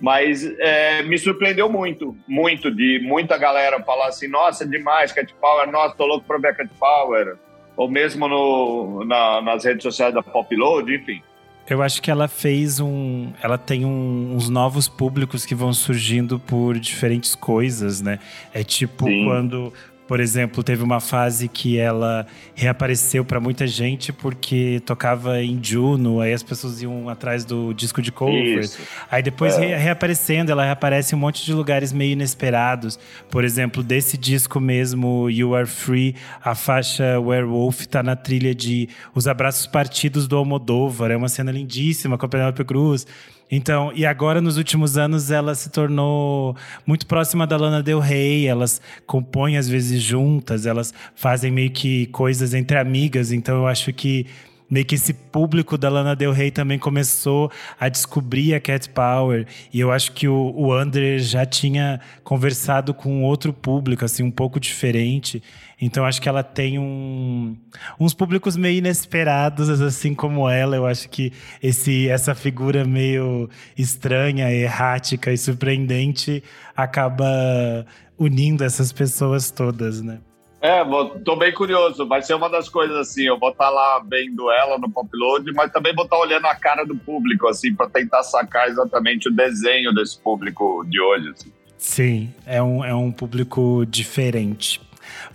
Mas 0.00 0.44
é, 0.58 1.02
me 1.02 1.16
surpreendeu 1.16 1.70
muito, 1.70 2.16
muito, 2.26 2.70
de 2.70 3.00
muita 3.02 3.38
galera 3.38 3.82
falar 3.82 4.08
assim: 4.08 4.28
nossa, 4.28 4.66
demais, 4.66 5.12
Cat 5.12 5.32
Power, 5.40 5.70
nossa, 5.70 5.94
tô 5.94 6.06
louco 6.06 6.26
pra 6.26 6.38
ver 6.38 6.56
Cat 6.56 6.70
Power. 6.78 7.36
Ou 7.76 7.88
mesmo 7.88 8.28
no, 8.28 9.04
na, 9.04 9.40
nas 9.40 9.64
redes 9.64 9.82
sociais 9.82 10.14
da 10.14 10.22
Popload, 10.22 10.94
enfim. 10.94 11.20
Eu 11.68 11.82
acho 11.82 12.02
que 12.02 12.10
ela 12.10 12.28
fez 12.28 12.78
um. 12.78 13.32
Ela 13.42 13.56
tem 13.56 13.84
um, 13.84 14.34
uns 14.36 14.50
novos 14.50 14.86
públicos 14.86 15.46
que 15.46 15.54
vão 15.54 15.72
surgindo 15.72 16.38
por 16.38 16.78
diferentes 16.78 17.34
coisas, 17.34 18.02
né? 18.02 18.18
É 18.52 18.62
tipo 18.62 19.06
Sim. 19.06 19.24
quando 19.24 19.72
por 20.06 20.20
exemplo, 20.20 20.62
teve 20.62 20.82
uma 20.82 21.00
fase 21.00 21.48
que 21.48 21.78
ela 21.78 22.26
reapareceu 22.54 23.24
para 23.24 23.40
muita 23.40 23.66
gente 23.66 24.12
porque 24.12 24.82
tocava 24.84 25.42
em 25.42 25.58
Juno, 25.62 26.20
aí 26.20 26.32
as 26.32 26.42
pessoas 26.42 26.82
iam 26.82 27.08
atrás 27.08 27.44
do 27.44 27.72
disco 27.72 28.02
de 28.02 28.12
covers. 28.12 28.78
Aí 29.10 29.22
depois 29.22 29.56
é. 29.56 29.76
reaparecendo, 29.76 30.52
ela 30.52 30.64
reaparece 30.64 31.14
em 31.14 31.18
um 31.18 31.20
monte 31.20 31.44
de 31.44 31.52
lugares 31.52 31.92
meio 31.92 32.12
inesperados. 32.12 32.98
Por 33.30 33.44
exemplo, 33.44 33.82
desse 33.82 34.18
disco 34.18 34.60
mesmo, 34.60 35.30
You 35.30 35.54
Are 35.54 35.66
Free, 35.66 36.14
a 36.42 36.54
faixa 36.54 37.18
Werewolf 37.18 37.86
tá 37.86 38.02
na 38.02 38.14
trilha 38.14 38.54
de 38.54 38.88
Os 39.14 39.26
Abraços 39.26 39.66
Partidos 39.66 40.28
do 40.28 40.36
Almodóvar. 40.36 41.10
É 41.10 41.16
uma 41.16 41.28
cena 41.28 41.50
lindíssima 41.50 42.18
com 42.18 42.26
a 42.26 42.28
Penelope 42.28 42.64
Cruz. 42.64 43.06
Então, 43.50 43.92
e 43.94 44.06
agora 44.06 44.40
nos 44.40 44.56
últimos 44.56 44.96
anos 44.96 45.30
ela 45.30 45.54
se 45.54 45.70
tornou 45.70 46.56
muito 46.86 47.06
próxima 47.06 47.46
da 47.46 47.56
Lana 47.56 47.82
Del 47.82 48.00
Rey, 48.00 48.46
elas 48.46 48.80
compõem 49.06 49.56
às 49.56 49.68
vezes 49.68 50.02
juntas, 50.02 50.66
elas 50.66 50.92
fazem 51.14 51.50
meio 51.50 51.70
que 51.70 52.06
coisas 52.06 52.54
entre 52.54 52.78
amigas, 52.78 53.32
então 53.32 53.56
eu 53.56 53.66
acho 53.66 53.92
que 53.92 54.26
meio 54.70 54.84
que 54.84 54.94
esse 54.94 55.12
público 55.12 55.76
da 55.76 55.88
Lana 55.88 56.16
Del 56.16 56.32
Rey 56.32 56.50
também 56.50 56.78
começou 56.78 57.50
a 57.78 57.88
descobrir 57.88 58.54
a 58.54 58.60
Cat 58.60 58.88
Power. 58.90 59.46
E 59.72 59.80
eu 59.80 59.92
acho 59.92 60.12
que 60.12 60.26
o, 60.26 60.52
o 60.54 60.76
Under 60.80 61.18
já 61.18 61.44
tinha 61.44 62.00
conversado 62.22 62.94
com 62.94 63.22
outro 63.22 63.52
público, 63.52 64.04
assim, 64.04 64.22
um 64.22 64.30
pouco 64.30 64.58
diferente. 64.58 65.42
Então 65.80 66.04
acho 66.04 66.20
que 66.20 66.28
ela 66.28 66.42
tem 66.42 66.78
um, 66.78 67.56
uns 68.00 68.14
públicos 68.14 68.56
meio 68.56 68.78
inesperados, 68.78 69.68
assim 69.80 70.14
como 70.14 70.48
ela. 70.48 70.76
Eu 70.76 70.86
acho 70.86 71.08
que 71.08 71.32
esse, 71.62 72.08
essa 72.08 72.34
figura 72.34 72.84
meio 72.84 73.48
estranha, 73.76 74.50
errática 74.50 75.32
e 75.32 75.38
surpreendente 75.38 76.42
acaba 76.76 77.86
unindo 78.18 78.64
essas 78.64 78.92
pessoas 78.92 79.50
todas, 79.50 80.00
né? 80.00 80.20
É, 80.64 80.82
vou, 80.82 81.10
tô 81.20 81.36
bem 81.36 81.52
curioso. 81.52 82.08
Vai 82.08 82.22
ser 82.22 82.32
uma 82.32 82.48
das 82.48 82.70
coisas 82.70 82.96
assim. 82.96 83.24
Eu 83.24 83.38
vou 83.38 83.50
estar 83.50 83.66
tá 83.66 83.70
lá 83.70 84.02
vendo 84.08 84.50
ela 84.50 84.78
no 84.78 84.90
Popload, 84.90 85.52
mas 85.52 85.70
também 85.70 85.94
vou 85.94 86.06
estar 86.06 86.16
tá 86.16 86.22
olhando 86.22 86.46
a 86.46 86.54
cara 86.54 86.86
do 86.86 86.96
público, 86.96 87.46
assim, 87.46 87.74
para 87.74 87.86
tentar 87.90 88.22
sacar 88.22 88.66
exatamente 88.68 89.28
o 89.28 89.30
desenho 89.30 89.92
desse 89.92 90.18
público 90.18 90.82
de 90.88 90.98
hoje. 90.98 91.28
Assim. 91.28 91.52
Sim, 91.76 92.34
é 92.46 92.62
um, 92.62 92.82
é 92.82 92.94
um 92.94 93.12
público 93.12 93.84
diferente. 93.86 94.80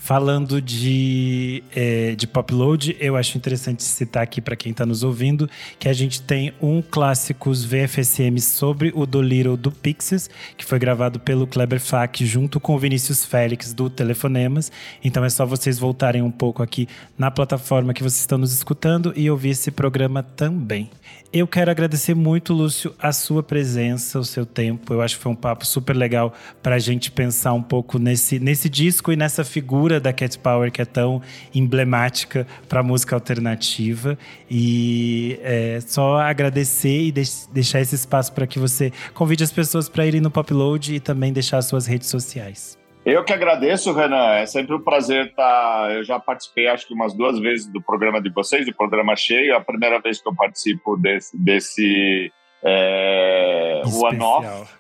Falando 0.02 0.62
de, 0.62 1.62
é, 1.76 2.16
de 2.16 2.26
Popload, 2.26 2.96
eu 3.02 3.18
acho 3.18 3.38
interessante 3.38 3.84
citar 3.84 4.24
aqui 4.24 4.40
para 4.40 4.56
quem 4.56 4.72
está 4.72 4.86
nos 4.86 5.04
ouvindo 5.04 5.48
que 5.78 5.90
a 5.90 5.94
gente 5.94 6.22
tem 6.22 6.54
um 6.62 6.82
clássicos 6.82 7.66
VFSM 7.66 8.40
sobre 8.40 8.94
o 8.96 9.06
Dolittle 9.06 9.58
do 9.58 9.72
Pixies, 9.72 10.30
que 10.58 10.64
foi 10.64 10.80
gravado 10.80 11.20
pelo 11.20 11.46
Kleber 11.46 11.82
Fak 11.82 12.26
junto 12.26 12.62
com 12.62 12.74
o 12.74 12.80
Vinícius 12.80 13.26
Félix 13.26 13.74
do 13.74 13.90
Telefonemas. 13.90 14.72
Então 15.04 15.24
é 15.24 15.30
só 15.30 15.46
vocês 15.46 15.78
voltarem 15.78 16.22
um 16.22 16.32
pouco 16.32 16.64
aqui 16.64 16.88
na 17.18 17.30
plataforma 17.30 17.94
que 17.94 18.02
vocês 18.02 18.22
estão 18.22 18.38
nos 18.38 18.54
escutando 18.54 19.12
e 19.18 19.30
ouvir 19.30 19.50
esse 19.50 19.70
programa 19.70 20.24
também. 20.24 20.90
Eu 21.32 21.46
quero 21.46 21.70
agradecer 21.70 22.16
muito, 22.16 22.54
Lúcio, 22.54 22.96
a 22.98 23.12
sua 23.12 23.44
presença, 23.44 24.18
o 24.18 24.26
seu 24.26 24.48
tempo. 24.48 24.92
Eu 24.92 25.02
acho 25.02 25.16
que 25.16 25.22
foi 25.22 25.32
um 25.32 25.36
papo 25.36 25.64
super 25.64 25.96
legal 25.96 26.34
para 26.64 26.76
a 26.76 26.80
gente 26.80 27.12
pensar 27.12 27.54
um 27.54 27.62
pouco 27.62 28.00
nesse, 28.00 28.40
nesse 28.40 28.68
disco 28.68 29.12
e 29.12 29.16
nessa 29.16 29.44
figura 29.44 29.89
da 29.98 30.12
Cat 30.12 30.38
Power 30.40 30.70
que 30.70 30.82
é 30.82 30.86
tão 30.86 31.22
emblemática 31.56 32.46
para 32.68 32.82
a 32.82 32.84
música 32.84 33.16
alternativa. 33.16 34.18
E 34.52 35.40
é, 35.42 35.80
só 35.80 36.18
agradecer 36.18 37.04
e 37.06 37.12
deix 37.14 37.50
deixar 37.54 37.80
esse 37.80 37.96
espaço 37.96 38.34
para 38.34 38.46
que 38.46 38.60
você 38.60 38.92
convide 39.14 39.42
as 39.42 39.54
pessoas 39.54 39.88
para 39.88 40.06
irem 40.06 40.20
no 40.20 40.30
Popload 40.30 40.94
e 40.94 41.00
também 41.00 41.32
deixar 41.32 41.62
suas 41.62 41.88
redes 41.88 42.10
sociais. 42.10 42.78
Eu 43.06 43.24
que 43.24 43.32
agradeço, 43.32 43.94
Renan. 43.94 44.36
É 44.36 44.46
sempre 44.46 44.76
um 44.76 44.82
prazer 44.82 45.28
estar. 45.28 45.88
Tá, 45.88 45.92
eu 45.92 46.04
já 46.04 46.20
participei, 46.20 46.68
acho 46.68 46.86
que 46.86 46.94
umas 46.94 47.14
duas 47.14 47.40
vezes 47.40 47.66
do 47.68 47.82
programa 47.82 48.22
de 48.22 48.30
vocês, 48.30 48.66
do 48.66 48.76
programa 48.76 49.16
cheio. 49.16 49.54
É 49.54 49.56
a 49.56 49.62
primeira 49.62 50.00
vez 50.00 50.22
que 50.22 50.28
eu 50.28 50.36
participo 50.36 50.98
desse, 50.98 51.38
desse 51.38 52.32
é, 52.64 53.82
One 53.86 54.22
Off. 54.22 54.74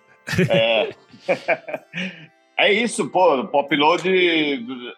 É. 0.50 0.90
é 2.60 2.74
isso, 2.74 3.10
pô. 3.10 3.46
Popload, 3.48 4.10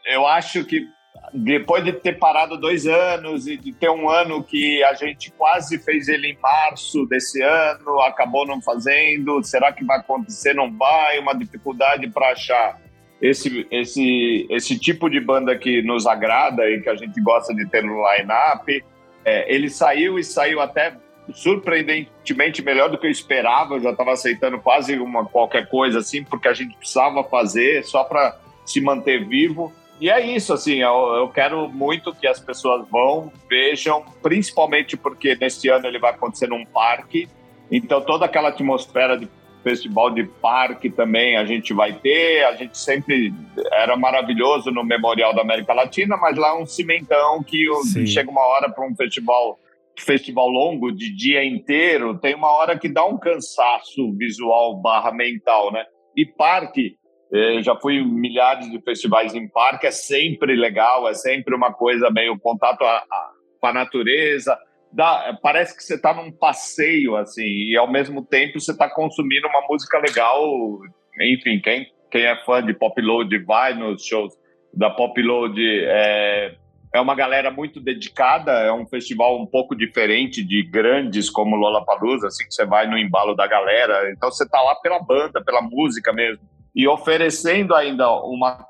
eu 0.06 0.26
acho 0.28 0.66
que 0.66 0.88
depois 1.34 1.84
de 1.84 1.94
ter 1.94 2.18
parado 2.18 2.58
dois 2.58 2.86
anos 2.88 3.48
e 3.48 3.56
de 3.56 3.72
ter 3.72 3.90
um 3.90 4.10
ano 4.10 4.44
que 4.44 4.84
a 4.84 4.94
gente 4.94 5.32
quase 5.32 5.78
fez 5.78 6.08
ele 6.08 6.32
em 6.32 6.38
março 6.40 7.06
desse 7.06 7.42
ano, 7.42 8.02
acabou 8.02 8.46
não 8.46 8.62
fazendo. 8.62 9.42
Será 9.44 9.72
que 9.72 9.86
vai 9.86 10.00
acontecer? 10.00 10.54
Não 10.54 10.76
vai? 10.76 11.20
Uma 11.20 11.34
dificuldade 11.34 12.10
para 12.10 12.32
achar 12.32 12.80
esse, 13.22 13.68
esse, 13.72 14.48
esse 14.50 14.78
tipo 14.78 15.10
de 15.10 15.20
banda 15.20 15.56
que 15.56 15.82
nos 15.84 16.08
agrada 16.08 16.70
e 16.70 16.82
que 16.82 16.90
a 16.90 16.96
gente 16.96 17.22
gosta 17.22 17.54
de 17.54 17.66
ter 17.68 17.84
no 17.84 18.02
line-up. 18.12 18.84
É, 19.24 19.54
ele 19.54 19.70
saiu 19.70 20.18
e 20.18 20.24
saiu 20.24 20.60
até 20.60 20.98
surpreendentemente 21.34 22.62
melhor 22.62 22.90
do 22.90 22.98
que 22.98 23.08
eu 23.08 23.12
esperava. 23.12 23.76
Eu 23.76 23.82
já 23.82 23.92
estava 23.92 24.12
aceitando 24.14 24.60
quase 24.60 24.98
uma 24.98 25.26
qualquer 25.26 25.68
coisa 25.70 26.00
assim, 26.00 26.24
porque 26.24 26.48
a 26.48 26.54
gente 26.54 26.76
precisava 26.78 27.24
fazer 27.24 27.84
só 27.84 28.04
para 28.04 28.38
se 28.66 28.82
manter 28.82 29.28
vivo. 29.28 29.72
E 30.00 30.10
é 30.10 30.20
isso, 30.20 30.52
assim, 30.52 30.82
eu, 30.82 31.14
eu, 31.16 31.30
quero 31.30 31.70
muito 31.70 32.14
que 32.16 32.26
as 32.26 32.40
pessoas 32.40 32.88
vão, 32.90 33.32
vejam, 33.48 34.04
principalmente 34.24 34.98
porque 34.98 35.36
neste 35.36 35.70
ano 35.70 35.86
ele 35.86 36.00
vai 36.00 36.10
acontecer 36.10 36.48
num 36.48 36.66
parque, 36.66 37.30
então 37.72 38.02
toda 38.02 38.26
aquela 38.26 38.50
atmosfera 38.50 39.16
de 39.16 39.30
festival 39.64 40.10
de 40.10 40.24
parque 40.24 40.90
também 40.90 41.38
a 41.38 41.46
gente 41.46 41.74
vai 41.74 41.94
ter. 41.94 42.44
A 42.46 42.56
gente 42.56 42.78
sempre 42.78 43.34
era 43.72 43.96
maravilhoso 43.96 44.72
no 44.72 44.84
Memorial 44.84 45.34
da 45.34 45.42
América 45.42 45.74
Latina, 45.74 46.18
mas 46.18 46.36
lá 46.38 46.50
é 46.50 46.54
um 46.54 46.66
cimentão 46.66 47.44
que 47.44 47.68
chega 48.08 48.30
uma 48.30 48.42
hora 48.42 48.70
para 48.70 48.86
um 48.86 48.96
festival 48.96 49.60
festival 49.98 50.48
longo 50.48 50.92
de 50.92 51.16
dia 51.16 51.44
inteiro, 51.44 52.18
tem 52.20 52.36
uma 52.36 52.52
hora 52.52 52.78
que 52.78 52.90
dá 52.90 53.06
um 53.06 53.18
cansaço 53.18 54.12
visual 54.18 54.82
barra 54.82 55.12
mental, 55.12 55.72
né? 55.72 55.86
E 56.16 56.26
parque, 56.26 56.96
eh, 57.34 57.62
já 57.62 57.76
fui 57.76 57.96
em 57.96 58.06
milhares 58.06 58.70
de 58.70 58.82
festivais 58.82 59.34
em 59.34 59.48
parque, 59.48 59.88
é 59.88 59.92
sempre 59.92 60.56
legal, 60.56 61.08
é 61.08 61.14
sempre 61.14 61.56
uma 61.56 61.74
coisa 61.74 62.10
meio 62.10 62.40
contato 62.40 62.84
a, 62.84 62.98
a, 62.98 63.32
com 63.60 63.68
a 63.68 63.74
natureza, 63.74 64.58
dá, 64.92 65.38
parece 65.42 65.76
que 65.76 65.84
você 65.84 65.96
está 65.96 66.14
num 66.14 66.32
passeio, 66.32 67.16
assim, 67.16 67.46
e 67.46 67.78
ao 67.78 67.90
mesmo 67.90 68.26
tempo 68.26 68.60
você 68.60 68.72
está 68.72 68.90
consumindo 68.90 69.48
uma 69.48 69.66
música 69.68 70.00
legal. 70.00 70.80
Enfim, 71.22 71.60
quem, 71.60 71.88
quem 72.10 72.24
é 72.24 72.36
fã 72.44 72.64
de 72.64 72.74
Pop 72.74 73.00
Load 73.02 73.38
vai 73.46 73.74
nos 73.74 74.06
shows 74.06 74.34
da 74.74 74.90
Pop 74.90 75.20
Load. 75.22 75.62
É, 75.86 76.56
é 76.94 77.00
uma 77.00 77.16
galera 77.16 77.50
muito 77.50 77.80
dedicada, 77.80 78.52
é 78.52 78.72
um 78.72 78.86
festival 78.86 79.42
um 79.42 79.46
pouco 79.46 79.76
diferente 79.76 80.44
de 80.44 80.62
grandes 80.64 81.30
como 81.30 81.56
Lollapalooza, 81.56 82.28
assim, 82.28 82.46
que 82.46 82.54
você 82.54 82.66
vai 82.66 82.86
no 82.86 82.98
embalo 82.98 83.34
da 83.34 83.48
galera. 83.48 84.12
Então 84.12 84.30
você 84.30 84.44
está 84.44 84.62
lá 84.62 84.76
pela 84.76 85.00
banda, 85.00 85.42
pela 85.42 85.62
música 85.62 86.12
mesmo. 86.12 86.44
E 86.76 86.88
oferecendo 86.88 87.74
ainda 87.74 88.12
uma 88.12 88.70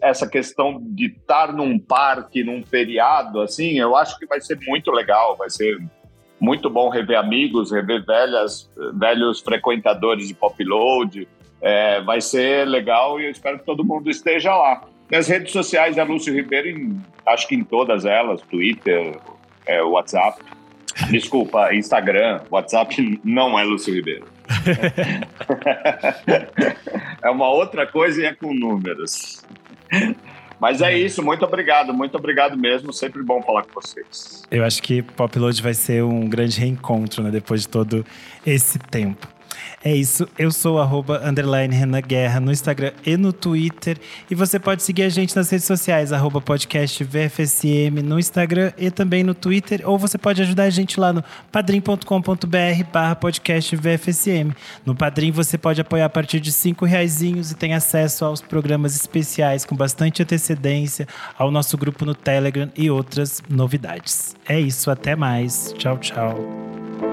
essa 0.00 0.26
questão 0.26 0.80
de 0.80 1.08
estar 1.08 1.52
num 1.52 1.78
parque, 1.78 2.42
num 2.42 2.62
feriado, 2.62 3.42
assim, 3.42 3.78
eu 3.78 3.94
acho 3.94 4.18
que 4.18 4.24
vai 4.24 4.40
ser 4.40 4.58
muito 4.66 4.90
legal, 4.90 5.36
vai 5.36 5.50
ser 5.50 5.76
muito 6.40 6.70
bom 6.70 6.88
rever 6.88 7.18
amigos, 7.18 7.70
rever 7.70 8.02
velhas, 8.06 8.70
velhos 8.94 9.40
frequentadores 9.40 10.26
de 10.26 10.32
pop 10.32 10.64
load, 10.64 11.28
é, 11.60 12.00
vai 12.00 12.20
ser 12.20 12.66
legal 12.66 13.20
e 13.20 13.26
eu 13.26 13.30
espero 13.30 13.58
que 13.58 13.66
todo 13.66 13.84
mundo 13.84 14.08
esteja 14.08 14.56
lá. 14.56 14.88
Nas 15.10 15.28
redes 15.28 15.52
sociais 15.52 15.96
é 15.96 16.04
Lúcio 16.04 16.34
Ribeiro, 16.34 16.68
em, 16.68 17.00
acho 17.26 17.48
que 17.48 17.54
em 17.54 17.64
todas 17.64 18.04
elas, 18.04 18.42
Twitter, 18.42 19.16
é, 19.66 19.82
WhatsApp, 19.82 20.42
desculpa, 21.10 21.74
Instagram, 21.74 22.42
WhatsApp 22.50 23.18
não 23.24 23.58
é 23.58 23.64
Lúcio 23.64 23.94
Ribeiro. 23.94 24.26
é 27.22 27.30
uma 27.30 27.48
outra 27.48 27.86
coisa 27.86 28.22
e 28.22 28.26
é 28.26 28.34
com 28.34 28.52
números. 28.52 29.42
Mas 30.60 30.82
é 30.82 30.98
isso, 30.98 31.22
muito 31.22 31.44
obrigado, 31.44 31.94
muito 31.94 32.16
obrigado 32.16 32.58
mesmo. 32.58 32.92
Sempre 32.92 33.22
bom 33.22 33.40
falar 33.42 33.62
com 33.62 33.80
vocês. 33.80 34.42
Eu 34.50 34.64
acho 34.64 34.82
que 34.82 35.02
Popload 35.02 35.62
vai 35.62 35.74
ser 35.74 36.02
um 36.02 36.28
grande 36.28 36.58
reencontro, 36.58 37.22
né? 37.22 37.30
Depois 37.30 37.62
de 37.62 37.68
todo 37.68 38.04
esse 38.44 38.78
tempo. 38.78 39.28
É 39.82 39.94
isso, 39.94 40.28
eu 40.38 40.50
sou 40.50 40.80
arroba 40.80 41.20
underline 41.24 41.74
Renan 41.74 42.00
Guerra 42.00 42.40
no 42.40 42.50
Instagram 42.52 42.92
e 43.04 43.16
no 43.16 43.32
Twitter. 43.32 43.98
E 44.30 44.34
você 44.34 44.58
pode 44.58 44.82
seguir 44.82 45.04
a 45.04 45.08
gente 45.08 45.34
nas 45.36 45.50
redes 45.50 45.66
sociais, 45.66 46.12
arroba 46.12 46.40
podcast 46.40 47.02
VFSM 47.04 48.02
no 48.02 48.18
Instagram 48.18 48.72
e 48.76 48.90
também 48.90 49.22
no 49.22 49.34
Twitter. 49.34 49.82
Ou 49.84 49.98
você 49.98 50.18
pode 50.18 50.42
ajudar 50.42 50.64
a 50.64 50.70
gente 50.70 50.98
lá 50.98 51.12
no 51.12 51.22
padrim.com.br 51.52 52.84
barra 52.92 53.14
podcast 53.14 53.74
VFSM. 53.76 54.52
No 54.84 54.94
Padrim 54.94 55.30
você 55.30 55.56
pode 55.56 55.80
apoiar 55.80 56.06
a 56.06 56.10
partir 56.10 56.40
de 56.40 56.52
cinco 56.52 56.84
reaisinhos 56.84 57.50
e 57.50 57.54
tem 57.54 57.74
acesso 57.74 58.24
aos 58.24 58.40
programas 58.40 58.94
especiais 58.96 59.64
com 59.64 59.76
bastante 59.76 60.22
antecedência, 60.22 61.06
ao 61.38 61.50
nosso 61.50 61.76
grupo 61.76 62.04
no 62.04 62.14
Telegram 62.14 62.70
e 62.76 62.90
outras 62.90 63.42
novidades. 63.48 64.36
É 64.48 64.58
isso, 64.58 64.90
até 64.90 65.14
mais. 65.14 65.74
Tchau, 65.78 65.98
tchau. 65.98 67.07